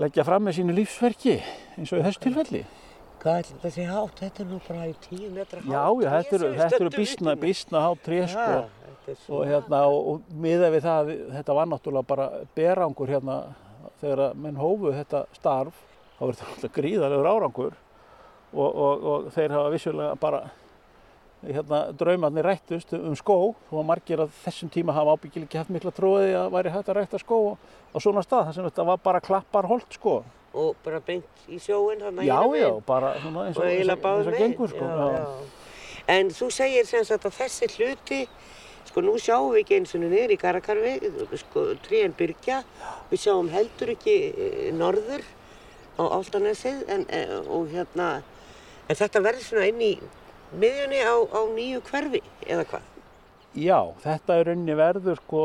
leggja 0.00 0.26
fram 0.28 0.44
með 0.46 0.58
sínu 0.58 0.76
lífsverki 0.76 1.38
eins 1.76 1.92
og 1.92 2.00
í 2.00 2.04
þessu 2.04 2.22
tilfelli. 2.26 2.64
Hvað 3.26 3.40
er 3.40 3.46
þetta 3.48 3.70
sé 3.74 3.84
hátt? 3.90 4.20
Þetta 4.22 4.42
er 4.44 4.46
nú 4.46 4.56
bara 4.62 4.84
í 4.86 4.92
tíu 5.02 5.28
metra 5.34 5.58
hátt. 5.58 5.70
Já, 5.72 5.80
já, 5.98 6.10
þetta 6.12 6.36
eru, 6.36 6.50
eru 6.78 6.90
bísna, 6.94 7.32
bísna 7.40 7.80
há 7.82 7.88
tré 7.98 8.20
sko 8.30 8.58
og 9.34 9.40
hérna 9.46 9.80
og, 9.90 10.20
miða 10.30 10.68
við 10.74 10.84
það, 10.86 11.10
þetta 11.32 11.56
var 11.58 11.68
náttúrulega 11.70 12.08
bara 12.10 12.26
berangur 12.54 13.10
hérna 13.10 13.36
þegar 14.00 14.38
menn 14.38 14.60
hófu 14.60 14.92
þetta 14.94 15.24
starf 15.34 15.80
þá 16.16 16.22
var 16.22 16.38
þetta 16.38 16.52
náttúrulega 16.52 16.76
gríðalegur 16.78 17.28
árangur 17.32 17.74
og, 18.54 18.70
og, 18.70 19.04
og 19.10 19.28
þeir 19.34 19.56
hafa 19.56 19.74
vissulega 19.74 20.16
bara 20.22 20.40
hérna 21.46 21.82
draumarnir 21.98 22.46
rættust 22.46 22.94
um 22.98 23.18
skó 23.18 23.38
og 23.52 23.84
margir 23.86 24.22
að 24.22 24.34
þessum 24.44 24.70
tíma 24.74 24.94
hafa 24.96 25.18
ábyggilega 25.18 25.50
ekki 25.50 25.62
haft 25.64 25.74
mikla 25.74 25.94
tróði 25.94 26.32
að 26.38 26.50
væri 26.54 26.74
hægt 26.74 26.90
að 26.90 27.00
rætta 27.00 27.22
skó 27.22 27.40
á 27.90 27.96
svona 27.98 28.22
stað 28.26 28.48
þar 28.48 28.58
sem 28.58 28.68
þetta 28.70 28.90
var 28.90 29.02
bara 29.02 29.22
klappar 29.22 29.70
holt 29.70 29.98
sko 29.98 30.20
Og 30.56 30.76
bara 30.84 31.02
beint 31.04 31.46
í 31.52 31.58
sjóin 31.60 32.00
þannig 32.00 32.28
já 32.30 32.40
já, 32.56 32.68
bara 32.86 33.12
svona 33.20 33.46
eins 33.48 33.58
og, 33.60 33.66
og 33.66 34.30
megin. 34.30 34.38
gengur 34.40 34.72
sko 34.72 34.88
já, 34.88 35.08
já. 35.12 35.64
En 36.16 36.30
þú 36.30 36.48
segir 36.54 36.86
sem 36.86 37.04
sagt 37.04 37.26
að 37.26 37.34
þessi 37.40 37.68
hluti, 37.74 38.20
sko 38.86 39.02
nú 39.02 39.16
sjáum 39.20 39.50
við 39.52 39.64
ekki 39.64 39.78
eins 39.80 39.94
og 39.98 40.04
niður 40.04 40.32
í 40.32 40.38
Garakarfi, 40.40 40.92
sko 41.42 41.64
tríen 41.84 42.14
byrgja, 42.16 42.60
við 43.10 43.24
sjáum 43.24 43.50
heldur 43.52 43.92
ekki 43.96 44.16
eh, 44.30 44.68
norður 44.72 45.26
á 45.98 46.04
Áltanesið 46.06 46.84
en, 46.94 47.06
eh, 47.10 47.36
og 47.50 47.68
hérna, 47.74 48.22
en 48.86 49.00
þetta 49.02 49.24
verður 49.24 49.48
svona 49.48 49.68
inn 49.72 49.82
í 49.82 49.92
miðjunni 50.54 51.02
á, 51.02 51.16
á 51.20 51.40
nýju 51.52 51.82
hverfi 51.90 52.22
eða 52.46 52.68
hvað? 52.70 52.92
Já, 53.56 53.78
þetta 54.02 54.34
er 54.36 54.50
rauninni 54.50 54.74
verður 54.76 55.16
sko 55.22 55.42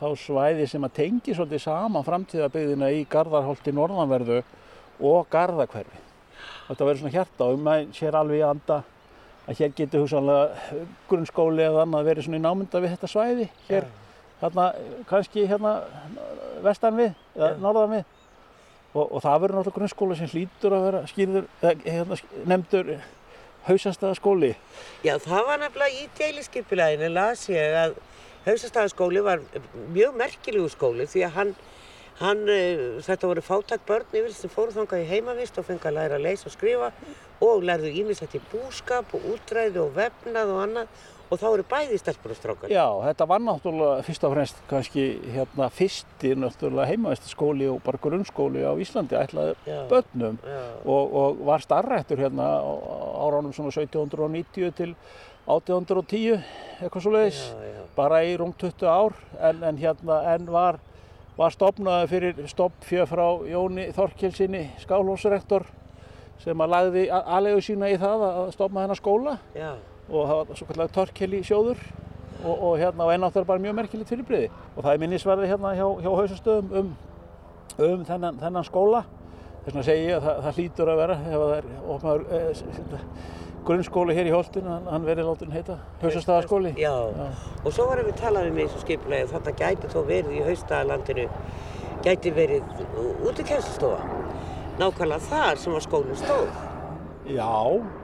þá 0.00 0.06
svæði 0.16 0.64
sem 0.70 0.86
að 0.86 0.94
tengi 0.96 1.34
svolítið 1.36 1.60
saman 1.66 2.06
framtíðabyggðina 2.06 2.88
í 2.96 3.02
Garðarholti 3.12 3.74
norðanverðu 3.76 4.38
og 5.04 5.28
Garðakverfi. 5.32 6.00
Þetta 6.70 6.86
verður 6.88 7.02
svona 7.02 7.12
hjarta 7.12 7.48
og 7.50 7.58
um 7.58 7.68
að 7.68 7.84
sér 7.98 8.16
alveg 8.16 8.40
í 8.40 8.46
anda 8.46 8.78
að 9.44 9.60
hér 9.60 9.76
getur 9.76 10.06
hugsanlega 10.06 10.80
grunnskóli 11.10 11.66
eða 11.66 11.84
annað 11.84 12.08
verið 12.08 12.26
svona 12.28 12.40
í 12.40 12.44
námynda 12.46 12.80
við 12.80 12.94
þetta 12.94 13.12
svæði. 13.12 13.48
Hér, 13.68 13.88
hérna, 14.40 14.68
kannski 15.10 15.44
hérna 15.50 15.74
vestan 16.64 16.96
við 17.02 17.10
eða 17.36 17.54
norðan 17.60 17.96
við. 17.98 18.04
Og, 18.92 19.04
og 19.04 19.18
það 19.24 19.42
verður 19.44 19.58
náttúrulega 19.58 19.80
grunnskóla 19.82 20.16
sem 20.16 20.32
hlýtur 20.32 20.78
að 20.78 20.86
vera 20.88 21.04
skýrður, 21.12 21.52
eða, 21.60 21.76
hérna, 21.84 22.18
nefndur 22.48 22.94
hausastæða 23.66 24.16
skóli. 24.18 24.54
Já, 25.06 25.16
það 25.22 25.46
var 25.50 25.62
nefnilega 25.62 26.00
í 26.02 26.08
deiliskypilæðinu 26.18 27.12
las 27.14 27.46
ég 27.52 27.78
að 27.82 28.00
Hausastæðaskóli 28.42 29.22
var 29.22 29.42
mjög 29.94 30.16
merkilegu 30.18 30.66
skóli 30.72 31.06
því 31.06 31.20
að 31.28 31.36
hann, 31.36 31.52
hann 32.18 32.40
eh, 32.50 32.80
þetta 33.06 33.30
voru 33.30 33.44
fátæk 33.46 33.84
börn 33.86 34.18
yfir 34.18 34.34
sem 34.34 34.50
fóru 34.50 34.74
þangað 34.74 35.04
í 35.04 35.10
heimavist 35.12 35.60
og 35.62 35.68
fengið 35.68 35.92
að 35.92 35.98
læra 36.00 36.18
að 36.18 36.26
leysa 36.26 36.48
og 36.50 36.56
skrifa 36.56 36.90
og 37.42 37.62
lærðu 37.68 37.92
ímislegt 38.02 38.34
í 38.38 38.42
búskap 38.50 39.14
og 39.14 39.28
útræði 39.36 39.78
og 39.84 39.94
vefnað 39.94 40.54
og 40.56 40.62
annað 40.64 41.04
og 41.32 41.40
þá 41.40 41.46
eru 41.48 41.64
bæði 41.70 41.98
stelpur 42.00 42.34
og 42.34 42.36
strákar. 42.36 42.72
Já, 42.72 42.84
þetta 43.06 43.26
var 43.30 43.40
náttúrulega 43.46 44.02
fyrst 44.04 44.26
og 44.26 44.34
fremst 44.34 44.58
kannski 44.68 45.04
hérna 45.32 45.68
fyrsti 45.72 46.34
náttúrulega 46.36 46.90
heimavistaskóli 46.90 47.70
og 47.72 47.78
bara 47.86 48.02
grunnskóli 48.02 48.66
á 48.66 48.74
Íslandi 48.74 49.16
ætlaði 49.16 49.78
börnum 49.88 50.42
og, 50.84 51.14
og 51.22 51.46
var 51.46 51.64
starrættur 51.64 52.20
hérna 52.20 52.50
á 52.58 52.72
áránum 53.22 53.54
svona 53.56 53.72
1790 53.74 54.74
til 54.78 54.94
1810 55.46 56.42
eitthvað 56.82 57.04
svo 57.04 57.12
leiðis 57.14 57.42
bara 57.96 58.22
í 58.26 58.34
rúm 58.40 58.54
20 58.58 58.88
ár 58.88 59.14
en, 59.40 59.62
en 59.66 59.78
hérna 59.78 60.18
en 60.32 60.48
var, 60.52 60.78
var 61.36 61.54
stopnaði 61.54 62.10
fyrir 62.10 62.42
stoppfjöð 62.50 63.08
frá 63.10 63.24
Jóni 63.50 63.88
Þorkilsinni 63.96 64.66
skálhósrektor 64.82 65.66
sem 66.42 66.62
að 66.62 66.72
lagði 66.74 67.06
aðlegu 67.12 67.62
sína 67.62 67.90
í 67.92 67.98
það 68.00 68.24
að 68.28 68.52
stofna 68.56 68.84
þennan 68.84 68.98
skóla. 68.98 69.34
Já, 69.54 69.74
og 70.10 70.30
það 70.30 70.38
var 70.38 70.58
svo 70.58 70.68
kallar 70.70 70.94
Torkeli 70.96 71.42
sjóður. 71.46 71.82
Og, 72.42 72.56
og 72.56 72.72
hérna 72.80 73.04
og 73.06 73.12
ennátt 73.14 73.36
er 73.38 73.44
bara 73.46 73.62
mjög 73.62 73.76
merkilegt 73.78 74.08
fyrirbriði 74.10 74.48
og 74.50 74.80
það 74.80 74.88
er 74.92 74.98
minnisverði 74.98 75.50
hérna 75.52 75.70
hjá, 75.78 75.84
hjá 76.02 76.08
hausastöðum 76.10 76.72
um, 76.80 76.88
um 77.86 78.00
þennan, 78.08 78.40
þennan 78.40 78.66
skóla 78.66 79.02
þess 79.62 79.70
vegna 79.70 79.86
segi 79.86 80.08
ég 80.08 80.18
að 80.18 80.26
það, 80.26 80.42
það 80.46 80.58
hlýtur 80.58 80.92
að 80.92 81.00
vera 81.02 81.16
ef 81.22 81.38
það 81.42 81.54
er 81.56 81.70
opnaður 81.94 82.24
eh, 82.38 83.06
grunnskóli 83.62 84.16
hér 84.16 84.26
í 84.26 84.34
Holtin, 84.34 84.66
hann, 84.66 84.88
hann 84.90 85.06
verið 85.06 85.28
látin 85.28 85.54
heita 85.54 85.78
hausastæðaskóli 86.02 86.74
já. 86.80 86.94
Og 87.62 87.70
svo 87.70 87.86
varum 87.90 88.08
við 88.10 88.18
talað 88.18 88.50
um 88.50 88.58
eins 88.58 88.74
og 88.74 88.82
skipulegi 88.82 89.28
að 89.28 89.34
þetta 89.36 89.54
gæti 89.60 89.92
þó 89.92 89.98
verið 90.08 90.34
í 90.34 90.44
haustæðalandinu, 90.48 91.28
gæti 92.02 92.34
verið 92.34 92.84
útikennstofa. 93.30 94.20
Nákvæmlega 94.80 95.28
þar 95.28 95.60
sem 95.62 95.74
að 95.76 95.84
skólinn 95.86 96.18
stóð. 96.18 96.48
Já, 97.28 97.36
Já, 97.38 98.01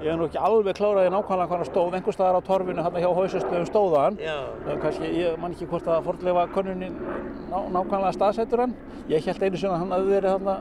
ég 0.00 0.10
er 0.12 0.18
nú 0.18 0.26
ekki 0.28 0.40
alveg 0.40 0.76
kláraði 0.78 1.12
nákvæmlega 1.12 1.48
hvað 1.50 1.60
hann 1.60 1.68
stóð, 1.68 1.96
einhver 1.98 2.16
staðar 2.16 2.38
á 2.40 2.42
torfinu 2.46 2.84
hérna 2.84 3.02
hjá 3.02 3.10
hausastöðum 3.18 3.66
stóðan 3.68 4.18
já, 4.20 4.36
kannski, 4.82 5.10
ég 5.18 5.38
man 5.40 5.56
ekki 5.56 5.68
hvort 5.70 5.88
að 5.90 6.06
fordleifa 6.08 6.46
konunni 6.54 6.90
ná, 6.90 7.58
nákvæmlega 7.76 8.12
staðsettur 8.16 8.64
hann 8.64 8.76
ég 9.10 9.26
held 9.26 9.42
einu 9.42 9.60
sinna 9.60 9.76
að 9.76 9.82
hann 9.84 9.96
hafði 9.96 10.14
verið 10.16 10.36
þarna 10.36 10.56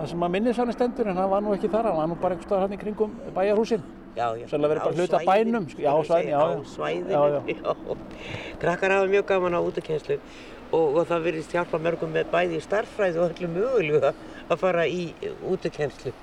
það 0.00 0.12
sem 0.12 0.26
að 0.26 0.34
minnisvanni 0.36 0.76
stendur 0.76 1.10
en 1.10 1.18
hann 1.20 1.32
var 1.32 1.42
nú 1.44 1.56
ekki 1.56 1.72
þar 1.72 1.90
hann 1.90 1.98
var 1.98 2.12
nú 2.12 2.20
bara 2.22 2.36
einhver 2.36 2.48
staðar 2.48 2.68
hann 2.68 2.76
í 2.76 2.80
kringum 2.84 3.18
bæjarhúsin 3.36 3.82
já. 4.16 4.28
já. 4.38 4.46
Sennilega 4.48 4.74
verið 4.74 4.86
bara 4.86 5.08
svæðinu, 5.08 5.26
bænum, 5.30 5.68
sko, 5.70 5.82
já, 5.82 5.90
svæðinu, 5.90 6.14
segja, 6.14 6.30
já, 6.30 6.40
Á 6.40 6.48
já. 6.50 6.64
svæðinu, 6.74 7.10
já. 7.10 7.98
Krakkar 8.62 8.96
hafa 8.96 9.10
mjög 9.10 9.28
gaman 9.28 9.58
á 9.58 9.60
útikennslu 9.60 10.18
og, 10.70 10.96
og 10.96 11.06
það 11.10 11.28
virðist 11.28 11.54
hjálpa 11.54 11.80
mörgum 11.82 12.12
með 12.14 12.32
bæði 12.32 12.58
í 12.58 12.64
starffræði 12.64 13.20
og 13.20 13.32
öllu 13.34 13.52
mögulegu 13.54 14.02
að, 14.10 14.56
fara 14.60 14.86
í 14.86 15.10
útikennslu. 15.50 16.14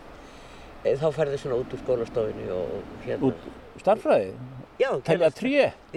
Þá 0.84 1.08
færðu 1.18 1.38
svona 1.42 1.58
út 1.62 1.74
úr 1.76 1.82
skólastofinu 1.82 2.46
og 2.54 3.02
hérna. 3.06 3.32
út 3.32 3.82
starffræði, 3.82 4.30
Já, 4.78 4.92
kennast- 5.02 5.40
tré 5.42 5.74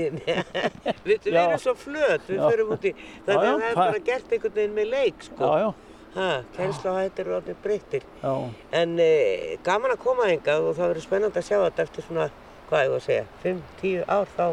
Við, 1.05 1.27
erum 1.29 1.59
svo 1.61 1.75
flöt, 1.77 2.25
við 2.29 2.41
förum 2.41 2.71
út 2.75 2.85
í, 2.89 2.93
það, 3.27 3.35
Já, 3.35 3.51
já, 3.51 3.69
er 3.69 3.75
bara 3.77 3.99
gert 4.09 4.33
einhvern 4.33 4.55
veginn 4.57 4.75
með 4.79 4.89
leik, 4.95 5.23
sko. 5.29 5.45
já, 5.45 5.61
já, 5.67 5.71
Ha, 6.11 6.29
kennsluhættir 6.57 7.21
eru 7.29 7.37
allir 7.37 7.59
breyttir. 7.63 8.03
já, 8.23 8.33
En 8.75 8.97
e, 8.99 9.57
gaman 9.63 9.93
að 9.95 10.01
koma 10.03 10.25
hingað 10.27 10.65
og 10.67 10.75
það 10.75 10.89
verður 10.91 11.05
spennandi 11.05 11.39
að 11.39 11.47
sjá 11.47 11.59
þetta 11.69 11.85
eftir 11.87 12.07
svona, 12.09 12.25
hvað 12.71 12.83
ég 12.83 12.91
var 12.91 12.99
að 12.99 13.07
segja, 13.07 13.27
5-10 13.45 14.03
ár 14.09 14.33
þá 14.37 14.47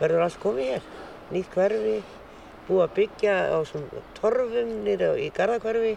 verður 0.00 0.22
allt 0.28 0.38
komið 0.44 0.68
hér. 0.70 0.86
Nýtt 1.34 1.50
hverfi, 1.56 1.96
búið 2.68 2.84
að 2.84 2.94
byggja 3.00 3.34
á 3.50 3.58
svona 3.66 4.04
torfum 4.20 4.70
nýra 4.86 5.10
í 5.18 5.26
Garðakverfi. 5.34 5.96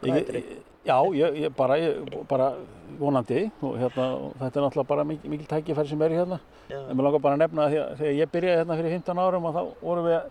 Hvað 0.00 0.10
ég, 0.10 0.18
heldurðu? 0.18 0.58
Já, 0.86 0.96
ég, 1.14 1.40
ég 1.44 1.56
bara, 1.56 1.78
ég, 1.78 2.14
bara 2.28 2.52
vonandi. 3.00 3.48
Og 3.64 3.76
hérna, 3.80 4.06
þetta 4.40 4.60
er 4.60 4.64
náttúrulega 4.66 4.88
bara 4.88 5.04
mikil, 5.08 5.32
mikil 5.32 5.50
tækifæri 5.50 5.92
sem 5.92 6.02
er 6.06 6.16
hérna. 6.20 6.40
Já, 6.70 6.78
En 6.80 6.96
mér 6.96 7.08
langar 7.08 7.24
bara 7.24 7.38
að 7.38 7.44
nefna 7.44 7.66
að 7.66 7.76
þegar 8.00 8.16
ég 8.20 8.32
byrjaði 8.32 8.62
hérna 8.62 8.78
fyrir 8.80 8.96
15 8.98 9.22
árum 9.24 9.48
og 9.50 9.54
þá 9.56 9.62
vorum 9.82 10.08
við 10.08 10.16
að 10.20 10.24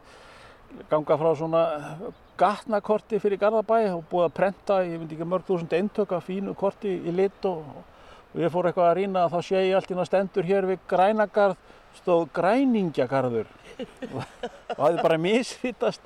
ganga 0.89 1.17
frá 1.17 1.29
svona 1.37 1.63
gatnakorti 2.39 3.19
fyrir 3.19 3.41
Garðabæ 3.41 3.79
og 3.95 4.03
búið 4.11 4.27
að 4.27 4.35
prenta, 4.37 4.81
ég 4.85 4.99
myndi 4.99 5.17
ekki 5.17 5.27
mörg 5.27 5.47
þúsund 5.47 5.73
eintök 5.75 6.13
af 6.15 6.27
fínu 6.29 6.53
korti 6.57 6.93
í 6.93 7.13
lit 7.15 7.47
og, 7.49 7.65
og 8.33 8.43
ég 8.43 8.53
fór 8.53 8.69
eitthvað 8.69 8.91
að 8.91 8.97
rýna 8.99 9.25
að 9.25 9.33
þá 9.33 9.49
sé 9.49 9.63
ég 9.65 9.75
allt 9.79 9.91
inn 9.91 10.01
að 10.03 10.09
stendur 10.11 10.47
hér 10.47 10.69
við 10.69 10.85
grænagarð 10.87 11.57
stóð 11.97 12.27
græningjagarður. 12.37 13.49
Og 14.13 14.23
það 14.75 14.85
hefði 14.85 15.03
bara 15.03 15.17
misfittast 15.23 16.03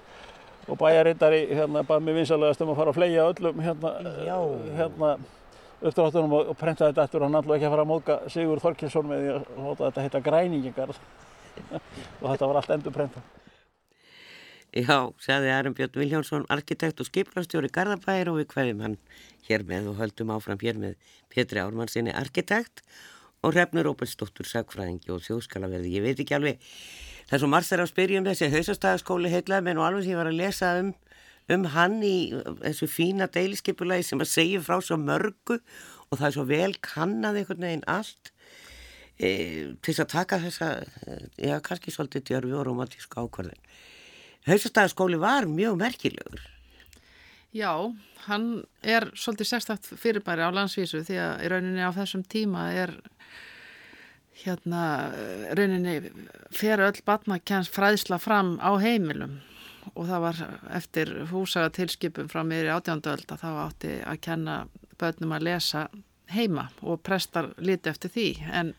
og 0.67 0.79
bæjarreitari 0.79 1.45
hérna 1.51 1.83
bara 1.87 2.03
með 2.03 2.21
vinsalegast 2.21 2.63
um 2.63 2.71
að 2.73 2.79
fara 2.79 2.93
að 2.93 2.99
fleia 2.99 3.27
öllum 3.27 3.61
hérna, 3.63 3.93
hérna 4.77 5.13
uppdráttunum 5.83 6.35
og, 6.39 6.51
og 6.53 6.57
prenta 6.59 6.87
þetta 6.87 7.05
eftir 7.07 7.21
og 7.21 7.29
hann 7.29 7.39
ætlaði 7.41 7.59
ekki 7.59 7.69
að 7.69 7.75
fara 7.75 7.85
að 7.85 7.91
móðga 7.91 8.17
Sigur 8.31 8.63
Þorkilsson 8.63 9.09
með 9.09 9.23
því 9.23 9.31
að 9.33 9.63
láta 9.67 9.85
þetta 9.85 10.05
heita 10.07 10.21
græningingar 10.27 10.93
og 12.21 12.27
þetta 12.27 12.49
var 12.49 12.61
allt 12.61 12.75
endur 12.77 12.95
prenta. 12.95 13.23
Já, 14.73 15.13
sagði 15.21 15.51
Aron 15.53 15.75
Björn 15.77 15.97
Viljánsson, 16.01 16.45
arkitekt 16.49 17.01
og 17.03 17.05
skiplastjóri 17.05 17.69
Garðabæir 17.69 18.31
og 18.31 18.39
við 18.39 18.47
hverjum 18.55 18.79
hann 18.81 18.95
hér 19.45 19.61
með 19.69 19.91
og 19.91 19.99
höldum 19.99 20.31
áfram 20.33 20.61
hér 20.63 20.79
með 20.81 20.95
Pétri 21.29 21.61
Ármann 21.61 21.91
sinni 21.93 22.15
arkitekt 22.15 22.81
og 23.43 23.53
Hrefnur 23.53 23.91
Óbelsdóttur 23.91 24.47
sagfræðingi 24.49 25.11
og 25.13 25.21
þjóðskalaverði. 25.27 25.91
Ég 25.93 26.05
veit 26.07 26.23
ekki 26.23 26.37
alveg, 26.39 26.73
það 27.29 27.37
er 27.37 27.43
svo 27.43 27.49
margt 27.51 27.69
þeirra 27.71 27.87
að 27.87 27.93
spyrja 27.93 28.19
um 28.21 28.27
þessi 28.27 28.51
hausastæðaskóli 28.53 29.31
heitlaði 29.33 29.67
menn 29.67 29.81
og 29.81 29.87
alveg 29.87 30.05
sem 30.05 30.13
ég 30.13 30.21
var 30.21 30.29
að 30.31 30.39
lesa 30.39 30.71
um, 30.81 30.93
um 31.55 31.65
hann 31.73 31.97
í 32.05 32.17
þessu 32.63 32.89
fína 32.91 33.29
deiliskeipulagi 33.31 34.07
sem 34.07 34.23
að 34.23 34.31
segja 34.33 34.63
frá 34.63 34.77
svo 34.83 34.99
mörgu 35.01 35.59
og 36.13 36.19
það 36.19 36.27
er 36.27 36.37
svo 36.37 36.47
vel 36.49 36.71
kannað 36.85 37.41
einhvern 37.41 37.67
veginn 37.67 37.85
allt 37.89 38.33
e, 39.17 39.29
til 39.81 39.91
þess 39.91 40.05
að 40.05 40.13
taka 40.13 40.41
þessa, 40.45 40.71
e, 41.07 41.19
já, 41.49 41.57
kannski 41.65 41.93
svolítið 41.93 42.27
djörfi 42.29 42.55
og 42.57 42.65
romantísku 42.67 43.21
ákvarðin. 43.23 43.61
Hausastæðaskóli 44.47 45.19
var 45.21 45.47
mjög 45.47 45.77
merkilegur. 45.79 46.41
Já, 47.53 47.71
hann 48.27 48.47
er 48.81 49.07
svolítið 49.13 49.51
sérstakt 49.51 49.87
fyrirbæri 49.87 50.41
á 50.41 50.49
landsvísu 50.49 51.03
því 51.05 51.19
að 51.21 51.43
í 51.45 51.49
rauninni 51.53 51.85
á 51.85 51.91
þessum 51.93 52.23
tíma 52.25 52.71
er 52.73 52.95
hérna 54.41 54.83
rauninni 55.57 55.97
fer 56.53 56.81
öll 56.83 57.01
batnakens 57.05 57.71
fræðsla 57.73 58.19
fram 58.21 58.55
á 58.59 58.73
heimilum. 58.81 59.39
Og 59.93 60.07
það 60.07 60.23
var 60.23 60.39
eftir 60.77 61.11
húsaga 61.29 61.71
tilskipum 61.75 62.29
frá 62.31 62.41
mér 62.47 62.69
í 62.69 62.73
átjánduöld 62.73 63.27
að 63.29 63.43
þá 63.43 63.49
átti 63.65 63.97
að 64.07 64.21
kenna 64.23 64.55
börnum 64.99 65.35
að 65.35 65.47
lesa 65.49 65.87
heima 66.33 66.69
og 66.81 67.01
prestar 67.03 67.51
liti 67.59 67.91
eftir 67.91 68.13
því. 68.13 68.29
En 68.49 68.71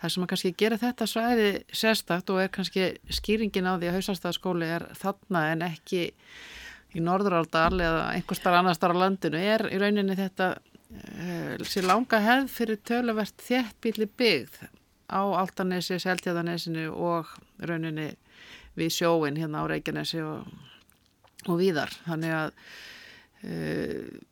það 0.00 0.12
sem 0.12 0.26
að 0.26 0.30
kannski 0.32 0.52
gera 0.60 0.80
þetta 0.80 1.08
svæði 1.08 1.48
sérstakt 1.72 2.30
og 2.30 2.42
er 2.42 2.52
kannski 2.52 2.90
skýringin 3.08 3.70
á 3.70 3.74
því 3.80 3.88
að 3.88 3.96
hausastæðaskóli 3.98 4.68
er 4.76 4.86
þarna 5.00 5.46
en 5.54 5.64
ekki 5.66 6.04
í 6.94 7.02
Norðuráldal 7.02 7.74
eða 7.80 8.04
einhver 8.12 8.38
starf 8.38 8.60
annar 8.60 8.76
starf 8.78 8.94
á 8.94 9.02
landinu 9.02 9.40
er 9.40 9.66
í 9.72 9.80
rauninni 9.80 10.16
þetta 10.18 10.52
uh, 10.60 11.64
sér 11.66 11.88
langa 11.88 12.20
hefð 12.22 12.52
fyrir 12.54 12.82
töluvert 12.86 13.46
þéttbíli 13.48 14.10
byggð 14.20 14.60
á 15.14 15.22
Altanesi, 15.22 16.00
Seltjáðanesinu 16.02 16.90
og 16.90 17.30
rauninni 17.62 18.10
við 18.74 18.90
sjóin 18.96 19.38
hérna 19.38 19.62
á 19.62 19.70
Reykjanesi 19.70 20.20
og, 20.26 20.48
og 21.46 21.58
víðar. 21.60 21.94
Þannig 22.08 22.34
að 22.34 22.54
uh, 23.46 24.22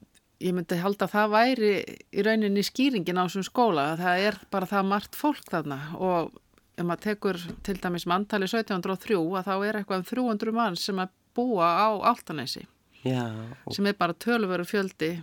ég 0.42 0.54
myndi 0.56 0.78
halda 0.82 1.06
að 1.06 1.14
það 1.14 1.34
væri 1.36 1.72
í 2.10 2.24
rauninni 2.26 2.64
skýringin 2.66 3.20
á 3.20 3.24
þessum 3.24 3.46
skóla 3.46 3.92
að 3.92 4.04
það 4.04 4.26
er 4.26 4.38
bara 4.52 4.70
það 4.70 4.88
margt 4.90 5.18
fólk 5.18 5.44
þarna 5.50 5.78
og 5.98 6.32
ef 6.76 6.86
maður 6.88 7.04
tekur 7.06 7.40
til 7.66 7.76
dæmis 7.78 8.08
mantali 8.10 8.48
1703 8.48 9.18
að 9.38 9.48
þá 9.48 9.54
er 9.68 9.78
eitthvað 9.78 10.00
um 10.00 10.08
300 10.10 10.56
mann 10.56 10.78
sem 10.80 11.02
að 11.02 11.12
búa 11.36 11.68
á 11.68 11.88
Altanesi 12.12 12.64
Já, 13.02 13.26
sem 13.74 13.86
er 13.86 13.96
bara 13.98 14.14
tölveru 14.14 14.66
fjöldi 14.66 15.16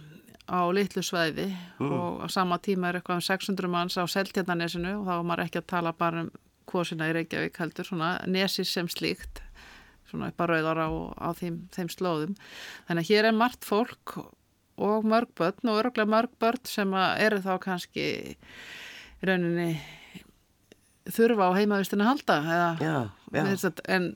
á 0.49 0.59
litlu 0.73 1.01
svæði 1.05 1.47
Mm. 1.79 1.91
og 1.93 2.21
á 2.25 2.27
sama 2.29 2.57
tíma 2.59 2.89
er 2.89 2.99
eitthvað 2.99 3.21
um 3.21 3.21
600 3.21 3.67
manns 3.69 3.97
á 3.97 4.03
Seltjarnanesinu 4.09 4.95
og 4.99 5.05
þá 5.07 5.13
er 5.19 5.23
maður 5.29 5.43
ekki 5.45 5.61
að 5.61 5.67
tala 5.67 5.93
bara 5.93 6.21
um 6.25 6.31
kvosina 6.69 7.07
í 7.09 7.13
Reykjavík 7.13 7.57
heldur 7.57 7.85
svona 7.85 8.09
nesi 8.27 8.65
sem 8.65 8.87
slíkt 8.87 9.41
svona 10.09 10.27
upp 10.31 10.41
að 10.41 10.49
rauðara 10.49 10.89
á 11.21 11.29
þeim, 11.37 11.61
þeim 11.73 11.89
slóðum 11.93 12.35
þannig 12.87 13.03
að 13.05 13.09
hér 13.13 13.25
er 13.29 13.37
margt 13.37 13.63
fólk 13.65 14.17
og 14.79 15.03
mörg 15.05 15.29
börn 15.37 15.69
og 15.69 15.79
öruglega 15.83 16.09
mörg 16.09 16.29
börn 16.39 16.65
sem 16.65 16.93
eru 16.93 17.39
þá 17.43 17.57
kannski 17.59 18.35
rauninni 19.25 19.79
þurfa 21.15 21.49
á 21.49 21.57
heimavistina 21.57 22.05
að 22.05 22.11
halda 22.11 22.37
eða 22.55 22.69
já, 22.83 22.97
já. 23.33 23.71
En 23.89 24.11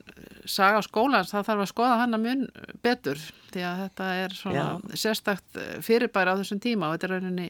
saga 0.50 0.82
skólans, 0.84 1.32
það 1.32 1.48
þarf 1.48 1.64
að 1.64 1.72
skoða 1.72 1.98
hana 2.02 2.20
mun 2.20 2.46
betur 2.84 3.20
því 3.52 3.66
að 3.68 3.82
þetta 3.84 4.12
er 4.22 4.36
svona 4.38 4.98
sérstakt 4.98 5.60
fyrirbæri 5.86 6.34
á 6.34 6.38
þessum 6.40 6.62
tíma 6.62 6.88
og 6.88 6.96
þetta 6.96 7.08
er 7.08 7.14
rauninni 7.16 7.48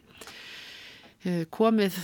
eh, 1.24 1.44
komið 1.52 1.98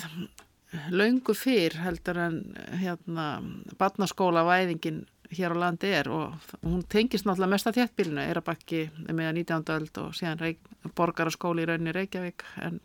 löngu 0.95 1.35
fyrr 1.35 1.81
heldur 1.83 2.21
en 2.23 2.43
hérna 2.81 3.31
barnaskóla 3.79 4.45
væðingin 4.47 5.03
hér 5.31 5.55
á 5.55 5.63
landi 5.63 5.91
er 5.95 6.11
og 6.11 6.35
hún 6.63 6.83
tengist 6.91 7.27
náttúrulega 7.27 7.55
mest 7.55 7.69
að 7.71 7.81
þéttbílinu, 7.81 8.23
Eirabakki 8.25 8.85
með 9.07 9.33
19. 9.43 9.75
öld 9.77 10.01
og 10.03 10.15
síðan 10.19 10.57
borgaraskóli 10.99 11.65
í 11.65 11.69
rauninni 11.71 11.95
Reykjavík 11.95 12.45
en 12.65 12.81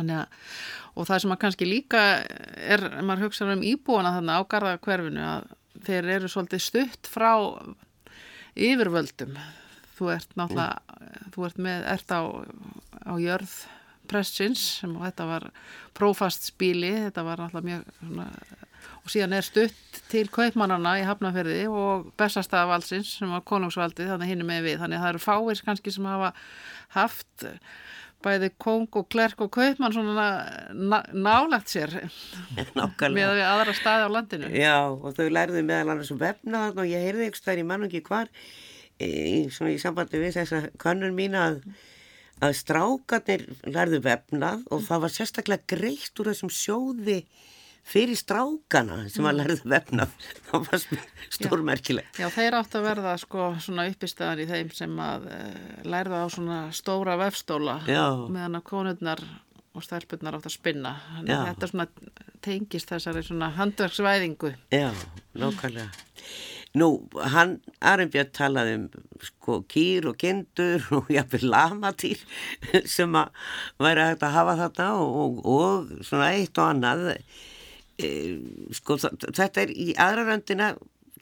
að, 0.00 0.38
og 0.94 1.08
það 1.08 1.24
sem 1.24 1.34
að 1.34 1.40
kannski 1.44 1.68
líka 1.68 2.02
er, 2.56 2.84
maður 3.02 3.28
hugsa 3.28 3.48
um 3.52 3.66
íbúana 3.66 4.14
þarna 4.16 4.38
á 4.38 4.42
garðakverfinu 4.54 5.26
að 5.26 5.50
þeir 5.86 6.10
eru 6.16 6.30
svolítið 6.30 6.64
stutt 6.66 7.10
frá 7.10 7.32
yfirvöldum. 8.54 9.36
Þú 9.96 10.10
ert 10.14 10.34
náttúrulega, 10.38 10.98
þú 11.34 11.46
ert 11.46 11.62
með, 11.62 11.86
ert 11.92 12.12
á, 12.12 12.20
á 13.06 13.14
jörð 13.20 13.54
pressins 14.10 14.62
sem 14.80 14.92
þetta 14.98 15.28
var 15.28 15.48
prófast 15.96 16.48
spíli, 16.50 16.92
þetta 17.06 17.24
var 17.26 17.42
náttúrulega 17.42 17.68
mjög 17.68 17.96
svona, 18.00 18.26
og 19.02 19.12
síðan 19.12 19.36
er 19.36 19.46
stutt 19.46 20.02
til 20.10 20.24
kaupmannana 20.32 20.96
í 21.00 21.06
Hafnarferði 21.06 21.64
og 21.70 22.10
Bessastaðavaldsins 22.20 23.16
sem 23.18 23.32
var 23.32 23.44
konungsvaldið 23.48 24.12
þannig 24.12 24.32
hinn 24.32 24.44
með 24.46 24.68
við. 24.68 24.76
Þannig 24.82 24.98
að 24.98 25.04
það 25.04 25.12
eru 25.12 25.22
fáir 25.24 25.64
kannski 25.66 25.94
sem 25.94 26.06
hafa 26.06 26.32
haft 26.94 27.46
bæði 28.24 28.50
kong 28.62 28.98
og 29.00 29.08
klerk 29.12 29.40
og 29.44 29.52
kaupmann 29.54 29.94
svona 29.94 30.26
nálagt 31.12 31.72
sér 31.72 31.94
með 33.16 33.42
aðra 33.44 33.76
staði 33.76 34.06
á 34.06 34.14
landinu. 34.16 34.50
Já 34.56 34.76
og 34.90 35.16
þau 35.16 35.26
lærðu 35.28 35.64
meðal 35.66 35.94
annars 35.94 36.12
um 36.14 36.20
vefnaðan 36.22 36.82
og 36.82 36.90
ég 36.90 37.06
heyrði 37.08 37.30
ykkur 37.30 37.42
stær 37.42 37.62
í 37.62 37.66
mann 37.66 37.86
og 37.86 37.90
ekki 37.90 38.04
hvar 38.08 38.30
í, 39.02 39.46
í 39.46 39.78
sambandi 39.82 40.20
við 40.22 40.38
þessa 40.40 40.66
kannun 40.82 41.16
mín 41.16 41.38
að 41.38 41.62
að 42.42 42.56
strákarnir 42.58 43.44
lærðu 43.70 44.00
vefnað 44.02 44.64
og 44.74 44.84
það 44.86 45.02
var 45.04 45.14
sérstaklega 45.14 45.76
greitt 45.76 46.18
úr 46.18 46.32
þessum 46.32 46.50
sjóði 46.50 47.20
fyrir 47.86 48.18
strákana 48.18 49.02
sem 49.10 49.26
að 49.26 49.32
mm. 49.32 49.40
lærðu 49.40 49.70
vefnað 49.72 50.16
það 50.48 50.66
var 50.68 50.84
stórmerkilegt 51.36 52.20
Já, 52.22 52.28
þeir 52.32 52.58
átt 52.60 52.76
að 52.78 52.86
verða 52.88 53.14
sko 53.20 53.48
svona 53.62 53.88
uppistöðan 53.90 54.42
í 54.44 54.48
þeim 54.50 54.72
sem 54.76 55.00
að 55.02 55.28
uh, 55.32 55.56
lærðu 55.94 56.20
á 56.22 56.26
svona 56.32 56.60
stóra 56.76 57.18
vefstóla 57.20 57.80
Já. 57.88 58.04
meðan 58.28 58.60
að 58.60 58.68
konurnar 58.70 59.24
og 59.72 59.84
stelpunnar 59.86 60.38
átt 60.38 60.48
að 60.50 60.56
spinna 60.58 60.96
þetta 61.26 61.70
svona 61.70 61.88
tengist 62.44 62.90
þessari 62.92 63.24
svona 63.26 63.52
handverksvæðingu 63.56 64.54
Já, 64.72 64.90
nákvæmlega 65.38 65.90
Nú, 66.72 66.86
hann, 67.34 67.58
Arnbjörn 67.84 68.30
talaði 68.32 68.76
um 68.78 68.84
sko 69.20 69.58
kýr 69.68 70.06
og 70.08 70.16
kindur 70.20 70.86
og 70.96 71.10
jáfnveg 71.12 71.44
lamatýr 71.44 72.22
sem 72.88 73.12
að 73.18 73.28
væri 73.82 74.06
hægt 74.08 74.24
að 74.24 74.36
hafa 74.38 74.54
þetta 74.62 74.86
og, 75.02 75.18
og, 75.20 75.42
og 75.52 76.06
svona 76.08 76.30
eitt 76.32 76.56
og 76.56 76.70
annað. 76.70 77.10
E, 78.00 78.08
sko 78.76 78.96
þetta 79.00 79.64
er 79.64 79.72
í 79.74 79.92
aðra 80.00 80.24
röndina, 80.30 80.72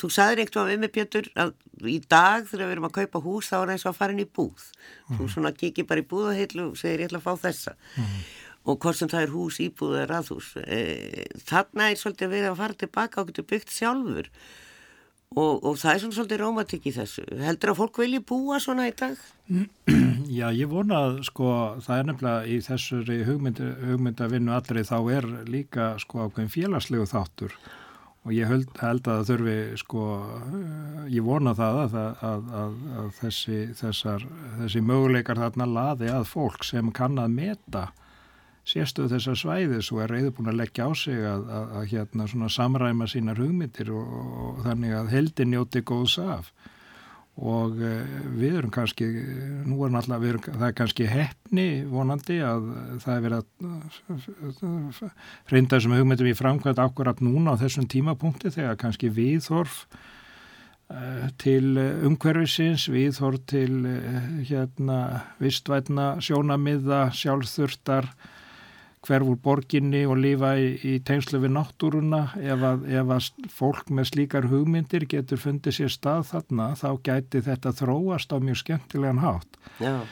þú 0.00 0.10
saðir 0.14 0.44
eitthvað 0.44 0.74
um 0.74 0.84
mig 0.84 0.92
Pjötur 0.94 1.26
að 1.34 1.54
í 1.88 1.98
dag 2.10 2.46
þegar 2.48 2.66
við 2.66 2.74
erum 2.76 2.88
að 2.88 2.96
kaupa 2.98 3.22
hús 3.24 3.50
þá 3.50 3.56
er 3.56 3.64
það 3.64 3.74
eins 3.74 3.86
og 3.86 3.90
að 3.90 3.98
fara 3.98 4.14
inn 4.14 4.22
í 4.22 4.28
búð. 4.38 4.68
Mm. 5.08 5.18
Þú 5.18 5.28
svona 5.34 5.52
kikið 5.56 5.88
bara 5.90 6.04
í 6.04 6.08
búð 6.12 6.30
og 6.30 6.38
heitlu 6.38 6.68
og 6.70 6.78
segir 6.80 7.04
ég 7.04 7.10
ætla 7.10 7.20
að 7.20 7.26
fá 7.26 7.44
þessa. 7.48 7.76
Mm. 7.96 8.16
Og 8.70 8.80
hvort 8.84 8.98
sem 8.98 9.10
það 9.10 9.24
er 9.24 9.34
hús, 9.34 9.60
íbúð 9.64 9.94
eða 9.96 10.08
raðhús. 10.10 10.50
E, 10.60 10.80
þarna 11.48 11.88
er 11.90 12.00
svolítið 12.00 12.34
við 12.34 12.48
að 12.50 12.58
fara 12.60 12.78
tilbaka 12.82 13.22
og 13.22 13.30
getur 13.30 13.48
byggt 13.54 13.72
sjálfur. 13.72 14.28
Og, 15.30 15.62
og 15.62 15.78
það 15.78 15.92
er 15.92 16.02
svona 16.02 16.18
svolítið 16.18 16.42
rómatik 16.42 16.90
í 16.90 16.94
þessu. 16.94 17.24
Heldur 17.40 17.72
að 17.72 17.80
fólk 17.80 18.02
vilji 18.02 18.22
búa 18.26 18.60
svona 18.62 18.88
í 18.90 18.94
dag? 18.98 19.20
Já, 20.30 20.46
ég 20.54 20.68
vona 20.70 20.98
að 21.08 21.16
sko 21.26 21.52
það 21.82 21.96
er 21.96 22.04
nefnilega 22.06 22.42
í 22.46 22.56
þessari 22.62 23.16
hugmynd, 23.26 23.60
hugmyndavinnu 23.82 24.52
allri 24.54 24.84
þá 24.86 24.96
er 25.16 25.26
líka 25.50 25.86
sko 25.98 26.28
ákveðin 26.28 26.52
félagslegu 26.52 27.06
þáttur. 27.10 27.56
Og 28.28 28.34
ég 28.36 28.46
held, 28.46 28.68
held 28.78 29.08
að 29.08 29.16
það 29.16 29.30
þurfi 29.30 29.56
sko, 29.80 30.04
ég 31.10 31.26
vona 31.26 31.54
það 31.58 31.80
að, 31.80 31.96
að, 31.98 32.22
að, 32.60 32.78
að 33.00 33.10
þessi, 33.16 33.58
þessar, 33.80 34.26
þessi 34.60 34.84
möguleikar 34.86 35.40
þarna 35.40 35.66
laði 35.66 36.12
að 36.14 36.28
fólk 36.30 36.68
sem 36.68 36.92
kann 36.94 37.18
að 37.18 37.34
meta 37.34 37.86
sérstöðu 38.70 39.16
þessar 39.16 39.40
svæðis 39.40 39.90
og 39.90 40.04
er 40.04 40.14
reyðbúin 40.14 40.52
að 40.52 40.60
leggja 40.60 40.86
á 40.86 40.90
sig 40.94 41.24
að, 41.26 41.48
að, 41.48 41.72
að 41.80 41.88
hérna 41.96 42.50
samræma 42.60 43.08
sínar 43.10 43.40
hugmyndir 43.40 43.90
og, 43.96 44.18
og 44.44 44.66
þannig 44.68 44.94
að 44.94 45.14
heldin 45.16 45.56
njóti 45.56 45.82
góðs 45.90 46.20
af 46.22 46.52
og 47.40 47.78
e, 47.80 47.90
við 48.36 48.58
erum 48.60 48.72
kannski, 48.74 49.06
nú 49.64 49.80
er 49.86 49.92
náttúrulega, 49.94 50.52
það 50.52 50.66
er 50.66 50.76
kannski 50.76 51.08
hefni 51.08 51.66
vonandi 51.88 52.38
að 52.44 52.66
það 53.00 53.14
er 53.14 53.24
verið 53.26 53.38
að 53.40 55.02
reynda 55.52 55.78
þessum 55.78 55.96
hugmyndum 55.96 56.30
í 56.30 56.36
framkvæmt 56.36 56.82
akkurat 56.84 57.22
núna 57.24 57.56
á 57.56 57.60
þessum 57.62 57.88
tímapunkti 57.90 58.52
þegar 58.52 58.76
kannski 58.80 59.12
viðhorf 59.16 59.86
e, 60.92 61.30
til 61.40 61.78
umhverfisins, 61.80 62.90
viðhorf 62.92 63.40
til 63.48 63.86
e, 63.88 63.96
hérna 64.50 65.00
vistvætna 65.40 66.12
sjónamiða, 66.20 67.06
sjálfþurftar 67.16 68.12
hverfur 69.06 69.38
borginni 69.40 70.02
og 70.08 70.18
lifa 70.20 70.54
í, 70.60 70.72
í 70.84 70.94
tengslu 71.06 71.40
við 71.40 71.54
náttúruna 71.56 72.22
ef 72.36 72.64
að, 72.68 72.86
ef 72.92 73.12
að 73.16 73.52
fólk 73.52 73.92
með 73.96 74.10
slíkar 74.12 74.48
hugmyndir 74.50 75.06
getur 75.08 75.40
fundið 75.40 75.78
sér 75.78 75.94
stað 75.94 76.26
þarna 76.34 76.72
þá 76.76 76.88
gæti 77.08 77.44
þetta 77.48 77.76
þróast 77.80 78.34
á 78.34 78.36
mjög 78.44 78.60
skemmtilegan 78.60 79.22
hátt 79.24 79.56
Já. 79.80 80.04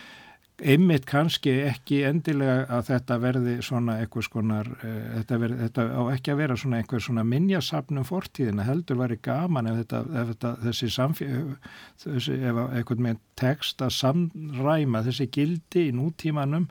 einmitt 0.72 1.04
kannski 1.10 1.58
ekki 1.68 2.00
endilega 2.08 2.64
að 2.78 2.88
þetta 2.88 3.20
verði 3.26 3.60
svona 3.68 4.00
eitthvað 4.00 4.28
skonar 4.30 4.72
uh, 4.78 4.98
þetta, 5.18 5.42
verði, 5.44 5.62
þetta 5.66 5.88
á 5.92 6.02
ekki 6.16 6.32
að 6.32 6.42
vera 6.46 6.60
svona 6.64 6.80
eitthvað 6.80 7.06
svona 7.10 7.28
minnjasafnum 7.36 8.08
fortíðina 8.08 8.68
heldur 8.70 9.02
var 9.04 9.12
í 9.12 9.20
gaman 9.20 9.68
ef 9.68 9.82
þetta, 9.82 10.04
ef 10.08 10.30
þetta 10.32 10.58
þessi 10.64 10.94
samfélag 10.96 11.72
þessi, 12.06 12.40
ef 12.40 12.66
eitthvað 12.72 13.08
með 13.10 13.24
text 13.36 13.84
að 13.84 13.98
samræma 14.00 15.04
þessi 15.04 15.28
gildi 15.36 15.90
í 15.90 15.98
nútímanum 16.00 16.70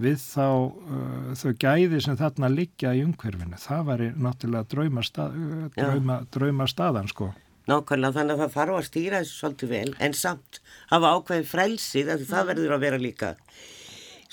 við 0.00 0.18
þá 0.18 0.48
uh, 0.48 1.30
þau 1.38 1.52
gæði 1.62 2.00
sem 2.02 2.18
þarna 2.18 2.50
liggja 2.50 2.94
í 2.96 3.04
umhverfinu. 3.06 3.58
Það 3.62 3.86
væri 3.90 4.10
náttúrulega 4.18 4.70
drauma, 4.72 5.04
stað, 5.06 5.38
uh, 5.38 5.66
drauma, 5.76 6.18
drauma 6.34 6.68
staðan 6.70 7.10
sko. 7.10 7.30
Nákvæmlega 7.70 8.18
þannig 8.18 8.34
að 8.34 8.42
það 8.42 8.56
þarf 8.58 8.78
að 8.78 8.88
stýra 8.88 9.20
þessu 9.22 9.38
svolítið 9.38 9.70
vel 9.72 9.94
en 10.04 10.16
samt 10.18 10.60
hafa 10.90 11.14
ákveði 11.16 11.46
frelsið 11.48 12.10
að 12.12 12.26
það 12.28 12.50
verður 12.50 12.74
að 12.76 12.84
vera 12.84 13.00
líka. 13.00 13.30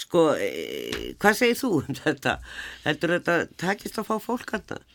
Sko, 0.01 0.23
e, 0.35 0.49
hvað 1.21 1.37
segir 1.37 1.59
þú 1.59 1.69
um 1.79 1.97
þetta? 2.01 2.37
Heldur 2.83 3.15
þetta 3.15 3.35
takist 3.61 3.99
að 4.01 4.09
fá 4.09 4.15
fólk 4.23 4.55
að 4.57 4.65
það? 4.73 4.85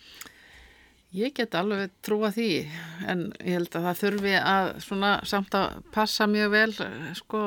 Ég 1.16 1.32
get 1.32 1.54
alveg 1.56 1.94
trúa 2.04 2.28
því 2.34 2.48
en 3.08 3.22
ég 3.40 3.56
held 3.56 3.70
að 3.78 3.86
það 3.86 4.00
þurfi 4.02 4.32
að 4.36 4.66
svona 4.84 5.12
samt 5.24 5.54
að 5.56 5.78
passa 5.94 6.26
mjög 6.28 6.50
vel 6.52 6.74
sko 7.16 7.40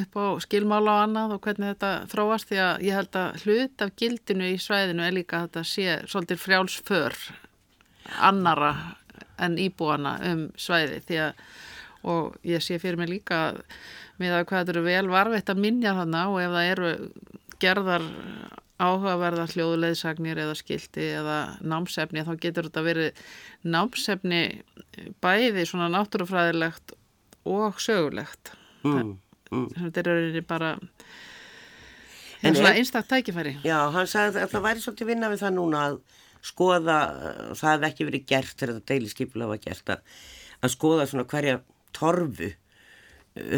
upp 0.00 0.16
á 0.16 0.26
skilmála 0.40 0.94
og 0.94 1.02
annað 1.04 1.34
og 1.36 1.42
hvernig 1.44 1.74
þetta 1.74 1.90
þróast 2.14 2.48
því 2.48 2.60
að 2.64 2.86
ég 2.86 2.96
held 2.96 3.18
að 3.20 3.44
hlut 3.44 3.84
af 3.84 3.92
gildinu 4.00 4.48
í 4.48 4.56
svæðinu 4.64 5.04
er 5.04 5.16
líka 5.18 5.36
að 5.36 5.50
þetta 5.50 5.64
sé 5.68 5.98
svolítið 6.08 6.42
frjálsför 6.46 7.18
annara 8.30 8.72
en 9.40 9.60
íbúana 9.60 10.16
um 10.30 10.46
svæði 10.56 11.02
því 11.10 11.20
að 11.26 11.44
og 12.08 12.38
ég 12.48 12.64
sé 12.64 12.78
fyrir 12.80 12.96
mig 12.96 13.10
líka 13.10 13.42
með 14.20 14.38
að 14.38 14.46
hvað 14.48 14.72
eru 14.72 14.86
vel 14.86 15.06
varveitt 15.12 15.52
að 15.52 15.60
minja 15.60 15.92
þannig 15.98 16.32
og 16.32 16.40
ef 16.40 16.54
það 16.56 16.70
eru 16.72 16.92
gerðar 17.60 18.06
áhugaverða 18.80 19.46
hljóðulegðsagnir 19.52 20.40
eða 20.40 20.56
skildi 20.58 21.06
eða 21.20 21.38
námsefni 21.60 22.24
þá 22.26 22.32
getur 22.40 22.68
þetta 22.70 22.84
verið 22.86 23.24
námsefni 23.68 24.42
bæði 25.22 25.66
svona 25.68 25.90
náttúrufræðilegt 25.92 26.94
og 27.50 27.80
sögulegt. 27.82 28.54
Mm, 28.84 29.18
mm. 29.52 29.66
þetta 29.76 30.04
er 30.04 30.40
bara 30.48 30.72
en 32.40 32.56
svona 32.56 32.76
einstaktt 32.78 33.10
tækifæri. 33.12 33.58
Já, 33.66 33.78
hann 33.92 34.08
sagði 34.08 34.44
að 34.44 34.54
það 34.54 34.66
væri 34.68 34.84
svolítið 34.84 35.12
vinna 35.12 35.30
við 35.32 35.42
það 35.44 35.56
núna 35.58 35.82
að 35.88 35.98
skoða, 36.50 36.98
það 37.52 37.74
hefði 37.74 37.90
ekki 37.90 38.08
verið 38.08 38.26
gert 38.32 38.54
þegar 38.54 38.74
þetta 38.78 38.94
deiliskypulega 38.94 39.52
var 39.52 39.62
gert 39.66 39.92
að, 39.92 40.16
að 40.64 40.74
skoða 40.74 41.08
svona 41.10 41.26
hverja 41.28 41.58
torfu 41.96 42.48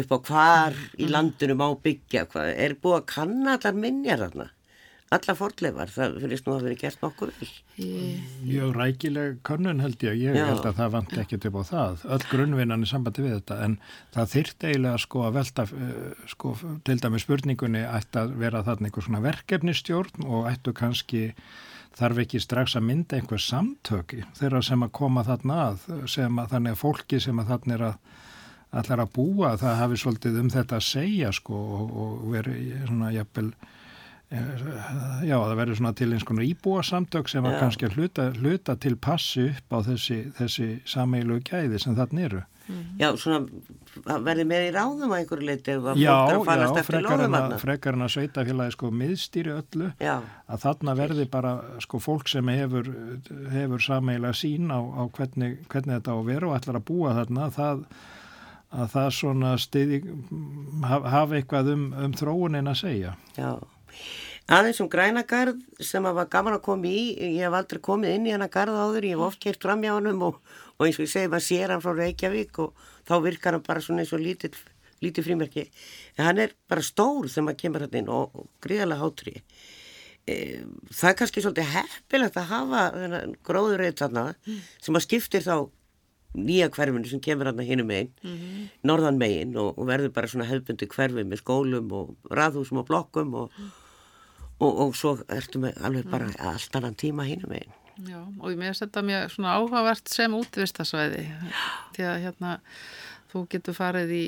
upp 0.03 0.11
á 0.13 0.17
hvar 0.27 0.75
mm, 0.75 0.99
í 0.99 1.07
landinu 1.09 1.55
má 1.57 1.65
byggja, 1.83 2.27
hvað, 2.29 2.51
er 2.65 2.75
búið 2.81 2.99
að 2.99 3.07
kanna 3.13 3.55
allar 3.57 3.79
minjar 3.79 4.21
þarna 4.25 4.49
alla 5.15 5.35
fordleifar, 5.37 5.91
það 5.93 6.15
finnst 6.23 6.47
nú 6.47 6.53
að 6.55 6.65
vera 6.67 6.79
gert 6.83 7.03
nokkur 7.03 7.33
vel. 7.37 7.49
Mjög 8.43 8.71
rækileg 8.77 9.41
könnun 9.47 9.83
held 9.83 10.05
ég, 10.05 10.17
ég 10.21 10.37
Já. 10.37 10.45
held 10.49 10.67
að 10.69 10.79
það 10.79 10.95
vant 10.95 11.17
ekki 11.23 11.39
upp 11.39 11.59
á 11.59 11.63
það, 11.69 12.05
öll 12.15 12.27
grunnvinnan 12.31 12.85
er 12.85 12.91
sambandi 12.91 13.25
við 13.25 13.35
þetta, 13.37 13.59
en 13.67 13.77
það 14.15 14.31
þyrrt 14.35 14.67
eiginlega 14.69 15.03
sko 15.03 15.25
að 15.27 15.37
velta, 15.39 15.67
eh, 15.67 16.25
sko 16.33 16.55
til 16.89 16.97
dæmi 17.03 17.21
spurningunni 17.23 17.85
ætti 17.85 18.23
að 18.23 18.33
vera 18.41 18.63
þarna 18.65 18.89
einhver 18.89 19.07
svona 19.07 19.23
verkefnistjórn 19.27 20.27
og 20.27 20.49
ættu 20.51 20.73
kannski 20.77 21.23
þarf 21.97 22.23
ekki 22.23 22.41
strax 22.41 22.75
að 22.77 22.87
mynda 22.89 23.19
einhver 23.19 23.41
samtöki 23.41 24.23
þeirra 24.37 24.63
sem 24.65 24.81
að 24.85 24.93
koma 24.97 25.23
þarna 25.27 25.59
að, 25.67 25.87
sem 26.09 26.41
að 26.41 26.55
þannig 26.55 26.75
að 26.75 26.81
fólki 26.81 27.19
sem 27.21 27.41
að 27.41 27.51
þarna 27.53 27.77
er 27.77 27.87
að 27.91 27.97
allar 28.73 29.03
að 29.03 29.13
búa, 29.13 29.53
það 29.61 29.79
hafi 29.83 29.99
svolítið 30.01 30.39
um 30.41 30.49
þetta 30.53 30.79
að 30.79 30.87
segja 30.87 31.31
sko 31.35 31.57
og, 31.77 31.91
og 32.03 32.27
veri 32.33 32.57
svona 32.87 33.11
jafnvel 33.13 33.51
já, 34.33 35.35
það 35.37 35.57
verður 35.59 35.79
svona 35.79 35.93
til 35.97 36.09
eins 36.13 36.25
konar 36.27 36.47
íbúasamtök 36.47 37.29
sem 37.29 37.45
var 37.45 37.59
kannski 37.61 37.89
að 37.89 37.99
hluta, 37.99 38.29
hluta 38.39 38.77
til 38.81 38.95
passi 38.97 39.49
upp 39.51 39.77
á 39.77 39.79
þessi, 39.85 40.19
þessi 40.39 40.69
sameilu 40.89 41.39
gæði 41.45 41.81
sem 41.81 41.97
þarna 41.97 42.27
eru. 42.29 42.41
Mm. 42.63 42.83
Já, 42.95 43.09
svona 43.19 43.41
verður 44.23 44.47
með 44.47 44.65
í 44.69 44.69
ráðum 44.71 45.11
að 45.11 45.17
einhverju 45.19 45.47
leiti 45.49 45.73
eða 45.73 45.95
fólk 45.97 46.31
að 46.31 46.45
farast 46.47 46.79
eftir 46.79 47.03
lóðum. 47.03 47.35
Já, 47.35 47.57
frekar 47.59 47.97
en 47.97 48.05
að 48.05 48.13
sveitafélagi 48.13 48.75
sko 48.77 48.91
miðstýri 49.01 49.53
öllu 49.53 49.89
já. 49.99 50.13
að 50.47 50.63
þarna 50.63 50.95
verður 50.97 51.29
bara 51.33 51.53
sko 51.83 51.99
fólk 52.03 52.31
sem 52.31 52.53
hefur, 52.55 52.89
hefur 53.51 53.83
sameilega 53.83 54.39
sín 54.39 54.71
á, 54.71 54.79
á 54.79 55.03
hvernig, 55.11 55.59
hvernig 55.67 55.99
þetta 55.99 56.15
á 56.15 56.17
að 56.17 56.31
vera 56.31 56.49
og 56.49 56.57
ætlar 56.57 56.79
að 56.79 56.87
búa 56.87 57.13
þarna 57.19 57.51
það, 57.57 57.85
að 58.71 58.95
það 58.95 59.11
svona 59.19 59.53
stiði 59.59 60.01
hafa 60.87 61.41
eitthvað 61.41 61.73
um, 61.75 61.85
um 61.99 62.17
þróunin 62.23 62.71
að 62.71 62.79
segja. 62.85 63.15
Já. 63.35 63.57
Aðeins 64.51 64.81
um 64.83 64.89
grænagarð 64.91 65.59
sem 65.79 66.03
að 66.03 66.17
var 66.17 66.27
gaman 66.31 66.57
að 66.57 66.65
koma 66.65 66.89
í, 66.89 67.03
ég 67.15 67.45
hef 67.45 67.53
aldrei 67.55 67.79
komið 67.79 68.15
inn 68.17 68.25
í 68.27 68.33
hana 68.35 68.49
garð 68.51 68.75
áður, 68.75 69.05
ég 69.07 69.15
hef 69.15 69.27
oft 69.29 69.39
kert 69.39 69.61
fram 69.63 69.83
hjá 69.85 69.93
hann 69.95 70.09
og, 70.11 70.39
og 70.75 70.83
eins 70.83 70.97
og 70.99 71.05
ég 71.05 71.11
segi, 71.13 71.29
maður 71.31 71.45
sér 71.45 71.71
hann 71.71 71.83
frá 71.83 71.93
Reykjavík 71.95 72.59
og 72.59 72.73
þá 73.07 73.13
virkar 73.23 73.55
hann 73.55 73.63
bara 73.63 73.83
svona 73.83 74.03
eins 74.03 74.11
og 74.11 74.19
lítið, 74.19 74.57
lítið 74.99 75.29
frímerki. 75.29 75.63
En 76.17 76.27
hann 76.27 76.41
er 76.43 76.55
bara 76.67 76.83
stór 76.83 77.29
þegar 77.29 77.47
maður 77.47 77.61
kemur 77.61 77.85
hann 77.85 77.95
inn 78.01 78.11
og, 78.11 78.35
og 78.35 78.49
gríðarlega 78.65 79.05
hátri. 79.05 79.37
E, 80.27 80.35
það 80.91 81.09
er 81.09 81.15
kannski 81.21 81.43
svolítið 81.43 81.71
heppilegt 81.77 82.41
að 82.41 82.51
hafa 82.51 82.83
gróður 83.47 83.79
reyð 83.83 83.95
þarna 84.01 84.25
sem 84.43 84.99
að 84.99 85.05
skiptir 85.07 85.43
þá 85.47 85.55
nýja 86.33 86.67
hverfinu 86.73 87.07
sem 87.07 87.21
kemur 87.23 87.47
hann 87.49 87.61
að 87.61 87.69
hinum 87.69 87.87
megin, 87.87 88.11
mm 88.23 88.35
-hmm. 88.35 88.67
norðan 88.89 89.19
megin 89.21 89.55
og, 89.55 89.77
og 89.77 89.87
verður 89.87 90.13
bara 90.15 90.27
svona 90.27 90.47
hefbundi 90.49 90.87
hverfi 90.89 91.23
með 91.23 91.43
skólum 91.43 91.91
og 91.93 92.15
raðhúsum 92.31 92.81
og 92.81 92.87
blokkum 92.87 93.35
og, 93.37 93.51
og, 94.63 94.81
og 94.87 94.97
svo 94.97 95.15
ertu 95.31 95.61
með 95.63 95.79
alveg 95.85 96.09
bara 96.11 96.29
mm. 96.29 96.35
allt 96.51 96.77
annan 96.79 96.99
tíma 96.99 97.27
hinum 97.27 97.53
megin. 97.53 97.79
Já, 98.09 98.19
og 98.25 98.49
ég 98.49 98.57
meðast 98.57 98.81
þetta 98.87 99.03
mjög 99.05 99.33
svona 99.35 99.55
áhugavert 99.59 100.09
sem 100.09 100.33
útvistasvæði 100.33 101.25
því 101.93 102.05
að 102.09 102.21
hérna 102.23 102.53
þú 103.33 103.43
getur 103.49 103.77
farið 103.77 104.13
í 104.17 104.25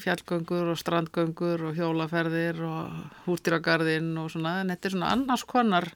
fjallgöngur 0.00 0.72
og 0.72 0.80
strandgöngur 0.80 1.64
og 1.68 1.78
hjólaferðir 1.78 2.60
og 2.64 3.24
húrtýragarðin 3.26 4.12
og 4.20 4.28
svona, 4.32 4.58
en 4.60 4.72
þetta 4.72 4.88
er 4.88 4.94
svona 4.96 5.14
annars 5.16 5.46
konar 5.48 5.88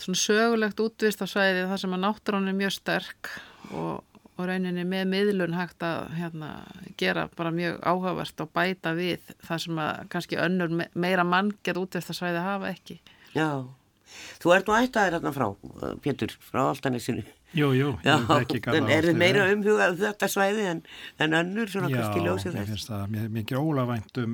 svona 0.00 0.20
sögulegt 0.20 0.80
útvistasvæði 0.80 1.68
þar 1.70 1.84
sem 1.84 1.96
að 1.96 2.04
náttúrán 2.06 2.50
er 2.50 2.58
mjög 2.58 2.74
sterk 2.78 3.30
og 3.72 4.13
og 4.34 4.48
rauninni 4.48 4.82
með 4.88 5.06
miðlun 5.12 5.54
hægt 5.54 5.84
að 5.86 6.08
hérna, 6.18 6.50
gera 7.00 7.28
bara 7.36 7.52
mjög 7.54 7.78
áhugavert 7.86 8.42
og 8.42 8.50
bæta 8.56 8.94
við 8.98 9.22
það 9.46 9.62
sem 9.66 9.80
að 9.84 10.02
kannski 10.14 10.40
önnur 10.42 10.74
meira 10.94 11.24
mann 11.28 11.52
get 11.66 11.78
útveistasvæði 11.78 12.42
hafa 12.42 12.72
ekki. 12.74 12.98
Já, 13.34 13.62
þú 14.42 14.56
ert 14.56 14.68
nú 14.68 14.76
ættaðir 14.80 15.18
hérna 15.18 15.34
frá, 15.34 15.48
Pétur, 16.02 16.34
frá 16.50 16.64
Altanessinu. 16.66 17.24
Jú, 17.54 17.70
jú, 17.78 17.92
ég 18.02 18.26
veit 18.26 18.40
ekki 18.40 18.60
hvað 18.64 18.80
það 18.80 18.84
átti. 18.88 18.94
Er 18.96 19.06
þið 19.06 19.18
meira 19.20 19.46
umhugað 19.52 19.92
um 19.92 19.98
þetta 20.00 20.28
svæði 20.32 20.68
en, 20.72 20.80
en 21.22 21.38
önnur 21.38 21.70
svona 21.70 21.90
Já, 21.92 22.00
kannski 22.00 22.24
ljósið 22.24 22.50
þess? 22.50 22.58
Já, 22.58 22.64
ég 22.64 22.72
finnst 22.72 22.90
það 22.90 23.34
mikið 23.36 23.60
ólavænt 23.60 24.22
um 24.24 24.32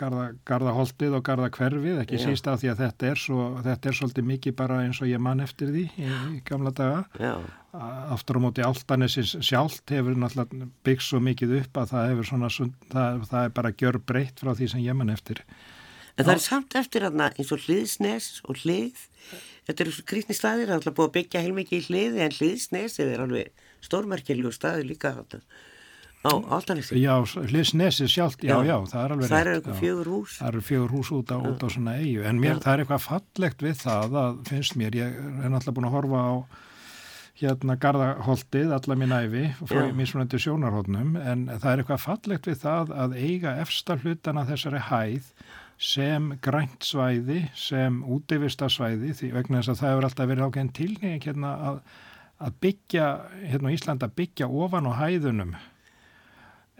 garda, 0.00 0.26
gardaholtið 0.48 1.16
og 1.18 1.24
gardakverfið, 1.26 1.98
ekki 2.04 2.20
Já. 2.20 2.24
síst 2.28 2.46
af 2.50 2.60
því 2.62 2.70
að 2.72 2.84
þetta 2.84 3.08
er, 3.10 3.22
svo, 3.24 3.46
þetta 3.66 3.90
er 3.90 3.98
svolítið 3.98 4.28
mikið 4.30 4.56
bara 4.60 4.78
eins 4.84 5.00
og 5.02 5.10
ég 5.10 5.22
mann 5.22 5.42
eftir 5.44 5.72
því 5.74 5.86
í, 5.90 6.12
í 6.36 6.40
gamla 6.46 6.72
daga. 6.76 7.02
Já. 7.18 7.34
Aftur 7.70 8.38
á 8.38 8.40
móti 8.42 8.64
áltanesins 8.66 9.36
sjálft 9.46 9.92
hefur 9.94 10.16
náttúrulega 10.18 10.70
byggt 10.86 11.06
svo 11.06 11.20
mikið 11.22 11.56
upp 11.60 11.78
að 11.78 11.92
það 11.92 12.08
hefur 12.10 12.28
svona, 12.30 12.50
það, 12.90 13.20
það 13.30 13.44
er 13.44 13.54
bara 13.60 13.74
gjör 13.82 14.00
breytt 14.10 14.42
frá 14.42 14.50
því 14.58 14.70
sem 14.72 14.82
ég 14.82 14.98
mann 14.98 15.12
eftir. 15.14 15.44
En 16.18 16.26
það 16.26 16.34
er 16.34 16.44
samt 16.44 16.76
eftir 16.80 17.06
aðna 17.06 17.30
eins 17.36 17.52
og 17.54 17.62
hliðsnes 17.64 18.28
og 18.50 18.58
hlið, 18.64 19.04
þetta 19.68 19.84
eru 19.86 20.06
kristni 20.10 20.34
staðir, 20.36 20.66
það 20.66 20.74
er 20.74 20.80
alltaf 20.80 20.96
búið 20.98 21.10
að 21.10 21.16
byggja 21.18 21.44
heilmikið 21.46 21.78
í 21.78 21.86
hliði 21.86 22.24
en 22.26 22.38
hliðsnesið 22.40 23.12
er 23.14 23.22
alveg 23.24 23.66
stórmerkjulegu 23.86 24.52
staði 24.52 24.88
líka 24.90 25.14
þetta 25.20 25.44
á 26.20 26.32
Altanissi 26.52 27.00
Já, 27.00 27.14
Hlisnesi 27.24 28.08
sjálft, 28.10 28.42
já, 28.44 28.58
já, 28.66 28.76
það 28.90 29.04
er 29.04 29.14
alveg 29.14 29.30
Það 29.30 29.40
eru 29.40 29.54
eitthvað 29.56 29.78
fjögur 29.80 30.10
hús. 30.12 30.34
Það 30.36 30.50
eru 30.50 30.64
fjögur 30.66 30.90
hús 30.96 31.12
út 31.16 31.32
á, 31.32 31.38
út 31.38 31.62
á 31.64 31.68
svona 31.72 31.94
eigu 31.96 32.26
en 32.28 32.40
mér, 32.42 32.58
það 32.60 32.72
er 32.72 32.82
eitthvað 32.84 33.06
fallegt 33.06 33.64
við 33.64 33.78
það 33.80 34.18
að 34.20 34.42
finnst 34.50 34.76
mér, 34.76 34.98
ég 35.00 35.16
er 35.16 35.48
náttúrulega 35.54 35.76
búin 35.78 35.88
að 35.88 35.96
horfa 35.96 36.20
á 36.20 36.32
hérna 37.40 37.76
Garðaholtið 37.80 38.74
alla 38.76 38.96
mín 38.98 39.14
æfi 39.16 39.46
frá 39.64 39.88
mismunandi 39.96 40.40
sjónarhóttnum 40.42 41.16
en 41.16 41.46
það 41.54 41.70
er 41.72 41.82
eitthvað 41.82 42.04
fallegt 42.04 42.48
við 42.50 42.60
það 42.62 42.94
að 43.04 43.16
eiga 43.16 43.56
efsta 43.62 43.96
hlutana 44.02 44.44
þessari 44.48 44.82
hæð 44.90 45.32
sem 45.80 46.28
grænt 46.44 46.84
svæði, 46.84 47.46
sem 47.56 48.02
útivistasvæði 48.04 49.14
því 49.16 49.32
vegna 49.32 49.62
þess 49.62 49.72
að 49.72 49.80
það 49.80 49.92
hefur 49.92 50.06
alltaf 50.10 50.30
verið 50.30 50.46
ákveðin 50.46 50.72
tilnefing 50.76 51.24
hérna 51.24 51.52
að, 51.70 51.78
að 52.44 52.58
byggja, 52.66 53.06
hérna 53.48 53.72
Íslanda 53.72 54.10
byggja 54.20 54.48
ofan 54.48 54.90
á 54.90 54.92
hæðunum. 55.00 55.54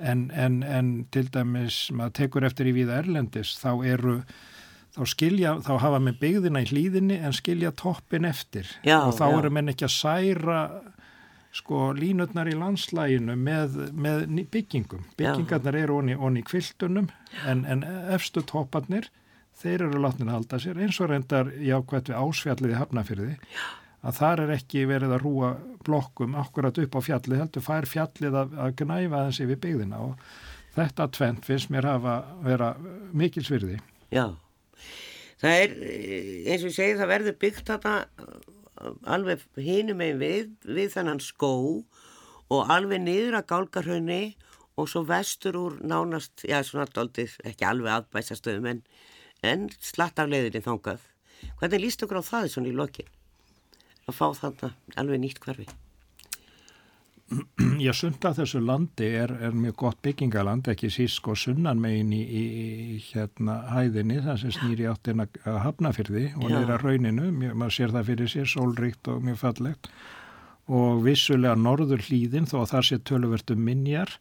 En, 0.01 0.27
en, 0.33 0.61
en 0.65 0.93
til 1.13 1.27
dæmis 1.33 1.87
maður 1.97 2.17
tekur 2.21 2.47
eftir 2.49 2.69
í 2.69 2.77
viða 2.77 3.01
Erlendis 3.01 3.55
þá 3.61 3.73
eru 3.89 4.15
þá 4.97 5.03
skilja, 5.13 5.57
þá 5.67 5.75
hafa 5.85 6.01
með 6.03 6.21
byggðina 6.23 6.63
í 6.65 6.71
hlýðinni 6.71 7.21
en 7.25 7.37
skilja 7.37 7.71
toppin 7.79 8.29
eftir 8.29 8.69
já, 8.87 8.99
og 9.05 9.15
þá 9.19 9.27
já. 9.27 9.37
eru 9.39 9.53
menn 9.55 9.73
ekki 9.73 9.87
að 9.87 9.95
særa 9.97 10.61
sko 11.55 11.91
línutnar 11.99 12.51
í 12.51 12.55
landslæginu 12.59 13.35
með, 13.39 13.77
með 13.91 14.27
byggingum 14.55 15.07
byggingarnar 15.19 15.79
já. 15.79 15.83
eru 15.85 15.99
onni, 15.99 16.15
onni 16.15 16.45
kvildunum 16.47 17.11
en, 17.47 17.65
en 17.67 17.83
efstu 18.15 18.43
topparnir 18.47 19.11
þeir 19.61 19.89
eru 19.89 20.03
látnið 20.03 20.29
að 20.29 20.37
halda 20.39 20.61
sér 20.63 20.83
eins 20.83 21.01
og 21.03 21.11
reyndar 21.11 21.51
jákvæmt 21.59 22.13
við 22.13 22.21
ásfjalliði 22.23 22.79
hafnafyrði 22.79 23.37
að 24.01 24.17
þar 24.17 24.45
er 24.45 24.55
ekki 24.57 24.85
verið 24.89 25.17
að 25.17 25.25
rúa 25.25 25.51
blokkum 25.85 26.37
akkurat 26.39 26.79
upp 26.81 26.97
á 26.97 27.01
fjallið, 27.05 27.43
heldur 27.43 27.65
fær 27.65 27.89
fjallið 27.89 28.39
að, 28.43 28.55
að 28.65 28.77
gnæfa 28.81 29.25
þessi 29.29 29.49
við 29.51 29.61
byggðina 29.67 30.05
og 30.07 30.31
þetta 30.77 31.09
tvent 31.17 31.49
finnst 31.49 31.73
mér 31.73 31.89
hafa 31.91 32.15
vera 32.47 32.71
mikil 33.13 33.45
svirði. 33.45 33.81
Já, 34.15 34.31
það 35.41 35.65
er 35.65 35.77
eins 35.81 36.65
og 36.65 36.71
ég 36.71 36.77
segi 36.77 36.99
það 37.01 37.13
verður 37.15 37.39
byggt 37.45 37.73
þetta 37.73 37.95
alveg 39.17 39.45
hinum 39.61 40.03
einn 40.05 40.21
við, 40.21 40.51
við 40.65 40.95
þannan 40.95 41.23
skó 41.25 41.53
og 42.51 42.73
alveg 42.73 43.05
niður 43.05 43.39
að 43.41 43.49
gálgarhaunni 43.53 44.23
og 44.81 44.89
svo 44.89 45.05
vestur 45.05 45.59
úr 45.61 45.79
nánast, 45.85 46.47
já 46.49 46.63
svona 46.65 46.89
doldið, 46.89 47.37
ekki 47.45 47.67
alveg 47.69 47.99
aðbæsastöðum 47.99 48.69
en, 48.73 48.85
en 49.45 49.69
slatt 49.77 50.19
af 50.23 50.31
leiðinni 50.31 50.65
þángað. 50.65 51.05
Hvernig 51.61 51.85
líst 51.85 52.05
okkur 52.05 52.23
á 52.25 52.25
það 52.25 52.53
svona 52.55 52.73
í 52.73 52.77
lokinn? 52.77 53.11
að 54.11 54.19
fá 54.19 54.27
þarna 54.43 54.75
alveg 55.01 55.23
nýtt 55.23 55.41
hverfi. 55.45 55.69
Já, 57.85 57.93
sunda 57.95 58.33
þessu 58.35 58.61
landi 58.65 59.07
er, 59.21 59.33
er 59.47 59.55
mjög 59.57 59.77
gott 59.85 60.01
byggingaland, 60.05 60.69
ekki 60.73 60.91
sísk 60.93 61.31
og 61.31 61.39
sunnan 61.39 61.81
megin 61.83 62.13
í, 62.17 62.21
í, 62.21 62.45
í 62.97 63.01
hérna 63.13 63.61
hæðinni, 63.71 64.21
það 64.25 64.41
sem 64.43 64.55
snýri 64.57 64.89
áttin 64.91 65.25
að 65.25 65.59
hafnafyrði 65.67 66.27
og 66.37 66.49
nýra 66.51 66.81
rauninu, 66.83 67.31
mjög, 67.37 67.59
maður 67.63 67.77
sér 67.77 67.95
það 67.97 68.09
fyrir 68.11 68.33
sér, 68.35 68.51
sólríkt 68.51 69.13
og 69.13 69.23
mjög 69.27 69.43
fallegt. 69.45 69.91
Og 70.71 71.03
vissulega 71.07 71.57
norður 71.59 72.03
hlýðin 72.07 72.51
þó 72.51 72.61
að 72.65 72.73
það 72.75 72.85
sé 72.89 73.01
tölvertu 73.11 73.57
minjar. 73.59 74.13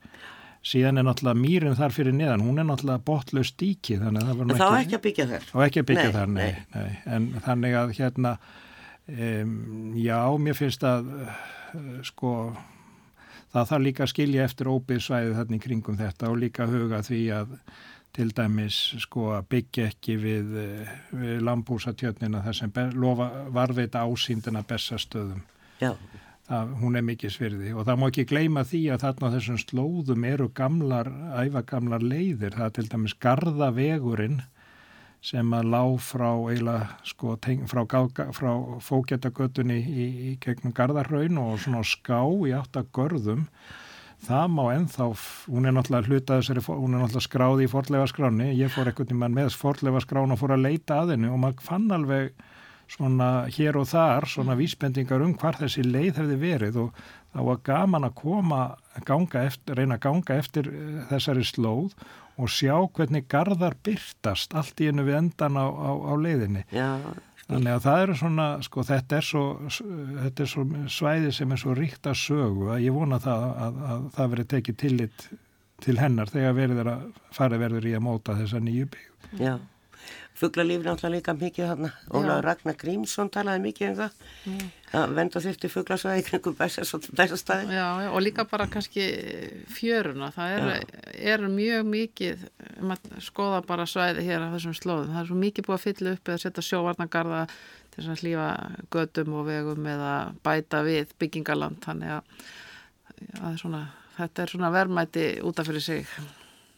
Síðan 0.65 0.99
er 0.99 1.05
náttúrulega 1.07 1.39
mýrin 1.39 1.77
þar 1.77 1.93
fyrir 1.95 2.15
neðan 2.15 2.41
hún 2.43 2.59
er 2.59 2.65
náttúrulega 2.67 3.05
botlaust 3.07 3.55
díki 3.61 3.95
þannig 4.01 4.25
að 4.25 4.31
það 4.33 4.39
var 4.41 4.79
ekki, 4.79 4.79
ekki 4.79 4.97
að 4.97 5.05
byggja 5.05 5.27
þar, 5.29 5.45
ekki 5.65 5.81
að 5.81 5.85
byggja 5.91 6.09
nei, 6.09 6.15
þar 6.17 6.33
nei, 6.33 6.49
nei. 6.73 6.97
en 7.15 7.29
þannig 7.45 7.77
að 7.79 7.93
hérna 7.95 8.33
Um, 9.09 9.95
já, 9.97 10.19
mér 10.37 10.53
finnst 10.53 10.83
að 10.85 11.07
uh, 11.23 11.37
sko 12.05 12.51
það 13.53 13.69
þarf 13.71 13.85
líka 13.85 14.05
að 14.05 14.11
skilja 14.13 14.47
eftir 14.47 14.69
óbyggðsvæði 14.71 15.37
þarna 15.37 15.57
í 15.57 15.63
kringum 15.63 15.99
þetta 15.99 16.29
og 16.29 16.41
líka 16.43 16.67
huga 16.69 17.01
því 17.05 17.21
að 17.35 17.55
til 18.15 18.31
dæmis 18.35 18.77
sko 19.03 19.27
að 19.37 19.49
byggja 19.53 19.89
ekki 19.91 20.15
við, 20.19 20.55
uh, 20.57 20.95
við 21.19 21.43
lambúsatjötnina 21.45 22.41
þar 22.45 22.57
sem 22.57 22.73
lofa 22.97 23.29
varveita 23.53 24.01
ásýndina 24.05 24.63
bestastöðum. 24.67 25.43
Já. 25.79 25.93
Það, 26.49 26.71
hún 26.81 26.97
er 26.97 27.03
mikið 27.05 27.33
svirði 27.35 27.71
og 27.77 27.85
það 27.85 27.99
má 28.01 28.05
ekki 28.07 28.25
gleyma 28.31 28.63
því 28.65 28.79
að 28.89 29.03
þarna 29.03 29.29
þessum 29.35 29.59
slóðum 29.61 30.23
eru 30.25 30.47
gamlar, 30.57 31.11
æfagamlar 31.43 32.01
leiðir. 32.01 32.55
Það 32.57 32.65
er 32.65 32.73
til 32.79 32.87
dæmis 32.89 33.13
Garðavegurinn 33.21 34.39
sem 35.21 35.53
að 35.55 35.69
lág 35.73 35.97
frá, 35.99 36.29
sko, 37.03 37.35
frá, 37.67 37.83
frá 38.35 38.51
fókjættagötunni 38.85 39.79
í, 39.79 40.07
í 40.29 40.33
gegnum 40.43 40.73
Garðarraun 40.75 41.41
og 41.41 41.59
svona 41.59 41.83
ská 41.83 42.21
í 42.47 42.55
áttagörðum 42.55 43.45
það 44.23 44.45
má 44.51 44.63
ennþá, 44.73 45.09
hún 45.47 45.67
er 45.67 45.75
náttúrulega 45.75 46.07
hlutað 46.07 46.41
þessari, 46.41 46.63
hún 46.67 46.95
er 46.95 47.03
náttúrulega 47.03 47.27
skráði 47.27 47.67
í 47.67 47.71
forlega 47.71 48.07
skráni, 48.11 48.49
ég 48.59 48.71
fór 48.73 48.91
ekkert 48.91 49.13
í 49.13 49.19
mann 49.19 49.35
með 49.35 49.53
forlega 49.59 50.01
skrán 50.03 50.35
og 50.35 50.39
fór 50.41 50.55
að 50.55 50.65
leita 50.67 51.01
að 51.03 51.13
henni 51.15 51.31
og 51.31 51.39
maður 51.43 51.67
fann 51.67 51.87
alveg 51.95 52.33
svona 52.89 53.29
hér 53.53 53.77
og 53.79 53.87
þar 53.91 54.25
svona 54.29 54.57
vísbendingar 54.57 55.21
um 55.21 55.35
hvar 55.37 55.59
þessi 55.59 55.85
leið 55.85 56.23
hefði 56.23 56.37
verið 56.41 56.79
og 56.83 57.03
það 57.33 57.49
var 57.49 57.61
gaman 57.69 58.07
að 58.09 58.17
koma 58.19 58.61
ganga 59.07 59.45
eftir, 59.45 59.77
reyna 59.79 59.99
að 59.99 60.05
ganga 60.07 60.39
eftir 60.41 60.71
eh, 60.71 60.99
þessari 61.11 61.45
slóð 61.47 61.95
og 62.39 62.51
sjá 62.51 62.75
hvernig 62.95 63.27
gardar 63.31 63.75
byrtast 63.83 64.55
allt 64.55 64.79
í 64.79 64.87
enu 64.91 65.03
við 65.07 65.19
endan 65.19 65.59
á, 65.59 65.67
á, 65.67 65.91
á 66.09 66.13
leiðinni. 66.15 66.63
Já, 66.71 66.95
Þannig 67.49 67.73
að 67.73 67.85
það 67.87 68.03
eru 68.03 68.15
svona, 68.19 68.47
sko 68.61 68.83
þetta 68.85 69.15
er 69.17 69.25
svo, 69.25 69.43
þetta 69.73 70.43
er 70.43 70.49
svo 70.51 70.65
svæði 70.93 71.31
sem 71.33 71.53
er 71.55 71.61
svo 71.63 71.73
ríkt 71.77 72.09
að 72.09 72.19
sögu 72.21 72.67
að 72.75 72.83
ég 72.83 72.93
vona 72.93 73.17
það 73.23 73.45
að, 73.45 73.63
að, 73.65 73.79
að 73.93 74.03
það 74.17 74.29
veri 74.33 74.45
tekið 74.51 74.77
tillit 74.83 75.25
til 75.81 75.95
hennar 75.97 76.29
þegar 76.29 76.55
verður 76.59 76.91
að 76.91 77.07
fara 77.33 77.59
verður 77.61 77.87
í 77.89 77.95
að 77.97 78.05
móta 78.05 78.35
þessa 78.37 78.61
nýju 78.61 78.89
byggð. 78.93 79.31
Já, 79.41 79.53
Fuglalíf 80.39 80.85
náttúrulega 80.85 81.17
líka 81.17 81.33
mikið 81.35 81.65
þarna. 81.67 81.89
Ólaður 82.15 82.45
Ragnar 82.45 82.75
Grímsson 82.79 83.31
talaði 83.33 83.59
mikið 83.65 83.89
um 83.89 83.97
það. 83.97 84.13
Að 84.95 85.15
venda 85.17 85.41
þurfti 85.43 85.71
fuglasvæði 85.73 86.23
kringum 86.29 86.55
bæsastæði. 86.55 87.75
Já, 87.75 87.87
já, 88.05 88.07
og 88.07 88.23
líka 88.23 88.45
bara 88.47 88.69
kannski 88.71 89.09
fjöruna. 89.75 90.31
Það 90.31 90.55
er, 90.55 90.95
er 91.33 91.45
mjög 91.51 91.91
mikið, 91.91 92.47
um 92.79 92.95
skoða 93.27 93.59
bara 93.67 93.89
svæði 93.89 94.23
hér 94.29 94.47
á 94.47 94.53
þessum 94.55 94.79
slóðum. 94.79 95.11
Það 95.11 95.21
er 95.25 95.29
svo 95.33 95.43
mikið 95.43 95.67
búið 95.67 95.79
að 95.79 95.85
fylla 95.89 96.15
upp 96.15 96.31
eða 96.31 96.43
setja 96.45 96.67
sjóvarnagarða 96.69 97.45
til 97.97 98.07
að 98.07 98.23
hlýfa 98.23 98.49
gödum 98.95 99.39
og 99.41 99.47
vegum 99.51 99.93
eða 99.97 100.17
bæta 100.47 100.85
við 100.87 101.15
byggingaland. 101.19 101.83
Þannig 101.83 102.15
að, 102.15 102.43
að 103.43 103.63
svona, 103.65 103.87
þetta 104.15 104.45
er 104.45 104.55
svona 104.55 104.75
verðmæti 104.79 105.31
útaf 105.43 105.67
fyrir 105.67 105.83
sig. 105.83 106.19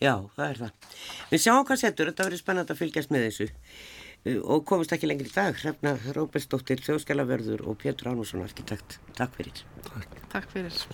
Já, 0.02 0.16
það 0.36 0.45
er 0.47 0.62
það. 0.64 0.91
Við 1.32 1.43
sjáum 1.43 1.66
hvað 1.70 1.82
setur, 1.84 2.10
þetta 2.12 2.28
verður 2.28 2.41
spennand 2.41 2.74
að 2.74 2.82
fylgjast 2.82 3.14
með 3.14 3.28
þessu 3.28 3.52
og 4.22 4.66
komast 4.70 4.93
ekki 4.93 5.10
lengri 5.10 5.30
í 5.30 5.34
dag. 5.34 5.56
Hrefna 5.62 5.95
Róbersdóttir, 6.18 6.84
þjóðskjálaverður 6.86 7.66
og 7.70 7.80
Pétur 7.82 8.12
Ánússon, 8.14 8.45
arkitekt. 8.45 8.99
Takk 9.18 9.38
fyrir. 9.38 9.66
Takk 10.34 10.54
fyrir. 10.54 10.86